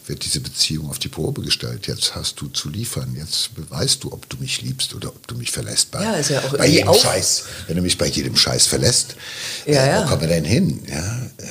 wird 0.08 0.24
diese 0.26 0.40
Beziehung 0.40 0.90
auf 0.90 1.00
die 1.00 1.10
Probe 1.10 1.42
gestellt. 1.42 1.88
Jetzt 1.88 2.16
hast 2.16 2.40
du 2.42 2.48
zu 2.48 2.70
liefern. 2.70 3.16
Jetzt 3.16 3.54
beweist 3.56 4.04
du, 4.04 4.12
ob 4.14 4.30
du 4.30 4.38
mich 4.38 4.62
liebst 4.62 4.96
oder 4.96 5.10
ob 5.10 5.28
du 5.28 5.36
mich 5.36 5.52
verlässt. 5.52 5.92
Bei, 5.92 6.04
ja, 6.04 6.14
ist 6.14 6.30
ja 6.30 6.40
auch 6.40 6.58
bei 6.58 6.68
jedem 6.68 6.90
auch 6.90 7.02
Scheiß. 7.02 7.44
Wenn 7.68 7.76
du 7.76 7.82
mich 7.82 7.98
bei 7.98 8.08
jedem 8.08 8.36
Scheiß 8.36 8.68
verlässt, 8.68 9.16
ja, 9.66 9.86
äh, 9.86 10.04
wo 10.04 10.10
kommen 10.10 10.22
wir 10.22 10.28
denn 10.30 10.46
hin? 10.46 10.84
Ja, 10.88 11.22
äh, 11.38 11.46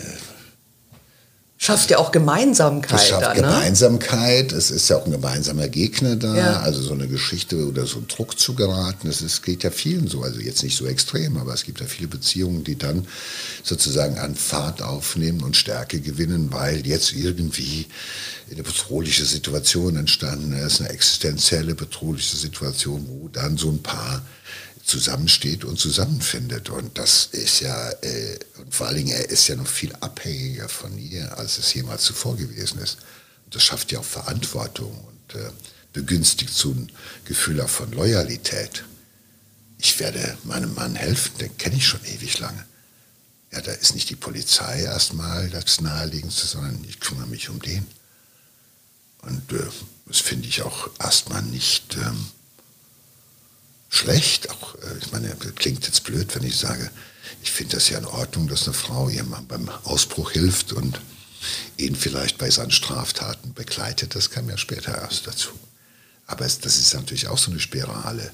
schafft 1.60 1.90
ja 1.90 1.98
auch 1.98 2.12
Gemeinsamkeit. 2.12 3.00
Es 3.00 3.08
schafft 3.08 3.22
da, 3.22 3.34
ne? 3.34 3.40
Gemeinsamkeit, 3.40 4.52
es 4.52 4.70
ist 4.70 4.88
ja 4.88 4.96
auch 4.96 5.04
ein 5.04 5.10
gemeinsamer 5.10 5.68
Gegner 5.68 6.14
da, 6.14 6.36
ja. 6.36 6.60
also 6.60 6.80
so 6.80 6.94
eine 6.94 7.08
Geschichte 7.08 7.66
oder 7.66 7.84
so 7.84 7.98
ein 7.98 8.06
Druck 8.06 8.38
zu 8.38 8.54
geraten, 8.54 9.08
das 9.08 9.20
ist, 9.20 9.42
geht 9.42 9.64
ja 9.64 9.70
vielen 9.70 10.06
so, 10.06 10.22
also 10.22 10.40
jetzt 10.40 10.62
nicht 10.62 10.76
so 10.76 10.86
extrem, 10.86 11.36
aber 11.36 11.52
es 11.52 11.64
gibt 11.64 11.80
ja 11.80 11.86
viele 11.86 12.06
Beziehungen, 12.08 12.62
die 12.62 12.78
dann 12.78 13.06
sozusagen 13.64 14.18
an 14.18 14.36
Fahrt 14.36 14.82
aufnehmen 14.82 15.42
und 15.42 15.56
Stärke 15.56 16.00
gewinnen, 16.00 16.48
weil 16.52 16.86
jetzt 16.86 17.12
irgendwie 17.12 17.86
eine 18.50 18.62
bedrohliche 18.62 19.24
Situation 19.24 19.96
entstanden 19.96 20.52
ist, 20.52 20.80
eine 20.80 20.90
existenzielle 20.90 21.74
bedrohliche 21.74 22.36
Situation, 22.36 23.04
wo 23.08 23.28
dann 23.28 23.56
so 23.56 23.68
ein 23.68 23.82
Paar 23.82 24.22
zusammensteht 24.88 25.64
und 25.64 25.78
zusammenfindet. 25.78 26.70
Und 26.70 26.98
das 26.98 27.26
ist 27.26 27.60
ja, 27.60 27.90
äh, 28.02 28.38
und 28.58 28.74
vor 28.74 28.86
allen 28.86 28.96
Dingen, 28.96 29.12
er 29.12 29.28
ist 29.28 29.46
ja 29.46 29.56
noch 29.56 29.66
viel 29.66 29.94
abhängiger 29.96 30.68
von 30.68 30.98
ihr, 30.98 31.36
als 31.38 31.58
es 31.58 31.72
jemals 31.74 32.02
zuvor 32.02 32.36
gewesen 32.36 32.80
ist. 32.80 32.98
Und 33.44 33.54
das 33.54 33.62
schafft 33.62 33.92
ja 33.92 34.00
auch 34.00 34.04
Verantwortung 34.04 34.92
und 34.92 35.34
äh, 35.34 35.50
begünstigt 35.92 36.52
so 36.52 36.70
ein 36.70 36.90
Gefühl 37.24 37.60
auch 37.60 37.68
von 37.68 37.92
Loyalität. 37.92 38.84
Ich 39.78 40.00
werde 40.00 40.36
meinem 40.44 40.74
Mann 40.74 40.96
helfen, 40.96 41.36
den 41.38 41.56
kenne 41.58 41.76
ich 41.76 41.86
schon 41.86 42.04
ewig 42.04 42.38
lange. 42.38 42.64
Ja, 43.52 43.60
da 43.60 43.72
ist 43.72 43.94
nicht 43.94 44.10
die 44.10 44.16
Polizei 44.16 44.82
erstmal 44.82 45.48
das 45.50 45.80
Naheliegendste, 45.80 46.46
sondern 46.46 46.84
ich 46.88 47.00
kümmere 47.00 47.26
mich 47.26 47.48
um 47.48 47.60
den. 47.60 47.86
Und 49.22 49.52
äh, 49.52 49.66
das 50.06 50.20
finde 50.20 50.48
ich 50.48 50.62
auch 50.62 50.88
erstmal 50.98 51.42
nicht 51.42 51.96
ähm, 51.96 52.26
schlecht. 53.88 54.50
Auch, 54.50 54.74
äh, 54.76 54.98
ich 55.00 55.12
meine, 55.12 55.28
klingt 55.56 55.86
jetzt 55.86 56.04
blöd, 56.04 56.34
wenn 56.34 56.44
ich 56.44 56.56
sage, 56.56 56.90
ich 57.42 57.50
finde 57.50 57.76
das 57.76 57.88
ja 57.88 57.98
in 57.98 58.06
Ordnung, 58.06 58.48
dass 58.48 58.64
eine 58.64 58.74
Frau 58.74 59.08
ihrem 59.08 59.30
Mann 59.30 59.46
beim 59.46 59.68
Ausbruch 59.84 60.32
hilft 60.32 60.72
und 60.72 61.00
ihn 61.76 61.94
vielleicht 61.94 62.38
bei 62.38 62.50
seinen 62.50 62.70
Straftaten 62.70 63.54
begleitet. 63.54 64.14
Das 64.14 64.30
kam 64.30 64.48
ja 64.48 64.58
später 64.58 64.96
erst 64.96 65.26
dazu. 65.26 65.50
Aber 66.26 66.44
es, 66.44 66.58
das 66.58 66.76
ist 66.76 66.94
natürlich 66.94 67.28
auch 67.28 67.38
so 67.38 67.50
eine 67.50 67.60
Spirale 67.60 68.32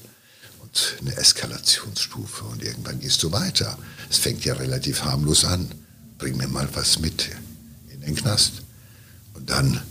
und 0.61 0.97
eine 1.01 1.15
Eskalationsstufe 1.15 2.43
und 2.45 2.63
irgendwann 2.63 2.99
gehst 2.99 3.23
du 3.23 3.31
weiter. 3.31 3.77
Es 4.09 4.17
fängt 4.17 4.43
ja 4.43 4.55
relativ 4.55 5.03
harmlos 5.03 5.45
an. 5.45 5.71
Bring 6.17 6.37
mir 6.37 6.47
mal 6.47 6.67
was 6.73 6.99
mit 6.99 7.29
in 7.91 8.01
den 8.01 8.15
Knast. 8.15 8.63
Und 9.33 9.49
dann 9.49 9.81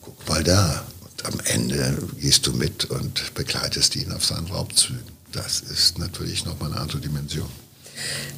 guck 0.00 0.28
mal 0.28 0.42
da, 0.42 0.84
am 1.24 1.40
Ende 1.44 1.96
gehst 2.18 2.46
du 2.46 2.52
mit 2.52 2.86
und 2.86 3.34
begleitest 3.34 3.96
ihn 3.96 4.12
auf 4.12 4.24
seinen 4.24 4.46
Raubzügen. 4.46 5.02
Das 5.32 5.60
ist 5.60 5.98
natürlich 5.98 6.44
nochmal 6.44 6.72
eine 6.72 6.80
andere 6.80 6.98
Dimension. 6.98 7.48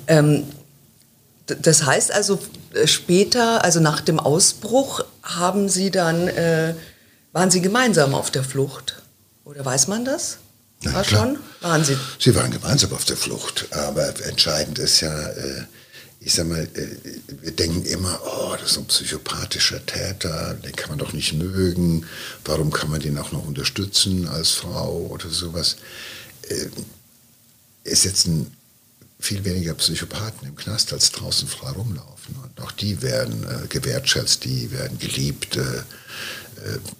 Ähm, 0.06 0.44
das 1.46 1.84
heißt 1.84 2.12
also 2.12 2.38
äh, 2.74 2.86
später, 2.86 3.64
also 3.64 3.80
nach 3.80 4.00
dem 4.00 4.20
Ausbruch, 4.20 5.04
haben 5.22 5.68
Sie 5.68 5.90
dann, 5.90 6.28
äh, 6.28 6.74
waren 7.32 7.50
Sie 7.50 7.60
gemeinsam 7.60 8.14
auf 8.14 8.30
der 8.30 8.44
Flucht? 8.44 9.02
Oder 9.44 9.64
weiß 9.64 9.88
man 9.88 10.04
das? 10.04 10.38
Ja, 10.82 10.92
War 10.94 11.02
klar. 11.02 11.26
schon? 11.26 11.38
Waren 11.60 11.84
Sie? 11.84 11.96
Sie 12.18 12.34
waren 12.34 12.50
gemeinsam 12.50 12.92
auf 12.92 13.04
der 13.04 13.16
Flucht. 13.16 13.66
Aber 13.72 14.08
entscheidend 14.26 14.78
ist 14.78 15.00
ja, 15.00 15.16
äh, 15.28 15.64
ich 16.24 16.34
sag 16.34 16.48
mal, 16.48 16.62
äh, 16.74 16.86
wir 17.40 17.52
denken 17.52 17.84
immer, 17.84 18.20
oh, 18.24 18.54
das 18.58 18.72
ist 18.72 18.78
ein 18.78 18.86
psychopathischer 18.86 19.84
Täter, 19.84 20.54
den 20.54 20.72
kann 20.72 20.90
man 20.90 20.98
doch 20.98 21.12
nicht 21.12 21.32
mögen, 21.32 22.06
warum 22.44 22.70
kann 22.70 22.90
man 22.90 23.00
den 23.00 23.18
auch 23.18 23.32
noch 23.32 23.46
unterstützen 23.46 24.28
als 24.28 24.50
Frau 24.52 25.06
oder 25.06 25.28
sowas. 25.28 25.76
Äh, 26.48 26.66
es 27.84 28.02
sitzen 28.02 28.52
viel 29.18 29.44
weniger 29.44 29.74
Psychopathen 29.74 30.48
im 30.48 30.56
Knast, 30.56 30.92
als 30.92 31.12
draußen 31.12 31.48
frei 31.48 31.70
rumlaufen. 31.70 32.36
Und 32.42 32.60
auch 32.60 32.72
die 32.72 33.02
werden 33.02 33.44
äh, 33.44 33.66
gewertschätzt, 33.68 34.44
die 34.44 34.70
werden 34.72 34.98
geliebt, 34.98 35.56
äh, 35.56 35.82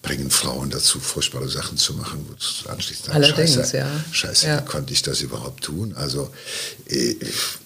bringen 0.03 0.31
Frauen 0.31 0.71
dazu, 0.71 0.99
furchtbare 1.01 1.49
Sachen 1.49 1.77
zu 1.79 1.95
machen, 1.95 2.27
wo 2.29 2.71
anschließend 2.71 3.07
sagen, 3.07 3.17
Allerdings, 3.25 3.55
Scheiße, 3.55 3.77
ja. 3.79 3.87
Scheiße, 4.11 4.47
Ja. 4.47 4.61
wie 4.61 4.65
konnte 4.65 4.93
ich 4.93 5.03
das 5.03 5.21
überhaupt 5.21 5.65
tun? 5.65 5.95
Also 5.97 6.31
äh, 6.89 7.15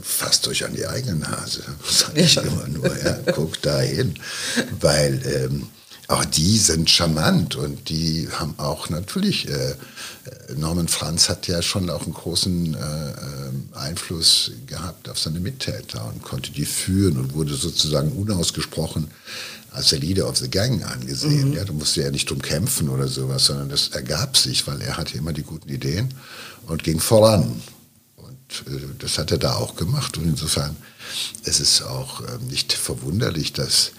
fasst 0.03 0.47
euch 0.49 0.65
an 0.65 0.75
die 0.75 0.87
eigene 0.87 1.17
Nase, 1.17 1.63
sage 1.91 2.21
ich 2.21 2.35
Ja. 2.35 2.43
immer 2.43 2.67
nur, 2.69 2.97
ja, 3.05 3.13
guckt 3.33 3.65
da 3.65 3.81
hin, 3.81 4.15
weil 4.81 5.21
ähm, 5.27 5.69
auch 6.09 6.25
die 6.25 6.57
sind 6.59 6.89
charmant 6.89 7.57
und 7.57 7.89
die 7.89 8.29
haben 8.31 8.55
auch 8.59 8.91
natürlich, 8.91 9.49
äh, 9.49 9.71
äh, 9.71 9.75
Norman 10.57 10.87
Franz 10.87 11.29
hat 11.29 11.49
ja 11.49 11.63
schon 11.63 11.91
auch 11.91 12.03
einen 12.03 12.15
großen 12.15 12.75
äh, 12.75 12.79
ähm, 12.79 13.69
Einfluss 13.73 14.53
gehabt 14.67 15.09
auf 15.09 15.19
seine 15.19 15.41
Mittäter 15.41 16.07
und 16.07 16.23
konnte 16.23 16.53
die 16.53 16.65
führen 16.65 17.17
und 17.17 17.35
wurde 17.35 17.55
sozusagen 17.55 18.13
unausgesprochen 18.13 19.09
als 19.77 19.91
der 19.91 19.99
Leader 19.99 20.27
of 20.27 20.39
the 20.39 20.49
Gang 20.49 20.83
angesehen. 20.85 21.53
Ja, 21.53 21.65
da 21.65 21.73
musste 21.73 22.03
er 22.03 22.11
nicht 22.11 22.31
drum 22.31 22.41
kämpfen 22.41 22.89
oder 22.89 23.09
sowas, 23.09 23.45
sondern 23.45 23.69
das 23.69 23.89
ergab 23.89 24.37
sich, 24.37 24.67
weil 24.67 24.81
er 24.81 24.97
hatte 24.97 25.19
immer 25.19 25.35
die 25.35 25.43
guten 25.43 25.69
Ideen 25.69 26.15
und 26.67 26.83
ging 26.83 26.99
voran. 26.99 27.63
Und 28.17 28.73
äh, 28.73 28.81
das 28.99 29.19
hat 29.19 29.31
er 29.31 29.39
da 29.39 29.57
auch 29.57 29.77
gemacht. 29.77 30.17
Und 30.17 30.25
insofern 30.25 30.77
es 31.45 31.61
ist 31.61 31.83
auch 31.83 32.23
äh, 32.23 32.39
nicht 32.49 32.73
verwunderlich, 32.73 33.53
dass 33.53 33.93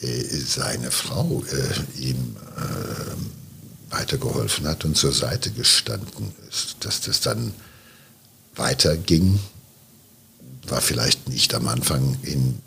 äh, 0.00 0.22
seine 0.22 0.92
Frau 0.92 1.42
äh, 1.50 2.00
ihm 2.00 2.36
äh, 2.56 3.92
weitergeholfen 3.92 4.68
hat 4.68 4.84
und 4.84 4.96
zur 4.96 5.12
Seite 5.12 5.50
gestanden 5.50 6.32
ist. 6.48 6.76
Dass 6.80 7.00
das 7.00 7.20
dann 7.20 7.52
weiterging, 8.54 9.40
war 10.68 10.80
vielleicht 10.80 11.28
nicht 11.28 11.52
am 11.52 11.66
Anfang 11.66 12.16
in 12.22 12.60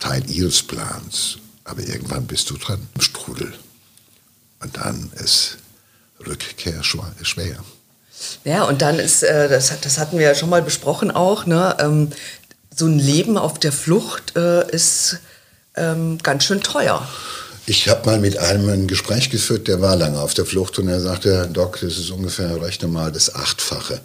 Teil 0.00 0.28
ihres 0.28 0.62
Plans, 0.62 1.38
aber 1.64 1.82
irgendwann 1.82 2.26
bist 2.26 2.50
du 2.50 2.56
dran 2.56 2.86
im 2.94 3.00
Strudel. 3.00 3.52
Und 4.60 4.76
dann 4.76 5.10
ist 5.22 5.58
Rückkehr 6.26 6.82
schwer. 6.82 7.64
Ja, 8.44 8.64
und 8.64 8.80
dann 8.82 8.98
ist, 8.98 9.22
äh, 9.22 9.48
das, 9.48 9.72
das 9.80 9.98
hatten 9.98 10.18
wir 10.18 10.26
ja 10.26 10.34
schon 10.34 10.48
mal 10.50 10.62
besprochen 10.62 11.10
auch, 11.10 11.46
ne, 11.46 11.76
ähm, 11.80 12.10
so 12.74 12.86
ein 12.86 12.98
Leben 12.98 13.38
auf 13.38 13.58
der 13.58 13.72
Flucht 13.72 14.36
äh, 14.36 14.68
ist 14.70 15.18
ähm, 15.76 16.18
ganz 16.22 16.44
schön 16.44 16.60
teuer. 16.60 17.06
Ich 17.66 17.88
habe 17.88 18.06
mal 18.06 18.18
mit 18.18 18.36
einem 18.36 18.68
ein 18.68 18.86
Gespräch 18.86 19.30
geführt, 19.30 19.68
der 19.68 19.80
war 19.80 19.96
lange 19.96 20.20
auf 20.20 20.34
der 20.34 20.44
Flucht 20.44 20.78
und 20.78 20.88
er 20.88 21.00
sagte, 21.00 21.48
Doc, 21.50 21.80
das 21.80 21.98
ist 21.98 22.10
ungefähr, 22.10 22.60
rechne 22.60 22.88
mal, 22.88 23.10
das 23.10 23.34
Achtfache, 23.34 24.00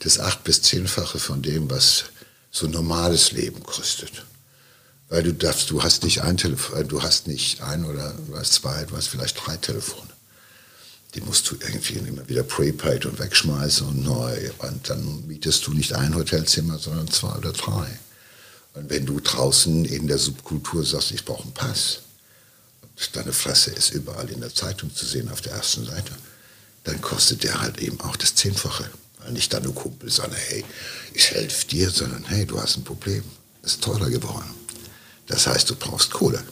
das 0.00 0.18
Acht- 0.18 0.44
bis 0.44 0.62
Zehnfache 0.62 1.18
von 1.18 1.42
dem, 1.42 1.70
was 1.70 2.04
so 2.50 2.66
ein 2.66 2.72
normales 2.72 3.32
Leben 3.32 3.62
kostet. 3.62 4.24
Weil 5.12 5.24
du 5.24 5.34
darfst, 5.34 5.70
du 5.70 5.82
hast 5.82 6.04
nicht 6.04 6.22
ein 6.22 6.38
Telefon, 6.38 6.88
du 6.88 7.02
hast 7.02 7.26
nicht 7.26 7.60
ein 7.60 7.84
oder 7.84 8.14
zwei, 8.44 8.84
du 8.84 8.96
hast 8.96 9.08
vielleicht 9.08 9.46
drei 9.46 9.58
Telefone. 9.58 10.08
Die 11.14 11.20
musst 11.20 11.50
du 11.50 11.56
irgendwie 11.60 11.96
immer 11.96 12.26
wieder 12.30 12.42
prepaid 12.42 13.04
und 13.04 13.18
wegschmeißen 13.18 13.86
und 13.86 14.04
neu. 14.04 14.50
Und 14.60 14.88
dann 14.88 15.26
mietest 15.26 15.66
du 15.66 15.74
nicht 15.74 15.92
ein 15.92 16.14
Hotelzimmer, 16.14 16.78
sondern 16.78 17.10
zwei 17.10 17.34
oder 17.36 17.52
drei. 17.52 17.88
Und 18.72 18.88
wenn 18.88 19.04
du 19.04 19.20
draußen 19.20 19.84
in 19.84 20.06
der 20.06 20.16
Subkultur 20.16 20.82
sagst, 20.82 21.10
ich 21.10 21.26
brauche 21.26 21.42
einen 21.42 21.52
Pass, 21.52 21.98
und 22.96 23.14
deine 23.14 23.34
Fresse 23.34 23.70
ist 23.72 23.90
überall 23.90 24.30
in 24.30 24.40
der 24.40 24.54
Zeitung 24.54 24.94
zu 24.94 25.04
sehen 25.04 25.28
auf 25.28 25.42
der 25.42 25.52
ersten 25.52 25.84
Seite, 25.84 26.12
dann 26.84 27.02
kostet 27.02 27.44
der 27.44 27.60
halt 27.60 27.82
eben 27.82 28.00
auch 28.00 28.16
das 28.16 28.34
Zehnfache. 28.34 28.88
Weil 29.18 29.32
nicht 29.32 29.52
deine 29.52 29.68
Kumpel 29.72 30.10
sagen, 30.10 30.32
hey, 30.48 30.64
ich 31.12 31.32
helfe 31.32 31.66
dir, 31.66 31.90
sondern 31.90 32.24
hey, 32.24 32.46
du 32.46 32.58
hast 32.58 32.78
ein 32.78 32.84
Problem. 32.84 33.24
Ist 33.62 33.82
teurer 33.82 34.08
geworden. 34.08 34.61
Das 35.26 35.46
heißt, 35.46 35.70
du 35.70 35.76
brauchst 35.76 36.10
Kohle. 36.10 36.42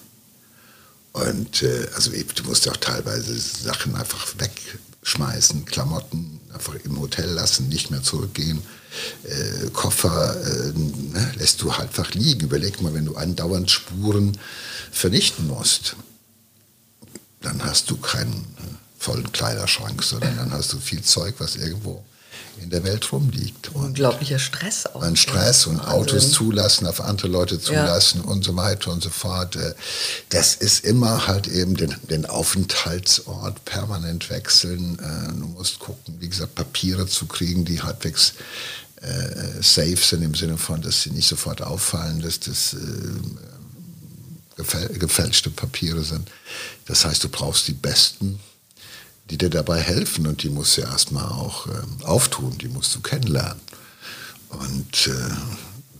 Und 1.12 1.62
äh, 1.62 1.88
also 1.94 2.12
du 2.12 2.44
musst 2.44 2.68
auch 2.68 2.76
teilweise 2.76 3.37
Sachen 3.38 3.96
einfach 3.96 4.35
wegschmeißen, 4.38 5.64
Klamotten 5.64 6.40
einfach 6.52 6.74
im 6.85 7.00
Hotel 7.00 7.28
lassen, 7.30 7.68
nicht 7.68 7.90
mehr 7.90 8.02
zurückgehen. 8.02 8.62
Äh, 9.24 9.70
Koffer 9.70 10.37
äh, 10.40 10.72
ne, 10.78 11.33
lässt 11.37 11.62
du 11.62 11.76
halt 11.76 11.90
einfach 11.90 12.12
liegen. 12.12 12.40
Überleg 12.42 12.80
mal, 12.80 12.94
wenn 12.94 13.06
du 13.06 13.16
andauernd 13.16 13.70
Spuren 13.70 14.38
vernichten 14.92 15.48
musst, 15.48 15.96
dann 17.40 17.64
hast 17.64 17.90
du 17.90 17.96
keinen 17.96 18.33
äh, 18.59 18.74
vollen 18.98 19.33
Kleiderschrank, 19.33 20.02
sondern 20.02 20.37
dann 20.37 20.52
hast 20.52 20.72
du 20.72 20.78
viel 20.78 21.02
Zeug, 21.02 21.35
was 21.38 21.56
irgendwo 21.56 22.04
in 22.62 22.70
der 22.70 22.85
Welt 22.85 23.11
rumliegt. 23.12 23.68
Und 23.75 23.85
Unglaublicher 23.87 24.38
Stress 24.38 24.87
auch. 24.87 25.03
an 25.03 25.16
Stress 25.16 25.66
und 25.66 25.79
Wahnsinn. 25.79 25.92
Autos 25.92 26.33
zulassen, 26.33 26.87
auf 26.87 27.01
andere 27.01 27.29
Leute 27.29 27.61
zulassen 27.61 28.20
und 28.20 28.44
so 28.44 28.55
weiter 28.57 28.90
und 28.92 29.03
so 29.03 29.11
fort. 29.11 29.57
Äh, 29.57 29.75
Das 30.29 30.55
ist 30.55 30.85
immer 30.85 31.27
halt 31.27 31.46
eben 31.49 31.77
den, 31.77 31.94
den 32.11 32.27
Aufenthaltsort 32.27 33.64
permanent 33.64 34.31
wechseln. 34.31 34.99
Äh, 34.99 35.33
Du 35.40 35.46
musst 35.46 35.79
gucken, 35.79 36.16
wie 36.20 36.29
gesagt, 36.29 36.55
Papiere 36.55 37.07
zu 37.07 37.27
kriegen, 37.27 37.64
die 37.64 37.81
halbwegs 37.83 38.35
äh, 39.01 39.62
safe 39.62 39.96
sind 39.96 40.23
im 40.23 40.35
Sinne 40.35 40.59
von, 40.59 40.83
dass 40.83 41.03
sie 41.03 41.11
nicht 41.11 41.29
sofort 41.29 41.62
auffallen, 41.62 42.20
dass 42.20 42.40
das 42.40 42.75
äh, 42.75 42.79
gefäl 44.57 44.88
gefälschte 44.99 45.51
Papiere 45.51 46.03
sind. 46.05 46.29
Das 46.87 47.05
heißt, 47.05 47.25
du 47.25 47.29
brauchst 47.29 47.66
die 47.68 47.73
besten 47.73 48.40
die 49.31 49.38
dir 49.38 49.51
dabei 49.51 49.81
helfen 49.81 50.27
und 50.27 50.43
die 50.43 50.51
musst 50.51 50.77
du 50.77 50.83
erstmal 50.83 51.27
auch 51.27 51.66
ähm, 51.66 52.05
auftun, 52.05 52.59
die 52.59 52.69
musst 52.69 52.95
du 52.95 53.01
kennenlernen. 53.01 53.61
Und 54.51 55.07
äh, 55.07 55.35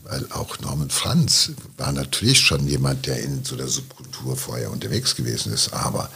weil 0.03 0.25
auch 0.31 0.59
Norman 0.59 0.89
Franz 0.89 1.51
war 1.77 1.93
natürlich 1.93 2.39
schon 2.39 2.67
jemand, 2.67 3.07
der 3.07 3.21
in 3.21 3.45
so 3.45 3.55
der 3.55 3.67
Subkultur 3.67 4.35
vorher 4.35 4.69
unterwegs 4.69 5.15
gewesen 5.15 5.53
ist, 5.53 5.71
aber 5.71 6.09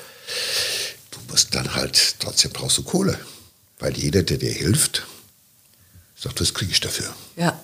du 1.12 1.20
musst 1.30 1.56
dann 1.56 1.74
halt, 1.74 2.16
trotzdem 2.20 2.52
brauchst 2.52 2.78
du 2.78 2.84
Kohle, 2.84 3.18
weil 3.80 3.96
jeder, 3.98 4.24
der 4.24 4.38
dir 4.38 4.52
hilft, 4.52 5.06
sagt, 6.18 6.42
das 6.42 6.54
kriege 6.54 6.72
ich 6.72 6.82
dafür. 6.82 7.08
Ja. 7.38 7.58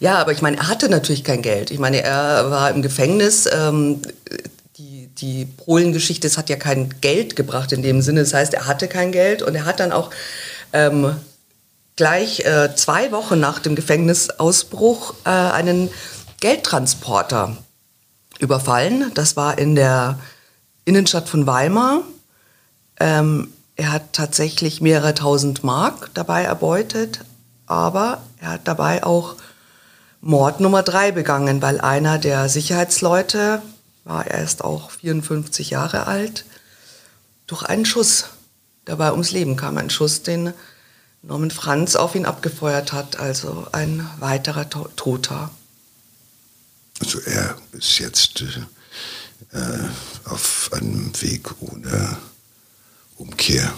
Ja, 0.00 0.18
aber 0.18 0.32
ich 0.32 0.42
meine, 0.42 0.56
er 0.56 0.66
hatte 0.66 0.88
natürlich 0.88 1.22
kein 1.22 1.42
Geld. 1.42 1.70
Ich 1.70 1.78
meine, 1.78 2.02
er 2.02 2.50
war 2.50 2.70
im 2.70 2.82
Gefängnis. 2.82 3.48
Ähm, 3.52 4.02
die, 5.20 5.44
Polen-Geschichte, 5.44 6.26
es 6.26 6.38
hat 6.38 6.48
ja 6.48 6.56
kein 6.56 7.00
Geld 7.00 7.36
gebracht 7.36 7.72
in 7.72 7.82
dem 7.82 8.02
Sinne. 8.02 8.20
Das 8.20 8.34
heißt, 8.34 8.54
er 8.54 8.66
hatte 8.66 8.88
kein 8.88 9.12
Geld 9.12 9.42
und 9.42 9.54
er 9.54 9.64
hat 9.64 9.80
dann 9.80 9.92
auch 9.92 10.10
ähm, 10.72 11.16
gleich 11.96 12.40
äh, 12.40 12.74
zwei 12.74 13.10
Wochen 13.12 13.40
nach 13.40 13.58
dem 13.58 13.74
Gefängnisausbruch 13.74 15.14
äh, 15.24 15.30
einen 15.30 15.90
Geldtransporter 16.40 17.56
überfallen. 18.38 19.10
Das 19.14 19.36
war 19.36 19.58
in 19.58 19.74
der 19.74 20.18
Innenstadt 20.84 21.28
von 21.28 21.46
Weimar. 21.46 22.02
Ähm, 23.00 23.52
er 23.76 23.92
hat 23.92 24.12
tatsächlich 24.12 24.80
mehrere 24.80 25.14
tausend 25.14 25.62
Mark 25.62 26.10
dabei 26.14 26.42
erbeutet, 26.42 27.20
aber 27.66 28.22
er 28.40 28.52
hat 28.52 28.62
dabei 28.64 29.04
auch 29.04 29.36
Mord 30.20 30.60
Nummer 30.60 30.82
drei 30.82 31.12
begangen, 31.12 31.62
weil 31.62 31.80
einer 31.80 32.18
der 32.18 32.48
Sicherheitsleute, 32.48 33.62
war 34.08 34.26
erst 34.26 34.64
auch 34.64 34.90
54 34.90 35.70
Jahre 35.70 36.06
alt, 36.06 36.44
durch 37.46 37.62
einen 37.62 37.84
Schuss 37.84 38.24
dabei 38.86 39.12
ums 39.12 39.30
Leben 39.32 39.54
kam. 39.56 39.76
Ein 39.76 39.90
Schuss, 39.90 40.22
den 40.22 40.54
Norman 41.22 41.50
Franz 41.50 41.94
auf 41.94 42.14
ihn 42.14 42.24
abgefeuert 42.24 42.92
hat, 42.92 43.16
also 43.18 43.66
ein 43.72 44.08
weiterer 44.18 44.68
To- 44.70 44.88
Toter. 44.96 45.50
Also 47.00 47.20
er 47.20 47.56
ist 47.72 47.98
jetzt 47.98 48.42
äh, 49.52 49.58
äh, 49.58 49.78
auf 50.24 50.70
einem 50.72 51.12
Weg 51.20 51.50
ohne 51.60 52.16
Umkehr. 53.16 53.72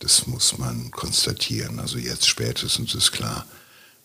Das 0.00 0.26
muss 0.26 0.58
man 0.58 0.90
konstatieren. 0.90 1.80
Also 1.80 1.96
jetzt 1.98 2.28
spätestens 2.28 2.94
ist 2.94 3.12
klar, 3.12 3.46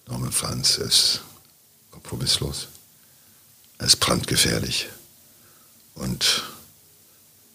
Norman 0.07 0.31
Franz 0.31 0.77
ist 0.77 1.21
kompromisslos. 1.91 2.69
Er 3.77 3.87
ist 3.87 3.99
brandgefährlich. 3.99 4.87
Und 5.95 6.43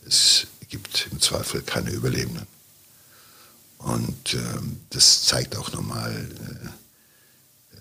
es 0.07 0.47
gibt 0.69 1.09
im 1.11 1.21
Zweifel 1.21 1.63
keine 1.63 1.91
Überlebenden. 1.91 2.47
Und 3.79 4.35
ähm, 4.35 4.81
das 4.91 5.23
zeigt 5.23 5.57
auch 5.57 5.73
nochmal 5.73 6.29
äh, 7.73 7.79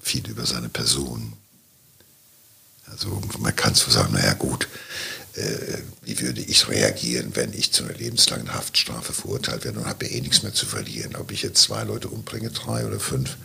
viel 0.00 0.26
über 0.28 0.46
seine 0.46 0.68
Person. 0.68 1.34
Also 2.86 3.20
man 3.38 3.54
kann 3.54 3.74
so 3.74 3.90
sagen, 3.90 4.14
naja 4.14 4.34
gut, 4.34 4.68
äh, 5.34 5.78
wie 6.02 6.20
würde 6.20 6.40
ich 6.40 6.68
reagieren, 6.68 7.34
wenn 7.34 7.52
ich 7.52 7.72
zu 7.72 7.84
einer 7.84 7.94
lebenslangen 7.94 8.54
Haftstrafe 8.54 9.12
verurteilt 9.12 9.64
werde 9.64 9.80
und 9.80 9.86
habe 9.86 10.06
ja 10.06 10.12
eh 10.12 10.20
nichts 10.20 10.42
mehr 10.42 10.54
zu 10.54 10.64
verlieren. 10.64 11.16
Ob 11.16 11.30
ich 11.30 11.42
jetzt 11.42 11.62
zwei 11.62 11.84
Leute 11.84 12.08
umbringe, 12.08 12.50
drei 12.50 12.86
oder 12.86 13.00
fünf, 13.00 13.36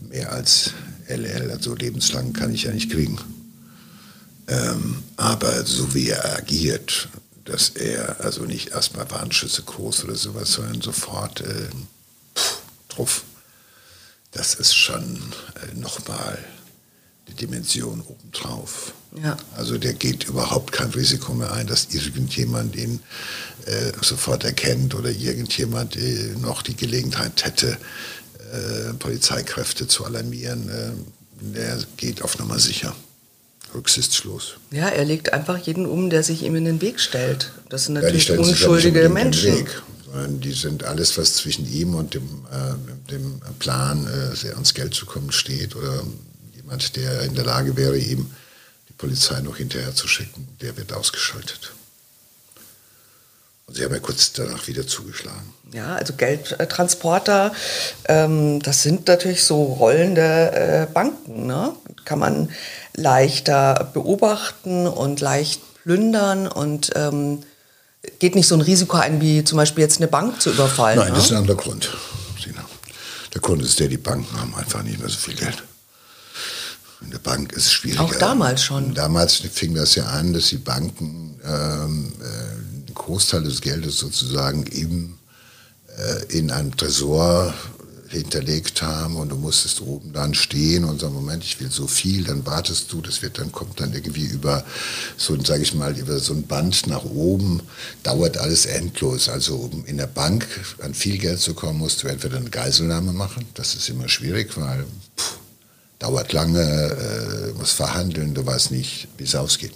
mehr 0.00 0.32
als 0.32 0.72
LL, 1.08 1.50
also 1.50 1.74
lebenslang 1.74 2.32
kann 2.32 2.54
ich 2.54 2.64
ja 2.64 2.72
nicht 2.72 2.90
kriegen. 2.90 3.18
Ähm, 4.48 5.02
aber 5.16 5.64
so 5.64 5.94
wie 5.94 6.10
er 6.10 6.36
agiert, 6.36 7.08
dass 7.44 7.70
er 7.70 8.20
also 8.20 8.44
nicht 8.44 8.70
erstmal 8.70 9.10
Warnschüsse 9.10 9.62
groß 9.62 10.04
oder 10.04 10.16
sowas, 10.16 10.52
sondern 10.52 10.80
sofort 10.80 11.40
äh, 11.40 11.68
pff, 12.36 12.60
drauf. 12.88 13.24
Das 14.32 14.54
ist 14.54 14.74
schon 14.74 15.18
äh, 15.62 15.78
nochmal 15.78 16.38
die 17.28 17.34
Dimension 17.34 18.02
obendrauf. 18.02 18.92
Ja. 19.22 19.36
Also 19.56 19.78
der 19.78 19.94
geht 19.94 20.24
überhaupt 20.24 20.72
kein 20.72 20.90
Risiko 20.90 21.32
mehr 21.34 21.52
ein, 21.52 21.66
dass 21.66 21.88
irgendjemand 21.92 22.76
ihn 22.76 23.00
äh, 23.64 23.92
sofort 24.02 24.44
erkennt 24.44 24.94
oder 24.94 25.10
irgendjemand 25.10 25.96
äh, 25.96 26.34
noch 26.40 26.62
die 26.62 26.76
Gelegenheit 26.76 27.44
hätte, 27.44 27.78
äh, 28.52 28.92
Polizeikräfte 28.94 29.88
zu 29.88 30.04
alarmieren. 30.04 30.68
Äh, 30.68 30.92
der 31.40 31.78
geht 31.96 32.22
auf 32.22 32.38
Nummer 32.38 32.58
sicher. 32.58 32.94
Rücksichtslos. 33.76 34.56
Ja, 34.70 34.88
er 34.88 35.04
legt 35.04 35.32
einfach 35.32 35.58
jeden 35.58 35.86
um, 35.86 36.10
der 36.10 36.22
sich 36.22 36.42
ihm 36.42 36.56
in 36.56 36.64
den 36.64 36.80
Weg 36.80 36.98
stellt. 36.98 37.52
Das 37.68 37.84
sind 37.84 37.94
natürlich 37.94 38.28
ja, 38.28 38.38
unschuldige 38.38 39.08
Menschen. 39.08 39.58
Weg, 39.58 39.82
die 40.28 40.52
sind 40.52 40.84
alles, 40.84 41.16
was 41.18 41.34
zwischen 41.34 41.70
ihm 41.70 41.94
und 41.94 42.14
dem, 42.14 42.46
äh, 42.50 43.10
dem 43.10 43.40
Plan, 43.58 44.06
äh, 44.06 44.48
ans 44.50 44.74
Geld 44.74 44.94
zu 44.94 45.06
kommen, 45.06 45.30
steht 45.30 45.76
oder 45.76 46.02
jemand, 46.54 46.96
der 46.96 47.22
in 47.22 47.34
der 47.34 47.44
Lage 47.44 47.76
wäre, 47.76 47.98
ihm 47.98 48.30
die 48.88 48.94
Polizei 48.94 49.40
noch 49.40 49.56
hinterher 49.56 49.94
zu 49.94 50.08
schicken, 50.08 50.48
der 50.60 50.76
wird 50.76 50.92
ausgeschaltet. 50.92 51.72
Und 53.66 53.76
sie 53.76 53.84
haben 53.84 53.92
ja 53.92 53.98
kurz 53.98 54.32
danach 54.32 54.68
wieder 54.68 54.86
zugeschlagen. 54.86 55.52
Ja, 55.72 55.96
also 55.96 56.14
Geldtransporter, 56.14 57.52
ähm, 58.06 58.62
das 58.62 58.82
sind 58.82 59.08
natürlich 59.08 59.42
so 59.42 59.64
rollende 59.64 60.52
äh, 60.52 60.86
Banken. 60.92 61.46
Ne? 61.48 61.74
Kann 62.04 62.20
man 62.20 62.50
leichter 62.96 63.90
beobachten 63.94 64.86
und 64.86 65.20
leicht 65.20 65.60
plündern 65.84 66.48
und 66.48 66.92
ähm, 66.96 67.40
geht 68.18 68.34
nicht 68.34 68.48
so 68.48 68.54
ein 68.54 68.60
Risiko 68.60 68.96
ein, 68.96 69.20
wie 69.20 69.44
zum 69.44 69.56
Beispiel 69.56 69.82
jetzt 69.82 69.98
eine 69.98 70.08
Bank 70.08 70.40
zu 70.40 70.50
überfallen. 70.50 70.98
Nein, 70.98 71.08
ne? 71.08 71.14
das 71.14 71.26
ist 71.26 71.32
ein 71.32 71.38
anderer 71.38 71.56
Grund. 71.56 71.90
Der 73.36 73.42
Grund 73.42 73.62
ist 73.62 73.78
der, 73.78 73.88
die 73.88 73.98
Banken 73.98 74.40
haben 74.40 74.54
einfach 74.54 74.82
nicht 74.82 74.98
mehr 74.98 75.10
so 75.10 75.18
viel 75.18 75.34
Geld. 75.34 75.62
In 77.02 77.10
der 77.10 77.18
Bank 77.18 77.52
ist 77.52 77.66
es 77.66 77.72
schwieriger. 77.72 78.04
Auch 78.04 78.14
damals 78.14 78.64
schon. 78.64 78.94
Damals 78.94 79.34
fing 79.34 79.74
das 79.74 79.94
ja 79.94 80.06
an, 80.06 80.32
dass 80.32 80.48
die 80.48 80.56
Banken 80.56 81.38
ähm, 81.44 82.14
äh, 82.18 82.24
einen 82.24 82.94
Großteil 82.94 83.42
des 83.42 83.60
Geldes 83.60 83.98
sozusagen 83.98 84.64
eben 84.68 85.18
äh, 85.98 86.38
in 86.38 86.50
einem 86.50 86.74
Tresor 86.74 87.52
hinterlegt 88.08 88.82
haben 88.82 89.16
und 89.16 89.30
du 89.30 89.36
musstest 89.36 89.80
oben 89.80 90.12
dann 90.12 90.34
stehen 90.34 90.84
und 90.84 91.00
sagen, 91.00 91.14
Moment, 91.14 91.44
ich 91.44 91.60
will 91.60 91.70
so 91.70 91.86
viel, 91.86 92.24
dann 92.24 92.46
wartest 92.46 92.92
du, 92.92 93.00
das 93.00 93.22
wird 93.22 93.38
dann, 93.38 93.52
kommt 93.52 93.80
dann 93.80 93.92
irgendwie 93.92 94.26
über 94.26 94.64
so, 95.16 95.40
sage 95.42 95.62
ich 95.62 95.74
mal, 95.74 95.96
über 95.98 96.18
so 96.18 96.32
ein 96.32 96.46
Band 96.46 96.86
nach 96.86 97.04
oben, 97.04 97.62
dauert 98.02 98.38
alles 98.38 98.66
endlos. 98.66 99.28
Also 99.28 99.56
um 99.56 99.84
in 99.86 99.96
der 99.96 100.06
Bank 100.06 100.46
an 100.82 100.94
viel 100.94 101.18
Geld 101.18 101.40
zu 101.40 101.54
kommen, 101.54 101.78
musst 101.78 102.02
du 102.02 102.08
entweder 102.08 102.36
eine 102.36 102.50
Geiselnahme 102.50 103.12
machen, 103.12 103.46
das 103.54 103.74
ist 103.74 103.88
immer 103.88 104.08
schwierig, 104.08 104.56
weil 104.56 104.84
pff, 105.18 105.38
dauert 105.98 106.32
lange, 106.32 106.60
äh, 106.60 107.58
muss 107.58 107.72
verhandeln, 107.72 108.34
du 108.34 108.44
weißt 108.44 108.70
nicht, 108.70 109.08
wie 109.16 109.24
es 109.24 109.34
ausgeht. 109.34 109.72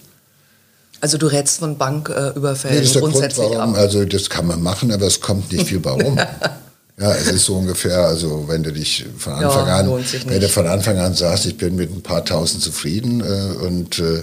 Also 1.01 1.16
du 1.16 1.27
rätst 1.29 1.61
von 1.61 1.79
Banküberfällen 1.79 2.77
nee, 2.77 2.85
ist 2.85 2.95
der 2.95 3.03
grundsätzlich 3.03 3.47
Grund, 3.47 3.59
warum, 3.59 3.75
ab. 3.75 3.81
Also 3.81 4.05
das 4.05 4.29
kann 4.29 4.47
man 4.47 4.62
machen, 4.62 4.93
aber 4.93 5.07
es 5.07 5.21
kommt 5.21 5.51
nicht 5.51 5.66
viel 5.66 5.81
bei 5.81 5.93
rum. 5.93 6.19
ja, 7.01 7.15
es 7.15 7.29
ist 7.29 7.47
so 7.47 7.57
ungefähr, 7.57 8.05
also 8.05 8.47
wenn 8.47 8.63
du 8.63 8.73
dich 8.73 9.07
von 9.17 9.33
Anfang 9.33 9.67
ja, 9.67 9.77
an, 9.79 10.05
wenn 10.27 10.41
du 10.41 10.49
von 10.49 10.67
Anfang 10.67 10.99
an 10.99 11.15
sagst, 11.15 11.47
ich 11.47 11.57
bin 11.57 11.75
mit 11.75 11.91
ein 11.91 12.03
paar 12.03 12.25
Tausend 12.25 12.63
zufrieden 12.63 13.21
äh, 13.21 13.57
und 13.65 13.99
äh, 13.99 14.23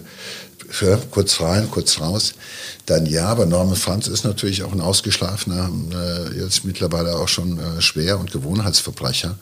für, 0.69 0.99
kurz 1.09 1.41
rein, 1.41 1.71
kurz 1.71 1.99
raus, 1.99 2.33
dann 2.85 3.05
ja, 3.05 3.25
aber 3.25 3.45
Norman 3.45 3.75
Franz 3.75 4.07
ist 4.07 4.25
natürlich 4.25 4.63
auch 4.63 4.71
ein 4.71 4.81
ausgeschlafener, 4.81 5.71
äh, 5.93 6.39
jetzt 6.39 6.65
mittlerweile 6.65 7.15
auch 7.15 7.27
schon 7.27 7.59
äh, 7.59 7.81
schwer 7.81 8.19
und 8.19 8.31
Gewohnheitsverbrecher. 8.31 9.37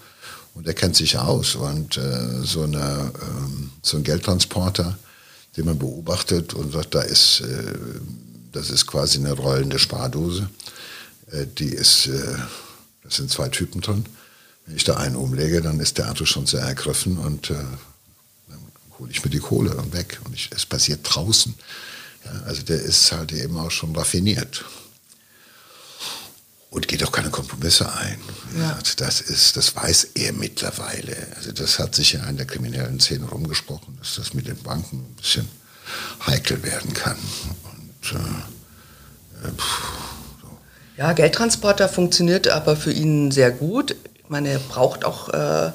Und 0.53 0.67
er 0.67 0.73
kennt 0.73 0.95
sich 0.95 1.17
aus. 1.17 1.55
Und 1.55 1.97
äh, 1.97 2.41
so, 2.43 2.63
eine, 2.63 3.11
ähm, 3.21 3.71
so 3.81 3.97
ein 3.97 4.03
Geldtransporter, 4.03 4.97
den 5.57 5.65
man 5.65 5.77
beobachtet 5.77 6.53
und 6.53 6.71
sagt, 6.71 6.95
da 6.95 7.01
ist, 7.01 7.41
äh, 7.41 7.73
das 8.53 8.69
ist 8.69 8.87
quasi 8.87 9.19
eine 9.19 9.33
rollende 9.33 9.79
Spardose. 9.79 10.49
Äh, 11.31 11.45
die 11.57 11.69
ist, 11.69 12.09
das 13.05 13.15
sind 13.15 13.31
zwei 13.31 13.49
Typen 13.49 13.81
drin. 13.81 14.05
Wenn 14.65 14.75
ich 14.75 14.83
da 14.83 14.97
einen 14.97 15.15
umlege, 15.15 15.61
dann 15.61 15.79
ist 15.79 15.97
der 15.97 16.09
Auto 16.09 16.25
schon 16.25 16.47
sehr 16.47 16.61
ergriffen 16.61 17.17
und 17.17 17.51
äh, 17.51 17.53
dann 17.53 18.59
hole 18.99 19.11
ich 19.11 19.23
mir 19.23 19.29
die 19.29 19.39
Kohle 19.39 19.75
weg. 19.91 20.19
Und 20.25 20.33
ich, 20.33 20.49
es 20.53 20.65
passiert 20.65 21.01
draußen. 21.03 21.53
Ja, 22.25 22.31
also 22.45 22.63
der 22.63 22.81
ist 22.81 23.11
halt 23.11 23.31
eben 23.31 23.57
auch 23.57 23.71
schon 23.71 23.95
raffiniert 23.95 24.65
und 26.75 26.89
geht 26.89 27.03
auch 27.05 27.11
keine 27.11 27.29
Kompromisse 27.29 27.89
ein. 27.93 28.19
Ja. 28.59 28.77
Das 28.97 29.21
ist, 29.21 29.55
das 29.55 29.75
weiß 29.75 30.09
er 30.15 30.33
mittlerweile. 30.33 31.15
Also 31.37 31.53
das 31.53 31.79
hat 31.79 31.95
sich 31.95 32.13
ja 32.13 32.23
in 32.25 32.35
der 32.35 32.47
kriminellen 32.47 32.99
Szene 32.99 33.25
rumgesprochen, 33.25 33.95
dass 33.99 34.15
das 34.15 34.33
mit 34.33 34.47
den 34.47 34.57
Banken 34.57 34.97
ein 34.97 35.15
bisschen 35.15 35.47
heikel 36.25 36.61
werden 36.63 36.93
kann. 36.93 37.17
Und, 37.63 38.11
äh, 38.11 39.47
äh 39.47 39.51
so. 39.57 39.94
Ja, 40.97 41.13
Geldtransporter 41.13 41.89
funktioniert 41.89 42.47
aber 42.47 42.75
für 42.75 42.91
ihn 42.91 43.31
sehr 43.31 43.51
gut. 43.51 43.95
Ich 44.15 44.29
meine, 44.29 44.49
er 44.49 44.59
braucht 44.59 45.03
auch 45.03 45.29
äh, 45.29 45.71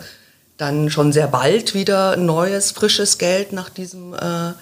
dann 0.56 0.90
schon 0.90 1.12
sehr 1.12 1.28
bald 1.28 1.74
wieder 1.74 2.16
neues, 2.16 2.70
frisches 2.70 3.18
Geld 3.18 3.52
nach 3.52 3.68
diesem 3.68 4.14
äh, 4.14 4.52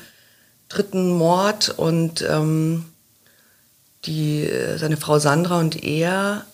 dritten 0.68 1.12
Mord 1.12 1.70
und 1.76 2.22
ähm, 2.22 2.86
die, 4.04 4.50
seine 4.76 4.96
Frau 4.96 5.18
Sandra 5.18 5.58
und 5.58 5.82
er 5.84 6.44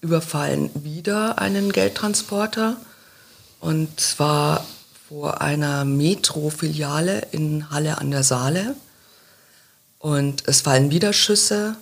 überfallen 0.00 0.70
wieder 0.74 1.38
einen 1.38 1.72
Geldtransporter 1.72 2.76
und 3.60 4.00
zwar 4.00 4.66
vor 5.08 5.40
einer 5.40 5.84
Metro-Filiale 5.84 7.28
in 7.30 7.70
Halle 7.70 7.98
an 7.98 8.10
der 8.10 8.22
Saale. 8.22 8.74
Und 9.98 10.46
es 10.46 10.60
fallen 10.60 10.90
wieder 10.90 11.12
Schüsse, 11.14 11.76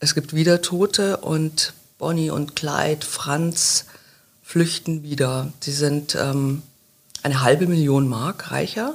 es 0.00 0.14
gibt 0.14 0.34
wieder 0.34 0.62
Tote 0.62 1.18
und 1.18 1.74
Bonnie 1.98 2.30
und 2.30 2.56
Clyde, 2.56 3.06
Franz 3.06 3.84
flüchten 4.42 5.02
wieder. 5.02 5.52
Sie 5.60 5.72
sind 5.72 6.14
ähm, 6.14 6.62
eine 7.22 7.42
halbe 7.42 7.66
Million 7.66 8.08
Mark 8.08 8.50
reicher, 8.50 8.94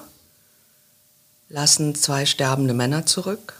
lassen 1.47 1.93
zwei 1.93 2.25
sterbende 2.25 2.73
Männer 2.73 3.05
zurück 3.05 3.53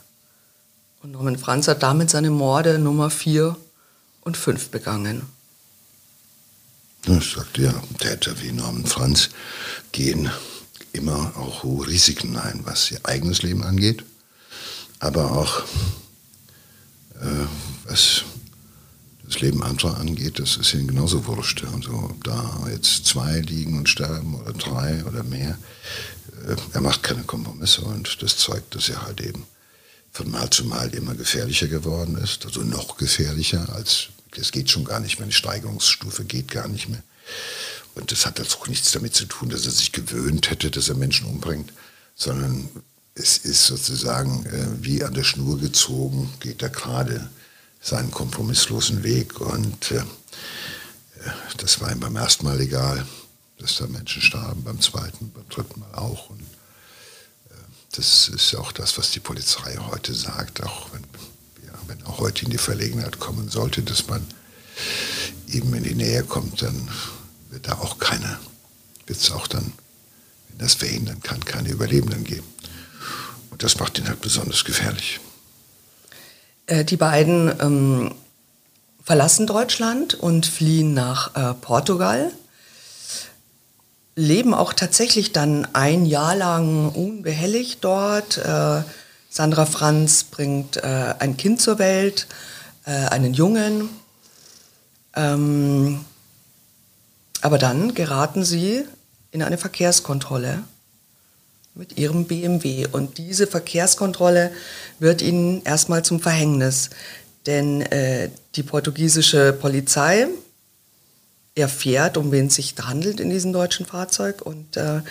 und 1.04 1.12
Norman 1.12 1.38
Franz 1.38 1.68
hat 1.68 1.84
damit 1.84 2.10
seine 2.10 2.32
Morde 2.32 2.80
Nummer 2.80 3.12
4 3.12 3.56
und 4.22 4.36
5 4.36 4.70
begangen. 4.70 5.22
Ich 7.06 7.34
sagte 7.36 7.62
ja, 7.62 7.84
Täter 8.00 8.42
wie 8.42 8.52
Norman 8.52 8.88
Franz 8.88 9.30
gehen 9.92 10.32
immer 10.94 11.32
auch 11.38 11.62
hohe 11.62 11.86
Risiken 11.86 12.38
ein, 12.38 12.62
was 12.66 12.90
ihr 12.90 13.00
eigenes 13.04 13.44
Leben 13.44 13.64
angeht, 13.64 14.04
aber 15.00 15.34
auch 15.34 15.64
was 17.86 18.24
das 19.24 19.42
Leben 19.42 19.64
anderer 19.64 19.98
angeht, 19.98 20.40
das 20.40 20.58
ist 20.58 20.74
ihnen 20.74 20.88
genauso 20.88 21.26
wurscht. 21.26 21.64
Also 21.74 21.92
ob 21.94 22.24
da 22.24 22.68
jetzt 22.72 23.06
zwei 23.06 23.40
liegen 23.40 23.78
und 23.78 23.90
sterben 23.90 24.36
oder 24.36 24.54
drei 24.54 25.04
oder 25.06 25.24
mehr, 25.24 25.58
äh, 26.48 26.56
er 26.74 26.82
macht 26.82 27.04
keine 27.04 27.24
Kompromisse 27.24 27.82
und 27.82 28.22
das 28.22 28.38
zeugt, 28.38 28.76
dass 28.76 28.90
er 28.90 29.02
halt 29.04 29.22
eben 29.22 29.46
von 30.12 30.32
Mal 30.32 30.50
zu 30.50 30.66
Mal 30.66 30.94
immer 30.94 31.16
gefährlicher 31.16 31.68
geworden 31.68 32.18
ist, 32.18 32.46
also 32.46 32.62
noch 32.62 32.98
gefährlicher 32.98 33.68
als, 33.74 34.08
es 34.38 34.52
geht 34.52 34.70
schon 34.70 34.86
gar 34.86 35.00
nicht 35.00 35.20
mehr, 35.20 35.28
die 35.28 35.34
Steigerungsstufe 35.34 36.24
geht 36.24 36.52
gar 36.52 36.68
nicht 36.68 36.90
mehr. 36.90 37.04
Und 37.96 38.12
das 38.12 38.26
hat 38.26 38.40
auch 38.40 38.68
nichts 38.68 38.92
damit 38.92 39.16
zu 39.16 39.26
tun, 39.26 39.50
dass 39.50 39.66
er 39.66 39.72
sich 39.72 39.92
gewöhnt 39.92 40.50
hätte, 40.50 40.70
dass 40.70 40.90
er 40.90 40.96
Menschen 40.96 41.28
umbringt, 41.28 41.72
sondern 42.16 42.70
es 43.16 43.38
ist 43.38 43.66
sozusagen 43.66 44.46
äh, 44.46 44.84
wie 44.84 45.04
an 45.04 45.14
der 45.14 45.24
Schnur 45.24 45.58
gezogen, 45.60 46.32
geht 46.40 46.62
er 46.62 46.70
gerade 46.70 47.30
seinen 47.82 48.12
kompromisslosen 48.12 49.04
Weg. 49.04 49.40
Und 49.40 49.92
äh, 49.92 50.04
das 51.58 51.80
war 51.82 51.92
ihm 51.92 52.02
beim 52.02 52.16
ersten 52.18 52.46
Mal 52.46 52.60
egal, 52.60 53.06
dass 53.58 53.78
da 53.78 53.88
Menschen 53.88 54.22
starben, 54.22 54.64
beim 54.64 54.82
zweiten, 54.82 55.32
beim 55.32 55.48
dritten 55.50 55.80
Mal 55.80 55.96
auch. 55.96 56.30
Und 56.30 56.42
das 57.96 58.28
ist 58.28 58.56
auch 58.56 58.72
das, 58.74 58.98
was 58.98 59.12
die 59.12 59.22
Polizei 59.22 59.78
heute 59.78 60.14
sagt, 60.14 60.62
auch 60.64 60.92
wenn, 60.92 61.04
ja, 61.66 61.74
wenn 61.88 62.04
auch 62.06 62.20
heute 62.20 62.44
in 62.44 62.52
die 62.52 62.58
Verlegenheit 62.58 63.20
kommen 63.20 63.50
sollte, 63.50 63.82
dass 63.84 64.08
man 64.08 64.26
eben 65.48 65.74
in 65.74 65.84
die 65.84 65.96
Nähe 65.96 66.24
kommt, 66.24 66.62
dann 66.62 66.90
wird 67.50 67.68
da 67.68 67.76
auch 67.76 67.98
keine, 67.98 68.38
wird 69.08 69.20
es 69.20 69.32
auch 69.32 69.48
dann, 69.48 69.72
wenn 70.50 70.58
das 70.58 70.74
verhindern 70.74 71.22
kann, 71.22 71.44
keine 71.46 71.70
Überlebenden 71.70 72.26
geben. 72.26 72.48
Und 73.56 73.64
das 73.64 73.80
macht 73.80 73.98
ihn 73.98 74.10
halt 74.10 74.20
besonders 74.20 74.66
gefährlich. 74.66 75.22
Äh, 76.66 76.84
die 76.84 76.98
beiden 76.98 77.54
ähm, 77.62 78.14
verlassen 79.02 79.48
Deutschland 79.48 80.14
und 80.14 80.46
fliehen 80.46 80.94
nach 80.94 81.34
äh, 81.38 81.54
Portugal. 81.54 82.34
leben 84.18 84.54
auch 84.54 84.74
tatsächlich 84.74 85.32
dann 85.32 85.70
ein 85.72 86.06
Jahr 86.06 86.36
lang 86.36 86.90
unbehelligt 86.90 87.82
dort. 87.82 88.40
Äh, 88.40 88.84
Sandra 89.30 89.66
Franz 89.66 90.26
bringt 90.26 90.76
äh, 90.76 91.16
ein 91.20 91.38
Kind 91.38 91.62
zur 91.62 91.80
Welt, 91.80 92.28
äh, 92.84 92.92
einen 92.92 93.34
Jungen. 93.34 93.88
Ähm, 95.16 96.04
aber 97.40 97.58
dann 97.58 97.94
geraten 97.94 98.44
sie 98.44 98.84
in 99.32 99.42
eine 99.42 99.58
Verkehrskontrolle 99.58 100.62
mit 101.76 101.98
ihrem 101.98 102.26
BMW. 102.26 102.88
Und 102.92 103.18
diese 103.18 103.48
Verkehrskontrolle 103.48 104.52
wird 105.00 105.22
ihnen 105.22 105.62
erstmal 105.64 106.04
zum 106.04 106.20
Verhängnis. 106.20 106.90
Denn 107.46 107.82
äh, 107.82 108.30
die 108.56 108.64
portugiesische 108.64 109.54
Polizei 109.54 110.28
erfährt, 111.54 112.18
um 112.18 112.32
wen 112.32 112.48
es 112.48 112.56
sich 112.56 112.76
handelt 112.82 113.20
in 113.20 113.30
diesem 113.30 113.54
deutschen 113.54 113.86
Fahrzeug. 113.86 114.42
Und 114.42 114.78
äh, 114.78 115.02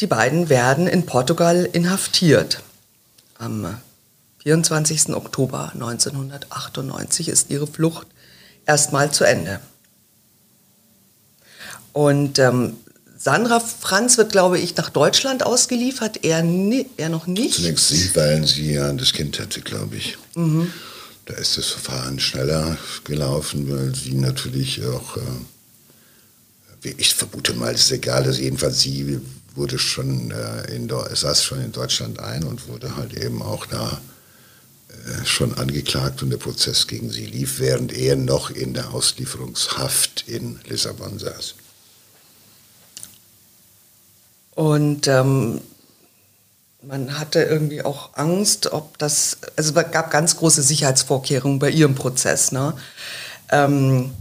die 0.00 0.06
beiden 0.06 0.48
werden 0.48 0.86
in 0.86 1.06
Portugal 1.06 1.68
inhaftiert. 1.72 2.62
Am 3.38 3.80
24. 4.42 5.14
Oktober 5.14 5.72
1998 5.74 7.28
ist 7.28 7.50
ihre 7.50 7.66
Flucht 7.66 8.06
erstmal 8.66 9.10
zu 9.10 9.24
Ende. 9.24 9.60
Und 11.92 12.38
ähm, 12.38 12.76
Sandra 13.22 13.60
Franz 13.60 14.16
wird, 14.16 14.32
glaube 14.32 14.58
ich, 14.58 14.76
nach 14.76 14.88
Deutschland 14.88 15.44
ausgeliefert, 15.44 16.24
er, 16.24 16.42
er 16.96 17.08
noch 17.10 17.26
nicht. 17.26 17.56
Zunächst 17.56 17.88
sie, 17.88 18.16
weil 18.16 18.46
sie 18.46 18.72
ja 18.72 18.90
das 18.94 19.12
Kind 19.12 19.38
hatte, 19.38 19.60
glaube 19.60 19.96
ich. 19.96 20.16
Mhm. 20.34 20.72
Da 21.26 21.34
ist 21.34 21.58
das 21.58 21.66
Verfahren 21.66 22.18
schneller 22.18 22.78
gelaufen, 23.04 23.70
weil 23.70 23.94
sie 23.94 24.14
natürlich 24.14 24.82
auch, 24.86 25.18
äh, 25.18 26.94
ich 26.96 27.14
vermute 27.14 27.52
mal, 27.52 27.74
es 27.74 27.82
ist 27.82 27.92
egal, 27.92 28.24
dass 28.24 28.38
jedenfalls 28.38 28.80
sie 28.80 29.20
wurde 29.54 29.78
schon 29.78 30.30
äh, 30.30 30.74
in, 30.74 30.88
saß 30.88 31.44
schon 31.44 31.60
in 31.62 31.72
Deutschland 31.72 32.20
ein 32.20 32.44
und 32.44 32.68
wurde 32.68 32.96
halt 32.96 33.12
eben 33.12 33.42
auch 33.42 33.66
da 33.66 34.00
äh, 34.88 35.26
schon 35.26 35.52
angeklagt 35.58 36.22
und 36.22 36.30
der 36.30 36.38
Prozess 36.38 36.86
gegen 36.86 37.10
sie 37.10 37.26
lief, 37.26 37.60
während 37.60 37.92
er 37.92 38.16
noch 38.16 38.48
in 38.48 38.72
der 38.72 38.94
Auslieferungshaft 38.94 40.24
in 40.26 40.58
Lissabon 40.66 41.18
saß. 41.18 41.56
Und 44.60 45.08
ähm, 45.08 45.62
man 46.82 47.18
hatte 47.18 47.40
irgendwie 47.40 47.82
auch 47.82 48.10
Angst, 48.12 48.70
ob 48.74 48.98
das, 48.98 49.38
also 49.56 49.72
es 49.74 49.90
gab 49.90 50.10
ganz 50.10 50.36
große 50.36 50.60
Sicherheitsvorkehrungen 50.60 51.58
bei 51.58 51.70
ihrem 51.70 51.94
Prozess. 51.94 52.52
Ne? 52.52 52.74
Ähm, 53.50 54.12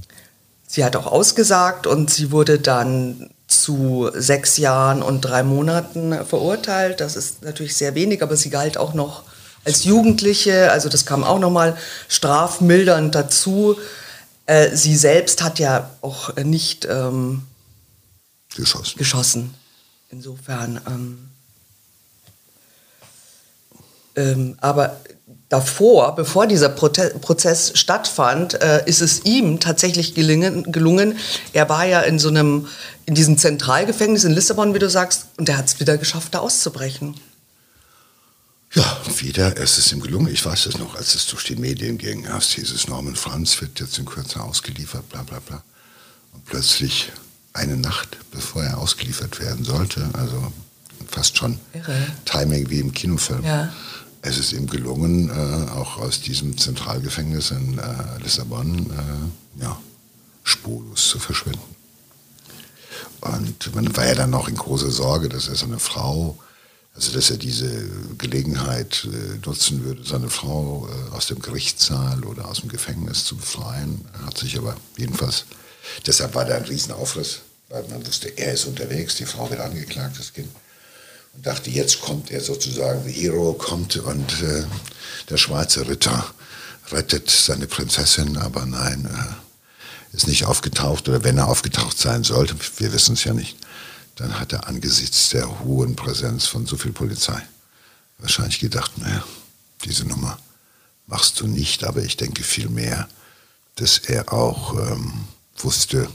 sie 0.66 0.86
hat 0.86 0.96
auch 0.96 1.08
ausgesagt 1.08 1.88
und 1.88 2.10
sie 2.10 2.32
wurde 2.32 2.58
dann 2.58 3.32
zu 3.48 4.10
sechs 4.14 4.56
Jahren 4.56 5.04
und 5.04 5.20
drei 5.20 5.44
Monaten 5.44 6.26
verurteilt. 6.26 7.02
Das 7.02 7.18
ist 7.18 7.44
natürlich 7.44 7.76
sehr 7.76 7.94
wenig, 7.94 8.24
aber 8.24 8.38
sie 8.38 8.50
galt 8.50 8.78
auch 8.78 8.94
noch 8.94 9.24
als 9.66 9.84
Jugendliche. 9.84 10.72
Also 10.72 10.88
das 10.88 11.06
kam 11.06 11.26
auch 11.26 11.40
nochmal 11.40 11.76
strafmildernd 12.08 13.14
dazu. 13.14 13.76
Äh, 14.46 14.74
sie 14.74 14.96
selbst 14.96 15.44
hat 15.44 15.60
ja 15.60 15.90
auch 16.00 16.34
nicht 16.38 16.88
ähm, 16.90 17.42
geschossen. 18.56 18.98
geschossen. 18.98 19.59
Insofern. 20.12 20.82
Ähm, 20.88 21.30
ähm, 24.16 24.58
aber 24.60 25.00
davor, 25.50 26.16
bevor 26.16 26.48
dieser 26.48 26.70
Prozess 26.70 27.72
stattfand, 27.76 28.62
äh, 28.62 28.84
ist 28.88 29.02
es 29.02 29.26
ihm 29.26 29.60
tatsächlich 29.60 30.14
gelingen, 30.14 30.72
gelungen. 30.72 31.18
Er 31.54 31.70
war 31.70 31.86
ja 31.86 32.02
in 32.02 32.20
so 32.20 32.30
einem, 32.30 32.68
in 33.06 33.16
diesem 33.16 33.38
Zentralgefängnis 33.38 34.24
in 34.24 34.32
Lissabon, 34.32 34.74
wie 34.74 34.80
du 34.80 34.90
sagst, 34.90 35.28
und 35.38 35.50
er 35.50 35.58
hat 35.58 35.68
es 35.68 35.80
wieder 35.80 35.98
geschafft, 35.98 36.34
da 36.34 36.40
auszubrechen. 36.40 37.16
Ja, 38.74 38.98
wieder, 39.18 39.58
es 39.58 39.80
ist 39.80 39.92
ihm 39.92 40.00
gelungen. 40.00 40.32
Ich 40.32 40.46
weiß 40.46 40.68
es 40.68 40.78
noch, 40.78 40.96
als 40.96 41.16
es 41.16 41.26
durch 41.26 41.44
die 41.44 41.56
Medien 41.56 41.98
ging. 41.98 42.26
Erst 42.26 42.52
hieß 42.52 42.72
es, 42.72 42.88
Norman 42.88 43.16
Franz 43.16 43.60
wird 43.62 43.80
jetzt 43.80 43.98
in 43.98 44.06
Kürze 44.06 44.42
ausgeliefert, 44.42 45.10
bla 45.10 45.24
bla 45.24 45.40
bla. 45.40 45.64
Und 46.34 46.46
plötzlich 46.46 47.12
eine 47.54 47.78
Nacht, 47.78 48.18
bevor 48.32 48.64
er 48.64 48.78
ausgeliefert 48.78 49.40
werden 49.40 49.66
sollte, 49.66 50.10
also 50.14 50.52
fast 51.08 51.38
schon 51.38 51.60
Irre. 51.74 52.08
Timing 52.26 52.70
wie 52.70 52.80
im 52.80 52.94
Kinofilm, 52.94 53.44
ja 53.44 53.72
es 54.22 54.38
ist 54.38 54.54
ihm 54.54 54.68
gelungen, 54.68 55.30
äh, 55.30 55.72
auch 55.72 55.98
aus 55.98 56.22
diesem 56.22 56.58
Zentralgefängnis 56.58 57.52
in 57.52 57.78
äh, 57.78 58.22
Lissabon 58.22 58.90
äh, 58.92 59.64
ja, 59.64 59.80
spurlos 60.44 61.10
zu 61.10 61.20
verschwinden. 61.20 61.76
Und 63.22 63.76
man 63.76 63.96
war 63.96 64.06
ja 64.06 64.16
dann 64.16 64.30
noch 64.30 64.48
in 64.48 64.56
großer 64.56 64.92
Sorge, 64.92 65.30
dass 65.30 65.48
er 65.48 65.56
seine 65.56 65.80
Frau, 65.80 66.38
also 66.94 67.14
dass 67.14 67.30
er 67.30 67.38
diese 67.38 67.90
Gelegenheit 68.18 69.08
äh, 69.12 69.46
nutzen 69.46 69.84
würde, 69.84 70.04
seine 70.06 70.30
Frau 70.30 70.88
äh, 70.88 71.16
aus 71.16 71.28
dem 71.28 71.40
Gerichtssaal 71.40 72.24
oder 72.26 72.48
aus 72.48 72.62
dem 72.62 72.70
Gefängnis 72.70 73.26
zu 73.26 73.38
befreien. 73.38 74.06
Er 74.14 74.26
hat 74.26 74.38
sich 74.38 74.58
aber 74.58 74.76
jedenfalls, 74.98 75.46
deshalb 76.06 76.36
war 76.36 76.46
da 76.46 76.56
ein 76.56 76.66
Riesenaufriss, 76.66 77.40
weil 77.70 77.84
man 77.90 78.06
wusste, 78.06 78.30
er 78.38 78.54
ist 78.54 78.66
unterwegs, 78.66 79.16
die 79.16 79.26
Frau 79.26 79.50
wird 79.50 79.60
angeklagt, 79.60 80.18
das 80.20 80.34
Kind. 80.34 80.50
Und 81.34 81.46
dachte, 81.46 81.70
jetzt 81.70 82.02
kommt 82.02 82.32
er 82.32 82.42
sozusagen, 82.42 83.04
der 83.04 83.14
Hero 83.14 83.54
kommt 83.54 83.98
und 83.98 84.42
äh, 84.42 84.64
der 85.30 85.38
schwarze 85.38 85.88
Ritter 85.88 86.26
rettet 86.92 87.30
seine 87.30 87.68
Prinzessin, 87.68 88.38
aber 88.38 88.66
nein, 88.66 89.06
äh, 89.06 90.16
ist 90.16 90.28
nicht 90.28 90.46
aufgetaucht 90.46 91.08
oder 91.08 91.24
wenn 91.24 91.38
er 91.38 91.48
aufgetaucht 91.48 91.98
sein 91.98 92.24
sollte, 92.24 92.56
wir 92.78 92.92
wissen 92.94 93.14
es 93.14 93.24
ja 93.24 93.34
nicht, 93.34 93.58
dann 94.16 94.40
hat 94.40 94.54
er 94.54 94.68
angesichts 94.68 95.30
der 95.30 95.60
hohen 95.60 95.96
Präsenz 95.96 96.48
von 96.48 96.66
so 96.66 96.78
viel 96.78 96.92
Polizei 96.92 97.40
wahrscheinlich 98.20 98.60
gedacht, 98.60 98.98
naja, 98.98 99.24
diese 99.84 100.06
Nummer 100.06 100.38
machst 101.08 101.40
du 101.40 101.48
nicht, 101.48 101.84
aber 101.84 102.04
ich 102.04 102.18
denke 102.18 102.44
vielmehr, 102.44 103.08
dass 103.76 103.98
er 103.98 104.32
auch 104.34 104.74
ähm, 104.74 105.28
wusste, 105.64 106.08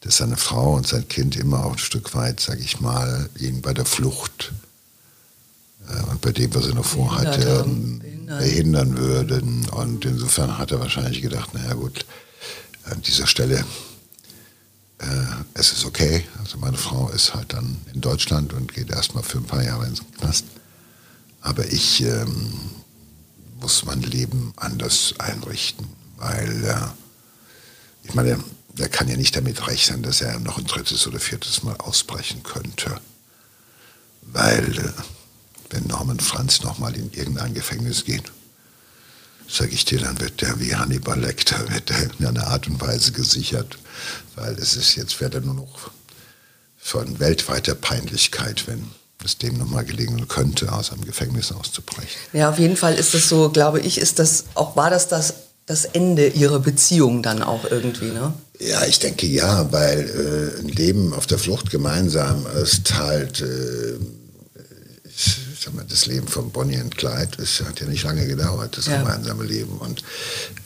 dass 0.00 0.18
seine 0.18 0.36
Frau 0.36 0.74
und 0.74 0.86
sein 0.86 1.08
Kind 1.08 1.36
immer 1.36 1.64
auch 1.64 1.72
ein 1.72 1.78
Stück 1.78 2.14
weit, 2.14 2.40
sage 2.40 2.60
ich 2.60 2.80
mal, 2.80 3.28
ihn 3.38 3.62
bei 3.62 3.74
der 3.74 3.84
Flucht 3.84 4.52
äh, 5.88 6.10
und 6.10 6.20
bei 6.20 6.32
dem, 6.32 6.54
was 6.54 6.66
er 6.66 6.74
noch 6.74 6.84
vorhatte, 6.84 7.64
ähm, 7.66 7.98
behindern. 7.98 8.38
behindern 8.38 8.98
würden. 8.98 9.68
Und 9.70 10.04
insofern 10.04 10.58
hat 10.58 10.70
er 10.70 10.80
wahrscheinlich 10.80 11.22
gedacht, 11.22 11.54
naja 11.54 11.74
gut, 11.74 12.04
an 12.84 13.02
dieser 13.02 13.26
Stelle, 13.26 13.64
äh, 14.98 15.04
es 15.54 15.72
ist 15.72 15.84
okay. 15.84 16.24
Also 16.38 16.58
meine 16.58 16.76
Frau 16.76 17.08
ist 17.10 17.34
halt 17.34 17.52
dann 17.52 17.76
in 17.92 18.00
Deutschland 18.00 18.52
und 18.52 18.72
geht 18.72 18.90
erstmal 18.90 19.22
für 19.22 19.38
ein 19.38 19.44
paar 19.44 19.62
Jahre 19.62 19.86
ins 19.86 20.02
Knast. 20.18 20.44
Aber 21.40 21.66
ich 21.66 22.02
ähm, 22.02 22.52
muss 23.60 23.84
mein 23.84 24.02
Leben 24.02 24.52
anders 24.56 25.14
einrichten, 25.18 25.86
weil 26.16 26.64
äh, 26.64 26.76
ich 28.08 28.14
meine, 28.14 28.38
er 28.78 28.88
kann 28.88 29.08
ja 29.08 29.16
nicht 29.16 29.34
damit 29.36 29.66
rechnen, 29.66 30.02
dass 30.02 30.20
er 30.20 30.38
noch 30.38 30.58
ein 30.58 30.66
drittes 30.66 31.06
oder 31.06 31.18
viertes 31.18 31.62
Mal 31.62 31.76
ausbrechen 31.76 32.42
könnte. 32.42 33.00
Weil, 34.22 34.78
äh, 34.78 34.92
wenn 35.70 35.86
Norman 35.86 36.20
Franz 36.20 36.62
nochmal 36.62 36.94
in 36.94 37.12
irgendein 37.12 37.54
Gefängnis 37.54 38.04
geht, 38.04 38.30
sage 39.48 39.72
ich 39.72 39.84
dir, 39.84 40.00
dann 40.00 40.20
wird 40.20 40.42
der 40.42 40.60
wie 40.60 40.74
Hannibal 40.74 41.18
Lecter, 41.18 41.68
wird 41.72 41.88
der 41.90 42.10
in 42.18 42.26
einer 42.26 42.48
Art 42.48 42.66
und 42.66 42.80
Weise 42.80 43.12
gesichert. 43.12 43.78
Weil 44.34 44.54
es 44.58 44.76
ist 44.76 44.94
jetzt, 44.96 45.20
wird 45.20 45.34
er 45.34 45.40
nur 45.40 45.54
noch 45.54 45.90
von 46.78 47.18
weltweiter 47.18 47.74
Peinlichkeit, 47.74 48.68
wenn 48.68 48.90
es 49.24 49.38
dem 49.38 49.58
nochmal 49.58 49.84
gelingen 49.84 50.28
könnte, 50.28 50.70
aus 50.72 50.92
einem 50.92 51.04
Gefängnis 51.04 51.50
auszubrechen. 51.50 52.20
Ja, 52.32 52.50
auf 52.50 52.58
jeden 52.58 52.76
Fall 52.76 52.94
ist 52.94 53.14
das 53.14 53.28
so, 53.28 53.50
glaube 53.50 53.80
ich, 53.80 53.98
ist 53.98 54.18
das, 54.18 54.44
auch 54.54 54.76
war 54.76 54.90
das 54.90 55.08
das 55.08 55.45
das 55.66 55.84
Ende 55.84 56.28
ihrer 56.28 56.60
Beziehung 56.60 57.22
dann 57.22 57.42
auch 57.42 57.64
irgendwie, 57.64 58.12
ne? 58.12 58.32
Ja, 58.58 58.86
ich 58.86 59.00
denke 59.00 59.26
ja, 59.26 59.70
weil 59.72 60.54
äh, 60.56 60.60
ein 60.60 60.68
Leben 60.68 61.12
auf 61.12 61.26
der 61.26 61.38
Flucht 61.38 61.70
gemeinsam 61.70 62.46
ist 62.62 62.94
halt, 62.94 63.42
äh, 63.42 63.96
ich 65.04 65.60
sag 65.60 65.74
mal, 65.74 65.84
das 65.86 66.06
Leben 66.06 66.28
von 66.28 66.50
Bonnie 66.52 66.80
und 66.80 66.96
Clyde, 66.96 67.36
das 67.38 67.60
hat 67.60 67.80
ja 67.80 67.86
nicht 67.86 68.04
lange 68.04 68.26
gedauert, 68.26 68.78
das 68.78 68.86
ja. 68.86 68.98
gemeinsame 68.98 69.44
Leben. 69.44 69.76
Und 69.78 70.02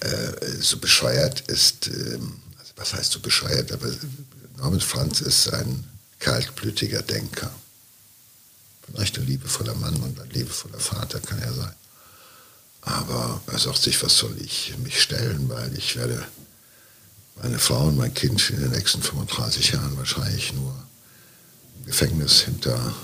äh, 0.01 0.61
so 0.61 0.77
bescheuert 0.77 1.41
ist, 1.49 1.89
ähm, 1.89 2.35
also 2.59 2.73
was 2.77 2.95
heißt 2.95 3.11
so 3.11 3.21
bescheuert, 3.21 3.73
aber 3.73 3.89
Norman 4.59 4.81
Franz 4.81 5.21
ist 5.23 5.53
ein 5.53 5.85
kaltblütiger 6.21 7.03
Denker. 7.03 7.51
Vielleicht 8.87 9.19
ein 9.19 9.27
liebevoller 9.27 9.75
Mann 9.75 9.97
und 9.97 10.21
ein 10.21 10.31
liebevoller 10.31 10.79
Vater 10.79 11.19
kann 11.21 11.41
er 11.41 11.53
sein. 11.55 11.75
Aber 12.83 13.41
er 13.47 13.59
sagt 13.59 13.83
sich, 13.83 14.03
was 14.03 14.17
soll 14.17 14.37
ich 14.41 14.75
mich 14.83 15.03
stellen, 15.03 15.49
weil 15.49 15.77
ich 15.77 15.97
werde 15.97 16.25
meine 17.43 17.59
Frau 17.59 17.87
und 17.87 17.97
mein 17.97 18.15
Kind 18.15 18.51
in 18.51 18.61
den 18.61 18.71
nächsten 18.71 19.03
35 19.03 19.73
Jahren 19.73 19.97
wahrscheinlich 19.97 20.53
nur 20.53 20.75
im 21.79 21.87
Gefängnis 21.87 22.41
hinter 22.41 22.95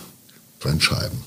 Brennscheiben 0.61 1.23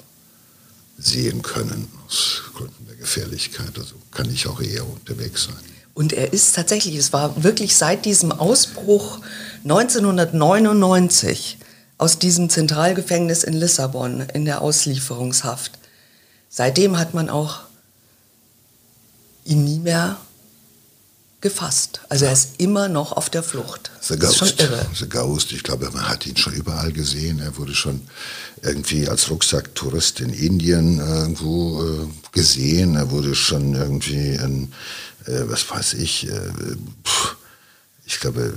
sehen 0.97 1.41
können, 1.41 1.87
aus 2.05 2.41
Gründen 2.55 2.85
der 2.87 2.97
Gefährlichkeit. 2.97 3.77
Also 3.77 3.95
kann 4.11 4.29
ich 4.29 4.47
auch 4.47 4.61
eher 4.61 4.85
unterwegs 4.87 5.45
sein. 5.45 5.55
Und 5.93 6.13
er 6.13 6.33
ist 6.33 6.55
tatsächlich, 6.55 6.95
es 6.95 7.13
war 7.13 7.43
wirklich 7.43 7.75
seit 7.75 8.05
diesem 8.05 8.31
Ausbruch 8.31 9.19
1999 9.63 11.57
aus 11.97 12.19
diesem 12.19 12.49
Zentralgefängnis 12.49 13.43
in 13.43 13.53
Lissabon 13.53 14.21
in 14.33 14.45
der 14.45 14.61
Auslieferungshaft. 14.61 15.77
Seitdem 16.49 16.97
hat 16.97 17.13
man 17.13 17.29
auch 17.29 17.59
ihn 19.49 19.63
nie 19.63 19.79
mehr 19.79 20.17
gefasst. 21.41 22.01
Also 22.09 22.25
er 22.25 22.33
ist 22.33 22.55
immer 22.57 22.89
noch 22.89 23.13
auf 23.13 23.29
der 23.29 23.43
Flucht. 23.43 23.91
The 24.01 24.17
Ghost. 24.17 24.57
The 24.95 25.07
Ghost. 25.07 25.51
Ich 25.51 25.63
glaube, 25.63 25.89
man 25.91 26.07
hat 26.07 26.25
ihn 26.25 26.35
schon 26.35 26.53
überall 26.53 26.91
gesehen. 26.91 27.39
Er 27.39 27.55
wurde 27.57 27.73
schon 27.73 28.01
irgendwie 28.61 29.07
als 29.07 29.29
Rucksacktourist 29.29 30.19
in 30.19 30.33
Indien 30.33 30.99
irgendwo 30.99 31.81
äh, 31.81 32.07
gesehen. 32.33 32.95
Er 32.95 33.09
wurde 33.11 33.35
schon 33.35 33.73
irgendwie 33.73 34.33
in, 34.35 34.73
äh, 35.25 35.43
was 35.45 35.69
weiß 35.69 35.93
ich, 35.93 36.27
äh, 36.27 36.51
pff, 37.05 37.37
ich 38.05 38.19
glaube, 38.19 38.53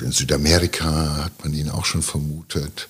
in 0.00 0.12
Südamerika 0.12 1.24
hat 1.24 1.44
man 1.44 1.54
ihn 1.54 1.70
auch 1.70 1.84
schon 1.84 2.02
vermutet. 2.02 2.88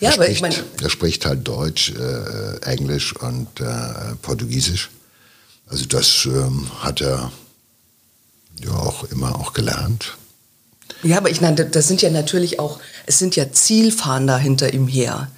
Ja, 0.00 0.08
er 0.08 0.14
aber 0.14 0.24
spricht, 0.24 0.36
ich 0.36 0.42
meine. 0.42 0.64
Er 0.82 0.90
spricht 0.90 1.26
halt 1.26 1.46
Deutsch, 1.46 1.90
äh, 1.90 2.56
Englisch 2.62 3.14
und 3.16 3.60
äh, 3.60 4.14
Portugiesisch. 4.22 4.90
Also 5.66 5.86
das 5.86 6.26
ähm, 6.26 6.70
hat 6.80 7.00
er 7.00 7.32
ja 8.62 8.72
auch 8.72 9.04
immer 9.04 9.38
auch 9.38 9.52
gelernt. 9.52 10.16
Ja, 11.02 11.18
aber 11.18 11.30
ich 11.30 11.40
meine, 11.40 11.66
das 11.66 11.88
sind 11.88 12.02
ja 12.02 12.10
natürlich 12.10 12.58
auch, 12.58 12.80
es 13.06 13.18
sind 13.18 13.36
ja 13.36 13.52
Zielfahnder 13.52 14.38
hinter 14.38 14.72
ihm 14.72 14.88
her. 14.88 15.28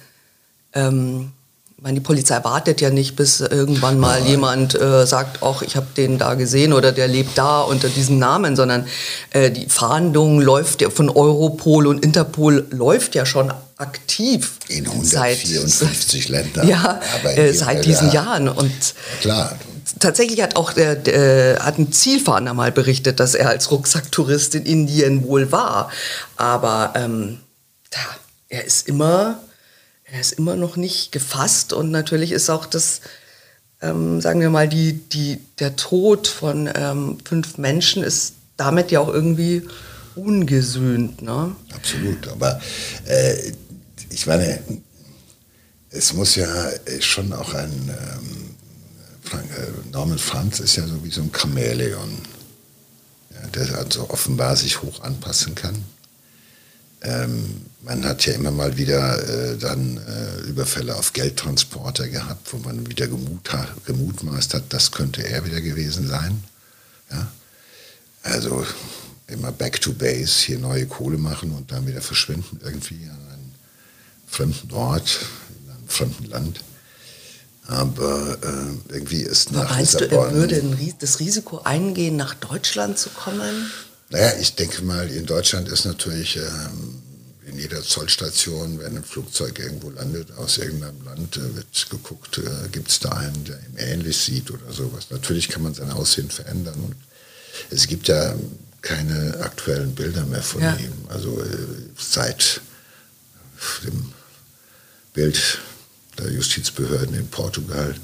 Ähm, 0.73 1.31
ich 1.77 1.83
meine, 1.83 1.99
die 1.99 2.03
Polizei 2.03 2.43
wartet 2.43 2.81
ja 2.81 2.89
nicht, 2.89 3.15
bis 3.15 3.39
irgendwann 3.39 3.99
mal 3.99 4.19
Nein. 4.21 4.29
jemand 4.29 4.73
äh, 4.73 5.05
sagt, 5.05 5.43
ach, 5.43 5.61
ich 5.61 5.75
habe 5.75 5.85
den 5.95 6.17
da 6.17 6.33
gesehen 6.33 6.73
oder 6.73 6.91
der 6.91 7.07
lebt 7.07 7.37
da 7.37 7.61
unter 7.61 7.87
diesem 7.87 8.17
Namen, 8.17 8.55
sondern 8.55 8.87
äh, 9.29 9.51
die 9.51 9.67
Fahndung 9.69 10.41
läuft 10.41 10.81
ja 10.81 10.89
von 10.89 11.09
Europol 11.09 11.85
und 11.85 12.03
Interpol 12.03 12.65
läuft 12.71 13.13
ja 13.13 13.27
schon 13.27 13.53
aktiv. 13.77 14.53
In 14.69 14.87
154 14.87 16.23
seit, 16.23 16.29
Ländern. 16.29 16.67
Ja, 16.67 16.99
äh, 17.23 17.53
seit 17.53 17.85
diesen 17.85 18.11
Jahren. 18.11 18.49
Und 18.49 18.95
klar. 19.21 19.55
Tatsächlich 19.99 20.41
hat 20.41 20.55
auch 20.55 20.73
der, 20.73 20.95
der, 20.95 21.65
hat 21.65 21.77
ein 21.77 21.91
Zielfahnder 21.91 22.53
mal 22.53 22.71
berichtet, 22.71 23.19
dass 23.19 23.35
er 23.35 23.49
als 23.49 23.71
Rucksacktourist 23.71 24.55
in 24.55 24.65
Indien 24.65 25.23
wohl 25.23 25.51
war. 25.51 25.91
Aber 26.35 26.93
ähm, 26.95 27.39
er 28.49 28.65
ist 28.65 28.87
immer 28.87 29.39
er 30.11 30.21
ist 30.21 30.33
immer 30.33 30.55
noch 30.55 30.77
nicht 30.77 31.11
gefasst 31.11 31.73
und 31.73 31.91
natürlich 31.91 32.31
ist 32.31 32.49
auch 32.49 32.65
das, 32.65 33.01
ähm, 33.81 34.21
sagen 34.21 34.39
wir 34.39 34.49
mal, 34.49 34.69
die, 34.69 34.93
die, 34.93 35.39
der 35.59 35.75
Tod 35.75 36.27
von 36.27 36.69
ähm, 36.73 37.17
fünf 37.25 37.57
Menschen 37.57 38.03
ist 38.03 38.35
damit 38.55 38.89
ja 38.89 39.01
auch 39.01 39.09
irgendwie 39.09 39.63
ungesühnt. 40.15 41.21
Ne? 41.21 41.55
Absolut, 41.73 42.27
aber 42.29 42.61
äh, 43.05 43.51
ich 44.09 44.25
meine, 44.25 44.59
es 45.89 46.13
muss 46.13 46.35
ja 46.35 46.47
schon 47.01 47.33
auch 47.33 47.53
ein, 47.53 47.71
ähm, 47.89 48.55
äh, 48.55 48.56
Norman 49.91 50.19
Franz 50.19 50.59
ist 50.59 50.75
ja 50.75 50.87
so 50.87 51.03
wie 51.03 51.11
so 51.11 51.21
ein 51.21 51.31
Chamäleon, 51.31 52.17
ja, 53.33 53.47
der 53.49 53.77
also 53.77 54.09
offenbar 54.09 54.55
sich 54.55 54.81
hoch 54.81 55.01
anpassen 55.01 55.55
kann 55.55 55.83
ähm, 57.01 57.61
man 57.83 58.03
hat 58.05 58.25
ja 58.25 58.33
immer 58.33 58.51
mal 58.51 58.75
wieder 58.77 59.23
äh, 59.29 59.57
dann 59.57 59.97
äh, 59.97 60.41
Überfälle 60.47 60.95
auf 60.95 61.13
Geldtransporter 61.13 62.07
gehabt, 62.07 62.51
wo 62.51 62.57
man 62.57 62.89
wieder 62.89 63.07
gemut, 63.07 63.49
gemutmaßt 63.85 64.55
hat, 64.55 64.73
das 64.73 64.91
könnte 64.91 65.25
er 65.25 65.45
wieder 65.45 65.61
gewesen 65.61 66.07
sein. 66.07 66.43
Ja? 67.11 67.31
Also 68.23 68.65
immer 69.27 69.51
back 69.51 69.79
to 69.79 69.93
base, 69.93 70.43
hier 70.45 70.57
neue 70.57 70.87
Kohle 70.87 71.17
machen 71.17 71.51
und 71.51 71.71
dann 71.71 71.85
wieder 71.87 72.01
verschwinden 72.01 72.59
irgendwie 72.63 73.05
an 73.05 73.33
einem 73.33 73.51
fremden 74.25 74.71
Ort, 74.71 75.19
in 75.63 75.71
einem 75.71 75.87
fremden 75.87 76.25
Land. 76.25 76.63
Aber 77.67 78.37
äh, 78.41 78.93
irgendwie 78.93 79.21
ist 79.21 79.51
nach 79.51 79.69
Meinst 79.69 79.99
Lissabon... 79.99 80.17
du, 80.19 80.25
er 80.25 80.33
würde 80.33 80.95
das 80.99 81.19
Risiko 81.19 81.59
eingehen, 81.59 82.15
nach 82.15 82.33
Deutschland 82.33 82.97
zu 82.97 83.09
kommen? 83.09 83.71
Naja, 84.09 84.33
ich 84.39 84.55
denke 84.55 84.83
mal, 84.83 85.09
in 85.09 85.25
Deutschland 85.25 85.67
ist 85.67 85.85
natürlich 85.85 86.37
ähm, 86.37 87.01
in 87.45 87.59
jeder 87.59 87.83
Zollstation, 87.83 88.79
wenn 88.79 88.95
ein 88.95 89.03
Flugzeug 89.03 89.59
irgendwo 89.59 89.89
landet 89.89 90.31
aus 90.37 90.57
irgendeinem 90.57 91.03
Land, 91.03 91.35
äh, 91.35 91.55
wird 91.55 91.89
geguckt, 91.89 92.37
äh, 92.37 92.69
gibt 92.71 92.89
es 92.89 92.99
da 92.99 93.09
einen, 93.09 93.43
der 93.43 93.57
ihm 93.57 93.77
ähnlich 93.77 94.17
sieht 94.17 94.49
oder 94.49 94.71
sowas. 94.71 95.07
Natürlich 95.09 95.49
kann 95.49 95.63
man 95.63 95.73
sein 95.73 95.91
Aussehen 95.91 96.29
verändern 96.29 96.75
und 96.75 96.95
es 97.69 97.87
gibt 97.87 98.07
ja 98.07 98.35
keine 98.81 99.39
aktuellen 99.41 99.93
Bilder 99.93 100.25
mehr 100.25 100.43
von 100.43 100.61
ja. 100.61 100.75
ihm. 100.75 100.93
Also 101.09 101.41
äh, 101.41 101.57
seit 101.97 102.61
dem 103.83 104.13
Bild 105.13 105.59
der 106.17 106.31
Justizbehörden 106.31 107.15
in 107.15 107.27
Portugal 107.27 107.95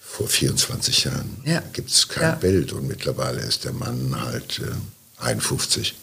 vor 0.00 0.28
24 0.28 1.04
Jahren 1.04 1.36
ja. 1.44 1.62
gibt 1.72 1.90
es 1.90 2.08
kein 2.08 2.22
ja. 2.22 2.34
Bild 2.34 2.72
und 2.72 2.86
mittlerweile 2.86 3.40
ist 3.40 3.64
der 3.64 3.72
Mann 3.72 4.18
halt 4.18 4.60
äh, 4.60 5.22
51. 5.22 5.94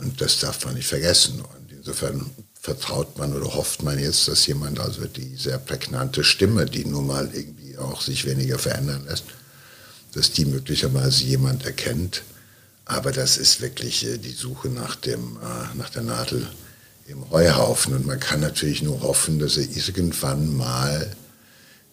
Und 0.00 0.20
das 0.20 0.40
darf 0.40 0.64
man 0.64 0.74
nicht 0.74 0.86
vergessen. 0.86 1.40
Und 1.40 1.72
insofern 1.72 2.30
vertraut 2.60 3.18
man 3.18 3.34
oder 3.34 3.54
hofft 3.54 3.82
man 3.82 3.98
jetzt, 3.98 4.28
dass 4.28 4.46
jemand, 4.46 4.80
also 4.80 5.06
die 5.06 5.36
sehr 5.36 5.58
prägnante 5.58 6.24
Stimme, 6.24 6.66
die 6.66 6.84
nun 6.84 7.06
mal 7.06 7.30
irgendwie 7.32 7.76
auch 7.78 8.00
sich 8.00 8.24
weniger 8.24 8.58
verändern 8.58 9.04
lässt, 9.06 9.24
dass 10.14 10.30
die 10.32 10.44
möglicherweise 10.44 11.24
jemand 11.24 11.64
erkennt. 11.64 12.22
Aber 12.84 13.12
das 13.12 13.36
ist 13.36 13.60
wirklich 13.60 14.06
äh, 14.06 14.18
die 14.18 14.32
Suche 14.32 14.68
nach, 14.68 14.96
dem, 14.96 15.36
äh, 15.36 15.76
nach 15.76 15.90
der 15.90 16.02
Nadel 16.02 16.48
im 17.08 17.28
Heuhaufen. 17.30 17.94
Und 17.94 18.06
man 18.06 18.20
kann 18.20 18.40
natürlich 18.40 18.82
nur 18.82 19.00
hoffen, 19.02 19.38
dass 19.38 19.56
er 19.56 19.64
irgendwann 19.64 20.56
mal 20.56 21.10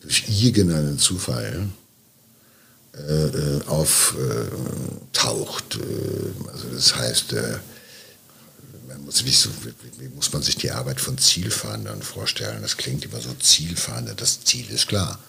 durch 0.01 0.25
irgendeinen 0.27 0.99
Zufall 0.99 1.69
äh, 2.93 3.25
äh, 3.25 3.61
auftaucht. 3.65 4.19
Äh, 5.75 6.49
also 6.51 6.69
das 6.73 6.95
heißt, 6.95 7.35
man 8.87 9.03
muss, 9.03 9.25
wie, 9.25 9.31
so, 9.31 9.49
wie, 9.97 10.07
muss 10.09 10.31
man 10.31 10.41
sich 10.43 10.55
die 10.57 10.71
Arbeit 10.71 11.01
von 11.01 11.17
Zielfahndern 11.17 12.01
vorstellen? 12.01 12.61
Das 12.61 12.77
klingt 12.77 13.03
immer 13.05 13.19
so 13.19 13.33
Zielfahnder, 13.33 14.13
das 14.15 14.43
Ziel 14.43 14.69
ist 14.69 14.87
klar. 14.87 15.19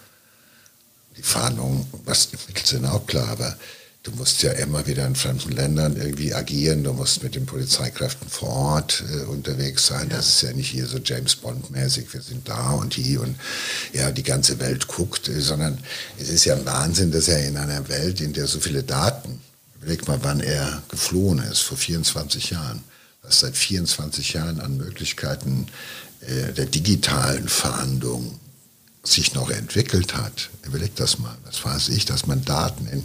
Die 1.17 1.23
Fahndung, 1.23 1.87
was 2.05 2.25
entwickelt 2.31 2.67
sind 2.67 2.85
auch 2.85 3.07
klar, 3.07 3.29
aber 3.29 3.57
du 4.07 4.15
musst 4.15 4.41
ja 4.41 4.53
immer 4.53 4.87
wieder 4.87 5.05
in 5.05 5.15
fremden 5.15 5.51
Ländern 5.51 5.97
irgendwie 5.97 6.33
agieren, 6.33 6.83
du 6.83 6.93
musst 6.93 7.23
mit 7.23 7.35
den 7.35 7.45
Polizeikräften 7.45 8.29
vor 8.29 8.49
Ort 8.49 9.03
äh, 9.11 9.23
unterwegs 9.23 9.87
sein. 9.87 10.07
Das 10.07 10.27
ist 10.27 10.41
ja 10.43 10.53
nicht 10.53 10.69
hier 10.69 10.87
so 10.87 10.97
James 11.03 11.35
Bond-mäßig, 11.35 12.13
wir 12.13 12.21
sind 12.21 12.47
da 12.47 12.71
und 12.71 12.93
hier 12.93 13.21
und 13.21 13.35
ja, 13.91 14.09
die 14.11 14.23
ganze 14.23 14.59
Welt 14.59 14.87
guckt, 14.87 15.27
äh, 15.27 15.41
sondern 15.41 15.77
es 16.17 16.29
ist 16.29 16.45
ja 16.45 16.55
ein 16.55 16.65
Wahnsinn, 16.65 17.11
dass 17.11 17.27
er 17.27 17.45
in 17.45 17.57
einer 17.57 17.89
Welt, 17.89 18.21
in 18.21 18.31
der 18.31 18.47
so 18.47 18.61
viele 18.61 18.81
Daten, 18.81 19.41
überleg 19.81 20.07
mal, 20.07 20.19
wann 20.21 20.39
er 20.39 20.81
geflohen 20.89 21.39
ist, 21.39 21.59
vor 21.59 21.77
24 21.77 22.51
Jahren, 22.51 22.83
was 23.23 23.41
seit 23.41 23.57
24 23.57 24.33
Jahren 24.33 24.61
an 24.61 24.77
Möglichkeiten 24.77 25.67
äh, 26.21 26.53
der 26.53 26.67
digitalen 26.67 27.49
Fahndung 27.49 28.39
sich 29.07 29.33
noch 29.33 29.49
entwickelt 29.49 30.15
hat, 30.15 30.49
überleg 30.65 30.95
das 30.95 31.19
mal, 31.19 31.35
was 31.45 31.63
weiß 31.63 31.89
ich, 31.89 32.05
dass 32.05 32.27
man 32.27 32.43
Daten 32.43 32.87
in 32.87 33.03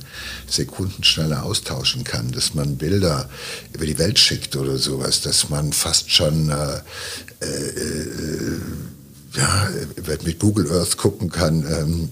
Sekunden 0.48 1.04
schneller 1.04 1.44
austauschen 1.44 2.04
kann, 2.04 2.32
dass 2.32 2.54
man 2.54 2.76
Bilder 2.76 3.28
über 3.72 3.86
die 3.86 3.98
Welt 3.98 4.18
schickt 4.18 4.56
oder 4.56 4.78
sowas, 4.78 5.20
dass 5.20 5.48
man 5.48 5.72
fast 5.72 6.10
schon 6.10 6.50
äh, 6.50 7.44
äh, 7.44 8.60
ja, 9.34 9.68
mit 10.24 10.38
Google 10.38 10.70
Earth 10.72 10.96
gucken 10.96 11.30
kann, 11.30 11.64
ähm, 11.66 12.10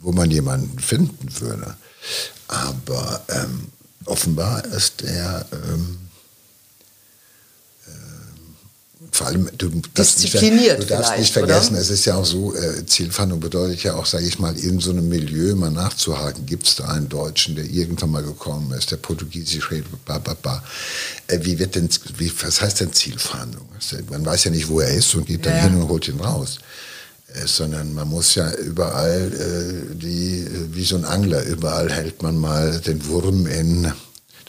wo 0.00 0.12
man 0.12 0.30
jemanden 0.30 0.78
finden 0.78 1.28
würde. 1.40 1.76
Aber 2.48 3.24
ähm, 3.28 3.68
offenbar 4.04 4.64
ist 4.66 5.02
er 5.02 5.46
ähm, 5.52 5.98
vor 9.12 9.28
allem, 9.28 9.48
du 9.56 9.70
darfst, 9.94 10.20
nicht, 10.20 10.34
du 10.34 10.84
darfst 10.84 11.18
nicht 11.18 11.32
vergessen, 11.32 11.72
oder? 11.72 11.80
es 11.80 11.88
ist 11.88 12.04
ja 12.04 12.16
auch 12.16 12.24
so, 12.24 12.54
äh, 12.54 12.84
Zielfahndung 12.84 13.40
bedeutet 13.40 13.82
ja 13.82 13.94
auch, 13.94 14.04
sage 14.04 14.26
ich 14.26 14.38
mal, 14.38 14.54
in 14.58 14.78
so 14.78 14.90
einem 14.90 15.08
Milieu 15.08 15.54
mal 15.54 15.70
nachzuhaken. 15.70 16.44
Gibt 16.44 16.66
es 16.66 16.76
da 16.76 16.84
einen 16.84 17.08
Deutschen, 17.08 17.54
der 17.56 17.64
irgendwann 17.64 18.10
mal 18.10 18.22
gekommen 18.22 18.72
ist, 18.72 18.90
der 18.90 18.98
Portugiesisch 18.98 19.70
redet, 19.70 20.04
bla, 20.04 20.18
bla, 20.18 20.34
bla. 20.34 20.62
Äh, 21.28 21.38
wie 21.42 21.58
wird 21.58 21.76
denn, 21.76 21.88
wie, 22.18 22.30
was 22.42 22.60
heißt 22.60 22.80
denn 22.80 22.92
Zielfahndung? 22.92 23.66
Man 24.10 24.24
weiß 24.24 24.44
ja 24.44 24.50
nicht, 24.50 24.68
wo 24.68 24.80
er 24.80 24.90
ist 24.90 25.14
und 25.14 25.26
geht 25.26 25.46
dann 25.46 25.56
ja. 25.56 25.62
hin 25.62 25.76
und 25.76 25.88
holt 25.88 26.06
ihn 26.06 26.20
raus. 26.20 26.58
Äh, 27.34 27.46
sondern 27.46 27.94
man 27.94 28.08
muss 28.08 28.34
ja 28.34 28.52
überall, 28.52 29.32
äh, 29.32 29.94
die, 29.94 30.40
äh, 30.40 30.74
wie 30.74 30.84
so 30.84 30.96
ein 30.96 31.04
Angler, 31.04 31.42
überall 31.44 31.90
hält 31.90 32.22
man 32.22 32.36
mal 32.36 32.80
den 32.80 33.06
Wurm 33.06 33.46
in 33.46 33.92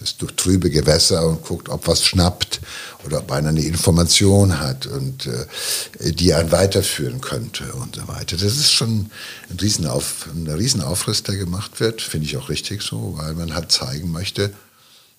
das 0.02 0.18
durch 0.18 0.36
trübe 0.36 0.70
Gewässer 0.70 1.26
und 1.28 1.44
guckt, 1.44 1.70
ob 1.70 1.88
was 1.88 2.04
schnappt 2.04 2.60
oder 3.06 3.20
ob 3.20 3.32
einer 3.32 3.50
eine 3.50 3.62
Information 3.62 4.60
hat 4.60 4.88
und 4.88 5.28
äh, 5.28 6.12
die 6.12 6.34
einen 6.34 6.52
weiterführen 6.52 7.22
könnte 7.22 7.72
und 7.74 7.96
so 7.96 8.08
weiter. 8.08 8.36
Das 8.36 8.58
ist 8.58 8.72
schon 8.72 9.12
ein 9.50 9.60
Riesenauf, 9.60 10.28
ein 10.34 10.48
Riesenaufriss, 10.48 11.24
der 11.24 11.38
gemacht 11.38 11.80
wird, 11.80 12.02
finde 12.02 12.26
ich 12.26 12.36
auch 12.38 12.50
richtig 12.50 12.82
so, 12.82 13.14
weil 13.18 13.34
man 13.36 13.54
halt 13.54 13.72
zeigen 13.72 14.12
möchte, 14.12 14.52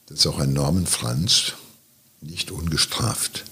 dass 0.08 0.26
auch 0.26 0.40
ein 0.40 0.52
Norman 0.52 0.86
Franz 0.86 1.52
nicht 2.20 2.50
ungestraft 2.50 3.44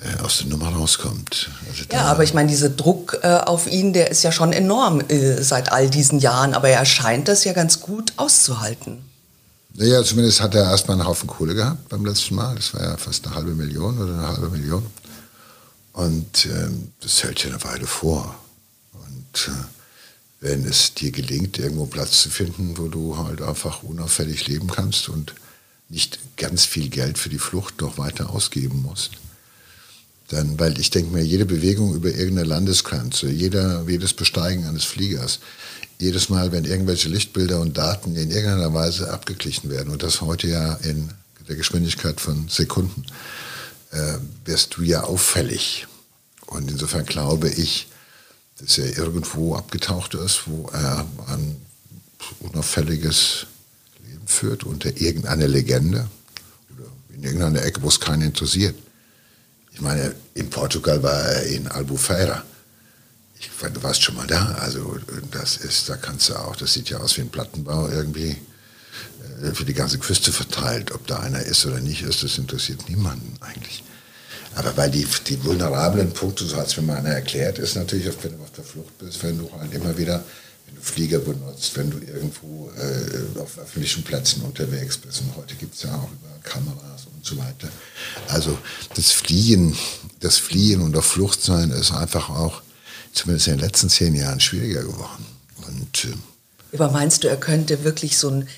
äh, 0.00 0.22
aus 0.22 0.38
der 0.38 0.48
Nummer 0.48 0.70
rauskommt. 0.70 1.50
Also 1.70 1.84
ja, 1.92 2.02
aber 2.02 2.24
ich 2.24 2.34
meine, 2.34 2.48
dieser 2.48 2.68
Druck 2.68 3.20
äh, 3.22 3.28
auf 3.28 3.70
ihn, 3.70 3.92
der 3.92 4.10
ist 4.10 4.24
ja 4.24 4.32
schon 4.32 4.52
enorm 4.52 5.02
äh, 5.08 5.40
seit 5.40 5.70
all 5.70 5.88
diesen 5.88 6.18
Jahren, 6.18 6.52
aber 6.52 6.68
er 6.68 6.84
scheint 6.84 7.28
das 7.28 7.44
ja 7.44 7.52
ganz 7.52 7.80
gut 7.80 8.12
auszuhalten. 8.16 9.13
Naja, 9.76 10.04
zumindest 10.04 10.40
hat 10.40 10.54
er 10.54 10.70
erstmal 10.70 10.98
einen 10.98 11.08
Haufen 11.08 11.26
Kohle 11.26 11.54
gehabt 11.54 11.88
beim 11.88 12.06
letzten 12.06 12.36
Mal. 12.36 12.54
Das 12.54 12.74
war 12.74 12.82
ja 12.82 12.96
fast 12.96 13.26
eine 13.26 13.34
halbe 13.34 13.54
Million 13.54 13.98
oder 13.98 14.12
eine 14.14 14.28
halbe 14.28 14.48
Million. 14.50 14.86
Und 15.92 16.46
ähm, 16.46 16.92
das 17.00 17.24
hält 17.24 17.42
ja 17.42 17.50
eine 17.50 17.64
Weile 17.64 17.86
vor. 17.86 18.36
Und 18.92 19.48
äh, 19.48 19.64
wenn 20.40 20.64
es 20.64 20.94
dir 20.94 21.10
gelingt, 21.10 21.58
irgendwo 21.58 21.86
Platz 21.86 22.22
zu 22.22 22.30
finden, 22.30 22.78
wo 22.78 22.86
du 22.86 23.16
halt 23.16 23.42
einfach 23.42 23.82
unauffällig 23.82 24.46
leben 24.46 24.68
kannst 24.68 25.08
und 25.08 25.34
nicht 25.88 26.20
ganz 26.36 26.64
viel 26.64 26.88
Geld 26.88 27.18
für 27.18 27.28
die 27.28 27.38
Flucht 27.38 27.80
noch 27.80 27.98
weiter 27.98 28.30
ausgeben 28.30 28.82
musst, 28.82 29.12
dann, 30.28 30.58
weil 30.58 30.78
ich 30.78 30.90
denke 30.90 31.12
mir, 31.12 31.22
jede 31.22 31.46
Bewegung 31.46 31.94
über 31.94 32.10
irgendeine 32.10 32.48
Landesgrenze, 32.48 33.28
jeder, 33.28 33.84
jedes 33.88 34.14
Besteigen 34.14 34.66
eines 34.66 34.84
Fliegers, 34.84 35.40
jedes 35.98 36.28
Mal, 36.28 36.52
wenn 36.52 36.64
irgendwelche 36.64 37.08
Lichtbilder 37.08 37.60
und 37.60 37.76
Daten 37.76 38.16
in 38.16 38.30
irgendeiner 38.30 38.74
Weise 38.74 39.12
abgeglichen 39.12 39.70
werden, 39.70 39.90
und 39.90 40.02
das 40.02 40.20
heute 40.20 40.48
ja 40.48 40.74
in 40.74 41.10
der 41.48 41.56
Geschwindigkeit 41.56 42.20
von 42.20 42.48
Sekunden, 42.48 43.04
äh, 43.92 44.18
wirst 44.44 44.76
du 44.76 44.82
ja 44.82 45.04
auffällig. 45.04 45.86
Und 46.46 46.70
insofern 46.70 47.04
glaube 47.04 47.48
ich, 47.48 47.88
dass 48.58 48.78
er 48.78 48.96
irgendwo 48.96 49.54
abgetaucht 49.54 50.14
ist, 50.14 50.42
wo 50.46 50.68
er 50.72 51.06
ein 51.28 51.56
unauffälliges 52.40 53.46
Leben 54.06 54.26
führt 54.26 54.64
unter 54.64 54.96
irgendeiner 54.96 55.48
Legende 55.48 56.08
oder 56.72 56.88
in 57.14 57.22
irgendeiner 57.24 57.62
Ecke, 57.62 57.82
wo 57.82 57.88
es 57.88 58.00
keinen 58.00 58.22
interessiert. 58.22 58.76
Ich 59.72 59.80
meine, 59.80 60.14
in 60.34 60.50
Portugal 60.50 61.02
war 61.02 61.20
er 61.20 61.46
in 61.46 61.66
Albufeira. 61.68 62.44
Ich, 63.44 63.72
du 63.72 63.82
warst 63.82 64.02
schon 64.02 64.16
mal 64.16 64.26
da. 64.26 64.56
Also 64.60 64.98
das 65.30 65.56
ist, 65.56 65.88
da 65.88 65.96
kannst 65.96 66.28
du 66.28 66.36
auch, 66.36 66.56
das 66.56 66.72
sieht 66.72 66.90
ja 66.90 66.98
aus 66.98 67.16
wie 67.16 67.22
ein 67.22 67.30
Plattenbau 67.30 67.88
irgendwie 67.88 68.36
äh, 69.42 69.52
für 69.52 69.64
die 69.64 69.74
ganze 69.74 69.98
Küste 69.98 70.32
verteilt. 70.32 70.92
Ob 70.92 71.06
da 71.06 71.20
einer 71.20 71.40
ist 71.40 71.66
oder 71.66 71.80
nicht 71.80 72.02
ist, 72.02 72.22
das 72.22 72.38
interessiert 72.38 72.88
niemanden 72.88 73.36
eigentlich. 73.40 73.82
Aber 74.56 74.76
weil 74.76 74.90
die, 74.90 75.06
die 75.26 75.42
vulnerablen 75.44 76.12
Punkte, 76.12 76.44
so 76.44 76.56
hat 76.56 76.68
es 76.68 76.76
mir 76.76 76.84
mal 76.84 76.98
einer 76.98 77.10
erklärt, 77.10 77.58
ist 77.58 77.74
natürlich, 77.74 78.06
wenn 78.22 78.36
du 78.36 78.42
auf 78.42 78.52
der 78.52 78.64
Flucht 78.64 78.96
bist, 78.98 79.22
wenn 79.22 79.38
du 79.38 79.50
halt 79.58 79.72
immer 79.74 79.96
wieder, 79.98 80.24
wenn 80.66 80.76
du 80.76 80.80
Flieger 80.80 81.18
benutzt, 81.18 81.76
wenn 81.76 81.90
du 81.90 81.98
irgendwo 81.98 82.70
äh, 82.70 83.40
auf 83.40 83.58
öffentlichen 83.58 84.04
Plätzen 84.04 84.42
unterwegs 84.42 84.96
bist. 84.96 85.22
Und 85.22 85.36
heute 85.36 85.56
gibt 85.56 85.74
es 85.74 85.82
ja 85.82 85.94
auch 85.94 86.08
über 86.10 86.38
Kameras 86.44 87.06
und 87.12 87.24
so 87.24 87.36
weiter. 87.36 87.68
Also 88.28 88.56
das 88.94 89.10
Fliehen, 89.10 89.76
das 90.20 90.38
Fliehen 90.38 90.82
und 90.82 90.96
auf 90.96 91.06
Flucht 91.06 91.42
sein 91.42 91.70
ist 91.70 91.90
einfach 91.90 92.30
auch, 92.30 92.62
zumindest 93.14 93.48
in 93.48 93.56
den 93.56 93.60
letzten 93.60 93.88
zehn 93.88 94.14
Jahren, 94.14 94.40
schwieriger 94.40 94.82
geworden. 94.82 95.26
Und, 95.66 96.04
äh, 96.04 96.76
Aber 96.76 96.90
meinst 96.90 97.24
du, 97.24 97.28
er 97.28 97.36
könnte 97.36 97.84
wirklich 97.84 98.18
so 98.18 98.28
ein, 98.28 98.48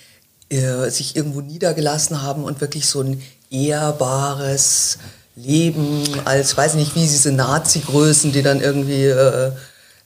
äh, 0.48 0.90
sich 0.90 1.16
irgendwo 1.16 1.40
niedergelassen 1.40 2.22
haben 2.22 2.44
und 2.44 2.60
wirklich 2.60 2.86
so 2.86 3.02
ein 3.02 3.22
ehrbares 3.50 4.98
Leben 5.36 6.04
als, 6.24 6.56
weiß 6.56 6.74
nicht, 6.74 6.94
wie 6.94 7.00
diese 7.00 7.32
Nazi-Größen, 7.32 8.32
die 8.32 8.42
dann 8.42 8.60
irgendwie 8.60 9.04
äh, 9.04 9.52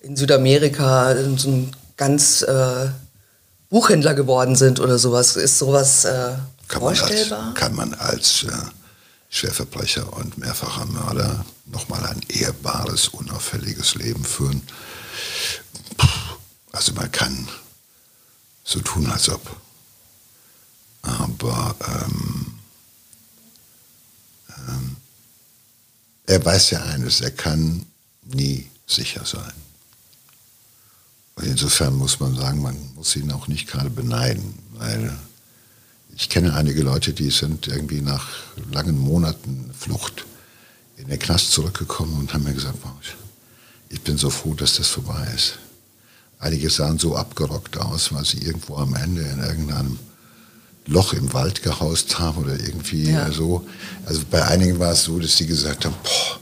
in 0.02 0.16
Südamerika 0.16 1.14
so 1.36 1.48
ein 1.48 1.76
ganz 1.96 2.42
äh, 2.42 2.88
Buchhändler 3.68 4.14
geworden 4.14 4.56
sind 4.56 4.80
oder 4.80 4.98
sowas. 4.98 5.36
Ist 5.36 5.58
sowas 5.58 6.06
kann 6.68 6.80
vorstellbar? 6.80 7.38
Man 7.38 7.48
als, 7.48 7.58
kann 7.58 7.74
man 7.74 7.94
als 7.94 8.46
Schwerverbrecher 9.30 10.12
und 10.12 10.38
mehrfacher 10.38 10.86
Mörder 10.86 11.46
nochmal 11.66 12.04
ein 12.04 12.20
ehrbares, 12.28 13.08
unauffälliges 13.08 13.94
Leben 13.94 14.24
führen? 14.24 14.62
Also 16.72 16.92
man 16.92 17.10
kann 17.10 17.48
so 18.64 18.80
tun, 18.80 19.10
als 19.10 19.28
ob. 19.28 19.56
Aber 21.02 21.74
ähm, 21.88 22.58
ähm, 24.68 24.96
er 26.26 26.44
weiß 26.44 26.70
ja 26.70 26.82
eines, 26.84 27.20
er 27.20 27.30
kann 27.30 27.86
nie 28.22 28.70
sicher 28.86 29.24
sein. 29.24 29.52
Und 31.36 31.46
insofern 31.46 31.94
muss 31.94 32.20
man 32.20 32.36
sagen, 32.36 32.60
man 32.60 32.94
muss 32.94 33.16
ihn 33.16 33.32
auch 33.32 33.48
nicht 33.48 33.66
gerade 33.66 33.90
beneiden, 33.90 34.58
weil 34.74 35.16
ich 36.16 36.28
kenne 36.28 36.54
einige 36.54 36.82
Leute, 36.82 37.12
die 37.12 37.30
sind 37.30 37.68
irgendwie 37.68 38.00
nach 38.00 38.28
langen 38.72 38.98
Monaten 38.98 39.70
Flucht 39.78 40.26
in 40.96 41.08
den 41.08 41.18
Knast 41.18 41.52
zurückgekommen 41.52 42.18
und 42.18 42.34
haben 42.34 42.44
mir 42.44 42.54
gesagt, 42.54 42.76
ich 43.88 44.00
bin 44.02 44.16
so 44.16 44.30
froh, 44.30 44.54
dass 44.54 44.76
das 44.76 44.88
vorbei 44.88 45.26
ist. 45.34 45.58
Einige 46.38 46.70
sahen 46.70 46.98
so 46.98 47.16
abgerockt 47.16 47.76
aus, 47.76 48.12
weil 48.12 48.24
sie 48.24 48.38
irgendwo 48.38 48.76
am 48.76 48.94
Ende 48.94 49.22
in 49.22 49.40
irgendeinem 49.40 49.98
Loch 50.86 51.12
im 51.12 51.32
Wald 51.32 51.62
gehaust 51.62 52.18
haben 52.18 52.38
oder 52.38 52.58
irgendwie 52.58 53.10
ja. 53.10 53.30
so. 53.30 53.66
Also 54.06 54.22
bei 54.30 54.44
einigen 54.46 54.78
war 54.78 54.92
es 54.92 55.04
so, 55.04 55.18
dass 55.18 55.36
sie 55.36 55.46
gesagt 55.46 55.84
haben, 55.84 55.94
boah, 56.02 56.40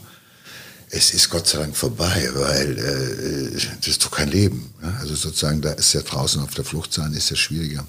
es 0.91 1.13
ist 1.13 1.29
Gott 1.29 1.47
sei 1.47 1.59
Dank 1.59 1.75
vorbei, 1.75 2.29
weil 2.33 2.77
äh, 2.77 3.67
das 3.77 3.87
ist 3.87 4.03
doch 4.05 4.11
kein 4.11 4.29
Leben. 4.29 4.73
Ne? 4.81 4.95
Also 4.99 5.15
sozusagen, 5.15 5.61
da 5.61 5.71
ist 5.71 5.93
ja 5.93 6.01
draußen 6.01 6.41
auf 6.41 6.53
der 6.53 6.65
Flucht 6.65 6.93
sein, 6.93 7.13
ist 7.13 7.29
ja 7.29 7.35
schwieriger. 7.35 7.85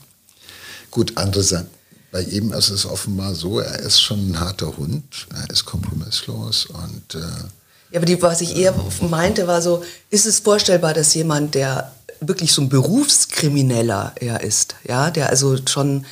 Gut, 0.90 1.16
andere 1.16 1.42
sagen, 1.42 1.68
bei 2.12 2.22
ihm 2.22 2.52
ist 2.52 2.70
es 2.70 2.86
offenbar 2.86 3.34
so, 3.34 3.60
er 3.60 3.78
ist 3.78 4.00
schon 4.00 4.30
ein 4.30 4.40
harter 4.40 4.76
Hund, 4.76 5.04
er 5.32 5.50
ist 5.50 5.64
kompromisslos 5.64 6.66
und... 6.66 7.14
Äh, 7.14 7.26
ja, 7.92 7.98
aber 7.98 8.06
die, 8.06 8.20
was 8.22 8.40
ich 8.40 8.56
eher 8.56 8.74
meinte, 9.08 9.46
war 9.48 9.62
so, 9.62 9.82
ist 10.10 10.26
es 10.26 10.40
vorstellbar, 10.40 10.94
dass 10.94 11.14
jemand, 11.14 11.54
der 11.56 11.92
wirklich 12.20 12.52
so 12.52 12.62
ein 12.62 12.68
Berufskrimineller 12.68 14.12
er 14.16 14.42
ist, 14.42 14.76
ja, 14.86 15.10
der 15.10 15.30
also 15.30 15.56
schon 15.66 16.06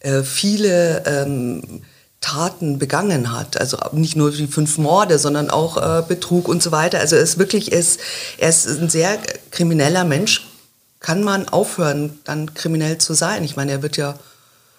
äh, 0.00 0.22
viele 0.22 1.04
ähm, 1.04 1.82
Taten 2.20 2.78
begangen 2.78 3.32
hat. 3.32 3.60
Also 3.60 3.78
nicht 3.92 4.16
nur 4.16 4.30
die 4.30 4.46
fünf 4.46 4.78
Morde, 4.78 5.18
sondern 5.18 5.50
auch 5.50 5.76
äh, 5.76 6.02
Betrug 6.06 6.48
und 6.48 6.62
so 6.62 6.72
weiter. 6.72 6.98
Also 6.98 7.16
es 7.16 7.38
wirklich 7.38 7.70
ist, 7.72 8.00
er 8.38 8.48
ist 8.48 8.66
ein 8.66 8.90
sehr 8.90 9.18
krimineller 9.50 10.04
Mensch. 10.04 10.47
Kann 11.00 11.22
man 11.22 11.48
aufhören, 11.48 12.18
dann 12.24 12.54
kriminell 12.54 12.98
zu 12.98 13.14
sein? 13.14 13.44
Ich 13.44 13.56
meine, 13.56 13.72
er 13.72 13.82
wird 13.82 13.96
ja 13.96 14.18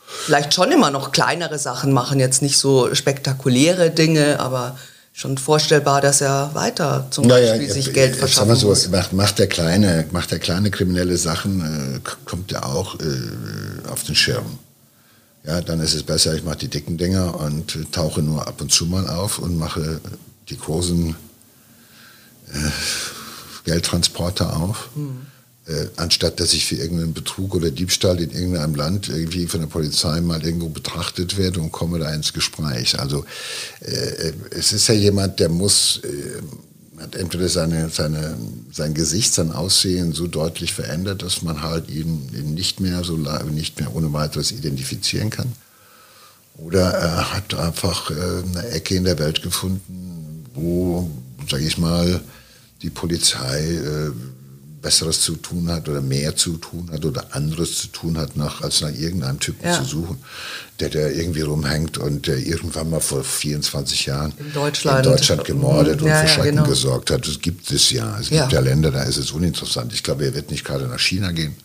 vielleicht 0.06 0.54
schon 0.54 0.72
immer 0.72 0.92
noch 0.92 1.12
kleinere 1.12 1.60
Sachen 1.60 1.94
machen, 1.94 2.20
jetzt 2.20 2.42
nicht 2.42 2.58
so 2.58 2.94
spektakuläre 2.94 3.92
Dinge, 3.92 4.40
aber 4.40 4.78
schon 5.14 5.38
vorstellbar, 5.38 6.02
dass 6.02 6.22
er 6.22 6.52
weiter 6.54 7.08
zum 7.12 7.28
naja, 7.28 7.52
Beispiel 7.52 7.72
sich 7.72 7.94
Geld 7.94 8.16
verschaffen 8.16 8.56
so, 8.56 8.68
muss. 8.68 8.90
Macht, 8.90 9.14
macht, 9.14 9.40
der 9.40 9.48
kleine, 9.48 10.06
macht 10.12 10.32
der 10.32 10.40
kleine 10.40 10.72
kriminelle 10.72 11.18
Sachen, 11.18 11.98
äh, 11.98 12.00
kommt 12.26 12.52
er 12.52 12.66
auch 12.66 12.96
äh, 13.00 13.88
auf 13.90 14.04
den 14.04 14.16
Schirm. 14.16 14.60
Ja, 15.44 15.62
dann 15.62 15.80
ist 15.80 15.94
es 15.94 16.04
besser, 16.04 16.36
ich 16.36 16.44
mache 16.44 16.58
die 16.58 16.68
dicken 16.68 16.98
Dinger 16.98 17.40
und 17.40 17.92
tauche 17.92 18.22
nur 18.22 18.48
ab 18.48 18.62
und 18.62 18.72
zu 18.72 18.86
mal 18.86 19.08
auf 19.08 19.40
und 19.40 19.58
mache 19.58 20.02
die 20.50 20.58
großen 20.58 21.16
äh, 22.54 22.58
Geldtransporter 23.66 24.58
auf. 24.58 24.90
Mhm. 24.96 25.28
Äh, 25.70 25.88
anstatt 25.98 26.40
dass 26.40 26.54
ich 26.54 26.66
für 26.66 26.78
irgendeinen 26.78 27.14
Betrug 27.14 27.54
oder 27.54 27.70
Diebstahl 27.70 28.20
in 28.20 28.32
irgendeinem 28.32 28.74
Land 28.74 29.08
irgendwie 29.08 29.46
von 29.46 29.60
der 29.60 29.68
Polizei 29.68 30.20
mal 30.20 30.44
irgendwo 30.44 30.70
betrachtet 30.70 31.38
werde 31.38 31.60
und 31.60 31.72
komme 31.72 32.00
da 32.00 32.12
ins 32.12 32.34
Gespräch. 32.34 33.00
Also 33.00 33.24
äh, 33.82 34.34
es 34.50 34.74
ist 34.74 34.88
ja 34.88 34.96
jemand, 34.96 35.40
der 35.40 35.50
muss 35.50 36.02
äh, 36.04 36.42
hat 37.00 37.16
entweder 37.16 37.48
seine, 37.50 37.90
seine, 37.90 38.36
sein 38.72 38.96
Gesicht, 38.96 39.32
sein 39.32 39.52
Aussehen 39.52 40.12
so 40.12 40.26
deutlich 40.26 40.74
verändert, 40.74 41.22
dass 41.22 41.44
man 41.44 41.62
halt 41.62 41.88
ihn, 41.88 42.30
ihn 42.34 42.56
nicht 42.56 42.80
mehr 42.80 43.04
so 43.04 43.16
nicht 43.16 43.80
mehr 43.80 43.96
ohne 43.96 44.12
weiteres 44.12 44.52
identifizieren 44.52 45.30
kann. 45.30 45.54
Oder 46.58 46.90
er 46.90 47.34
hat 47.36 47.54
einfach 47.54 48.10
äh, 48.10 48.14
eine 48.14 48.70
Ecke 48.70 48.96
in 48.96 49.04
der 49.04 49.20
Welt 49.20 49.44
gefunden, 49.44 50.46
wo, 50.56 51.12
sage 51.48 51.64
ich 51.64 51.78
mal, 51.78 52.22
die 52.82 52.90
Polizei 52.90 53.76
äh, 53.76 54.12
Besseres 54.82 55.22
zu 55.22 55.36
tun 55.36 55.70
hat 55.70 55.90
oder 55.90 56.02
mehr 56.02 56.36
zu 56.36 56.58
tun 56.58 56.90
hat 56.92 57.06
oder 57.06 57.36
anderes 57.36 57.78
zu 57.78 57.88
tun 57.88 58.18
hat, 58.18 58.38
nach, 58.38 58.62
als 58.62 58.82
nach 58.82 58.94
irgendeinem 58.94 59.40
Typen 59.40 59.66
ja. 59.66 59.78
zu 59.78 59.84
suchen, 59.84 60.18
der 60.80 60.90
da 60.90 61.08
irgendwie 61.08 61.42
rumhängt 61.42 61.98
und 61.98 62.28
der 62.28 62.38
irgendwann 62.38 62.90
mal 62.90 63.00
vor 63.00 63.24
24 63.24 64.06
Jahren 64.06 64.34
in 64.38 64.54
Deutschland, 64.54 65.06
in 65.06 65.12
Deutschland 65.12 65.44
gemordet 65.46 66.02
ja, 66.02 66.08
und 66.08 66.22
für 66.22 66.34
Schrecken 66.34 66.56
ja, 66.56 66.62
genau. 66.64 66.70
gesorgt 66.70 67.12
hat. 67.12 67.28
Das 67.28 67.40
gibt 67.40 67.72
es 67.72 67.92
ja. 67.92 68.18
Es 68.20 68.30
gibt 68.30 68.52
ja 68.52 68.60
Länder, 68.60 68.92
da 68.92 69.04
ist 69.04 69.18
es 69.18 69.32
uninteressant. 69.32 69.94
Ich 69.94 70.04
glaube, 70.04 70.26
er 70.26 70.34
wird 70.34 70.52
nicht 70.52 70.64
gerade 70.64 70.88
nach 70.88 71.00
China 71.00 71.32
gehen. 71.32 71.56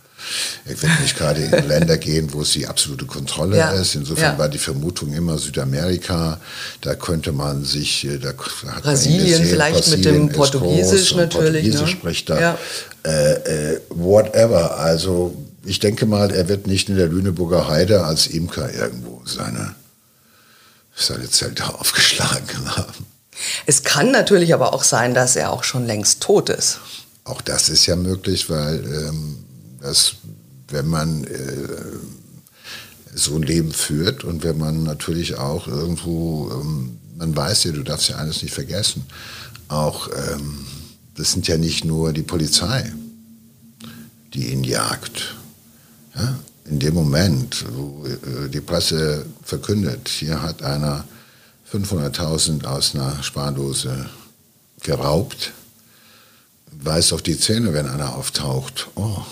Er 0.64 0.82
wird 0.82 1.00
nicht 1.00 1.16
gerade 1.16 1.42
in 1.42 1.50
Länder 1.68 1.98
gehen, 1.98 2.32
wo 2.32 2.42
es 2.42 2.52
die 2.52 2.66
absolute 2.66 3.06
Kontrolle 3.06 3.56
ja. 3.56 3.70
ist. 3.70 3.94
Insofern 3.94 4.34
ja. 4.34 4.38
war 4.38 4.48
die 4.48 4.58
Vermutung 4.58 5.12
immer 5.12 5.38
Südamerika. 5.38 6.40
Da 6.80 6.94
könnte 6.94 7.32
man 7.32 7.64
sich, 7.64 8.06
äh, 8.06 8.18
da 8.18 8.28
hat 8.28 8.82
Brasilien 8.82 9.26
gesehen, 9.26 9.46
vielleicht 9.46 9.76
Brasilien 9.76 10.24
mit 10.24 10.32
dem 10.32 10.36
Portugiesisch 10.36 11.14
natürlich. 11.14 11.64
Portugiesisch 11.64 11.80
ne? 11.80 11.88
spricht 11.88 12.30
da. 12.30 12.40
Ja. 12.40 12.58
Äh, 13.04 13.72
äh, 13.72 13.80
whatever. 13.90 14.78
Also 14.78 15.34
ich 15.64 15.78
denke 15.78 16.06
mal, 16.06 16.30
er 16.30 16.48
wird 16.48 16.66
nicht 16.66 16.88
in 16.88 16.96
der 16.96 17.08
Lüneburger 17.08 17.68
Heide 17.68 18.04
als 18.04 18.26
Imker 18.26 18.72
irgendwo 18.72 19.22
seine 19.24 19.74
seine 20.96 21.28
Zelte 21.28 21.64
aufgeschlagen 21.78 22.76
haben. 22.76 23.06
Es 23.66 23.82
kann 23.82 24.10
natürlich 24.10 24.54
aber 24.54 24.74
auch 24.74 24.84
sein, 24.84 25.12
dass 25.12 25.36
er 25.36 25.52
auch 25.52 25.64
schon 25.64 25.86
längst 25.86 26.22
tot 26.22 26.48
ist. 26.48 26.78
Auch 27.24 27.40
das 27.40 27.68
ist 27.68 27.86
ja 27.86 27.96
möglich, 27.96 28.48
weil 28.48 28.84
ähm, 28.84 29.43
das, 29.84 30.14
wenn 30.68 30.88
man 30.88 31.24
äh, 31.24 31.68
so 33.14 33.36
ein 33.36 33.42
Leben 33.42 33.70
führt 33.70 34.24
und 34.24 34.42
wenn 34.42 34.56
man 34.56 34.82
natürlich 34.82 35.36
auch 35.36 35.68
irgendwo, 35.68 36.50
ähm, 36.52 36.98
man 37.16 37.36
weiß 37.36 37.64
ja, 37.64 37.72
du 37.72 37.82
darfst 37.82 38.08
ja 38.08 38.16
eines 38.16 38.42
nicht 38.42 38.54
vergessen, 38.54 39.04
auch 39.68 40.08
ähm, 40.08 40.66
das 41.16 41.32
sind 41.32 41.46
ja 41.46 41.58
nicht 41.58 41.84
nur 41.84 42.14
die 42.14 42.22
Polizei, 42.22 42.92
die 44.32 44.52
ihn 44.52 44.64
jagt. 44.64 45.36
Ja? 46.16 46.34
In 46.64 46.78
dem 46.78 46.94
Moment, 46.94 47.66
wo 47.76 48.06
äh, 48.06 48.48
die 48.48 48.62
Presse 48.62 49.26
verkündet, 49.42 50.08
hier 50.08 50.40
hat 50.40 50.62
einer 50.62 51.04
500.000 51.70 52.64
aus 52.64 52.94
einer 52.94 53.22
Spardose 53.22 54.08
geraubt, 54.80 55.52
weiß 56.72 57.12
auf 57.12 57.20
die 57.20 57.38
Zähne, 57.38 57.74
wenn 57.74 57.86
einer 57.86 58.16
auftaucht, 58.16 58.88
oh, 58.94 59.22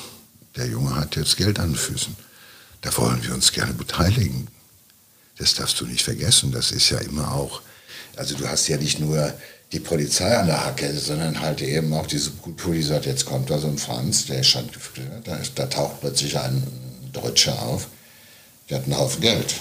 der 0.57 0.67
Junge 0.67 0.95
hat 0.97 1.17
jetzt 1.17 1.37
Geld 1.37 1.59
an 1.59 1.71
den 1.71 1.77
Füßen. 1.77 2.17
Da 2.81 2.97
wollen 2.97 3.23
wir 3.23 3.35
uns 3.35 3.53
gerne 3.53 3.73
beteiligen. 3.73 4.49
Das 5.39 5.55
darfst 5.55 5.81
du 5.81 5.87
nicht 5.87 6.03
vergessen. 6.03 6.53
Das 6.53 6.73
ist 6.73 6.91
ja 6.91 6.99
immer 6.99 7.33
auch, 7.33 7.63
also 8.17 8.37
du 8.37 8.47
hast 8.49 8.69
ja 8.69 8.77
nicht 8.77 9.01
nur 9.01 9.33
die 9.73 9.81
Polizei 9.81 10.37
an 10.37 10.47
der 10.47 10.65
Hacke, 10.65 10.93
sondern 10.99 11.41
halt 11.41 11.63
eben 11.63 11.93
auch 11.95 12.07
diese 12.07 12.31
Kultur, 12.33 12.75
die 12.75 12.83
sagt, 12.83 13.07
jetzt 13.07 13.25
kommt 13.25 13.49
da 13.49 13.59
so 13.59 13.69
ein 13.69 13.79
Franz, 13.79 14.27
der 14.27 14.41
ist 14.41 14.49
schon, 14.49 14.69
da, 15.25 15.41
da 15.55 15.67
taucht 15.67 16.01
plötzlich 16.01 16.39
ein 16.39 16.63
Deutscher 17.13 17.61
auf, 17.63 17.89
der 18.69 18.79
hat 18.79 18.85
einen 18.85 18.99
Haufen 18.99 19.23
Geld. 19.23 19.55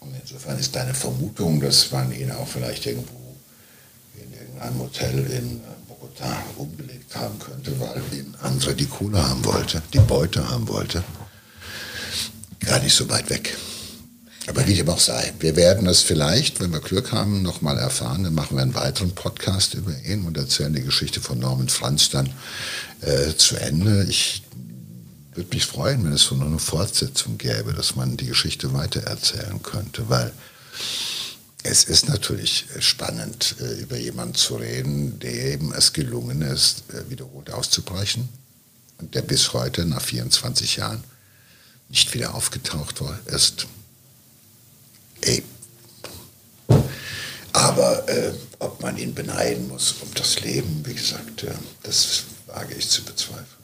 Und 0.00 0.14
insofern 0.20 0.58
ist 0.58 0.74
deine 0.74 0.94
Vermutung, 0.94 1.60
dass 1.60 1.90
man 1.90 2.10
ihn 2.12 2.30
auch 2.30 2.48
vielleicht 2.48 2.86
irgendwo 2.86 3.36
in 4.16 4.32
irgendeinem 4.32 4.78
Hotel 4.80 5.26
in 5.30 5.60
Bogotá 5.88 6.36
umgelegt 6.56 7.01
haben 7.16 7.38
könnte, 7.38 7.78
weil 7.80 7.96
ein 7.96 8.34
anderer 8.40 8.74
die 8.74 8.86
Kohle 8.86 9.22
haben 9.22 9.44
wollte, 9.44 9.82
die 9.92 10.00
Beute 10.00 10.48
haben 10.48 10.68
wollte, 10.68 11.02
gar 12.60 12.80
nicht 12.80 12.94
so 12.94 13.08
weit 13.08 13.30
weg. 13.30 13.56
Aber 14.48 14.66
wie 14.66 14.74
dem 14.74 14.88
auch 14.88 14.98
sei, 14.98 15.32
wir 15.38 15.54
werden 15.54 15.86
es 15.86 16.02
vielleicht, 16.02 16.60
wenn 16.60 16.72
wir 16.72 16.80
Glück 16.80 17.12
haben, 17.12 17.42
nochmal 17.42 17.78
erfahren. 17.78 18.24
Dann 18.24 18.34
machen 18.34 18.56
wir 18.56 18.62
einen 18.62 18.74
weiteren 18.74 19.14
Podcast 19.14 19.74
über 19.74 19.96
ihn 20.04 20.24
und 20.24 20.36
erzählen 20.36 20.74
die 20.74 20.82
Geschichte 20.82 21.20
von 21.20 21.38
Norman 21.38 21.68
Franz 21.68 22.10
dann 22.10 22.28
äh, 23.02 23.34
zu 23.36 23.56
Ende. 23.56 24.04
Ich 24.08 24.42
würde 25.34 25.54
mich 25.54 25.64
freuen, 25.64 26.04
wenn 26.04 26.12
es 26.12 26.24
so 26.24 26.34
eine 26.34 26.58
Fortsetzung 26.58 27.38
gäbe, 27.38 27.72
dass 27.72 27.94
man 27.94 28.16
die 28.16 28.26
Geschichte 28.26 28.72
weitererzählen 28.72 29.62
könnte, 29.62 30.08
weil 30.08 30.32
es 31.64 31.84
ist 31.84 32.08
natürlich 32.08 32.66
spannend, 32.80 33.56
äh, 33.60 33.80
über 33.80 33.96
jemanden 33.96 34.34
zu 34.34 34.56
reden, 34.56 35.18
dem 35.20 35.72
es 35.72 35.92
gelungen 35.92 36.42
ist, 36.42 36.84
äh, 36.92 37.08
wiederholt 37.08 37.50
auszubrechen 37.50 38.28
und 38.98 39.14
der 39.14 39.22
bis 39.22 39.52
heute 39.52 39.84
nach 39.84 40.02
24 40.02 40.76
Jahren 40.76 41.04
nicht 41.88 42.12
wieder 42.14 42.34
aufgetaucht 42.34 43.00
ist. 43.26 43.66
Ey. 45.20 45.42
Aber 47.52 48.08
äh, 48.08 48.32
ob 48.58 48.80
man 48.80 48.96
ihn 48.96 49.14
beneiden 49.14 49.68
muss 49.68 49.92
um 50.00 50.12
das 50.14 50.40
Leben, 50.40 50.82
wie 50.86 50.94
gesagt, 50.94 51.46
das 51.82 52.22
wage 52.46 52.74
ich 52.74 52.88
zu 52.88 53.04
bezweifeln. 53.04 53.61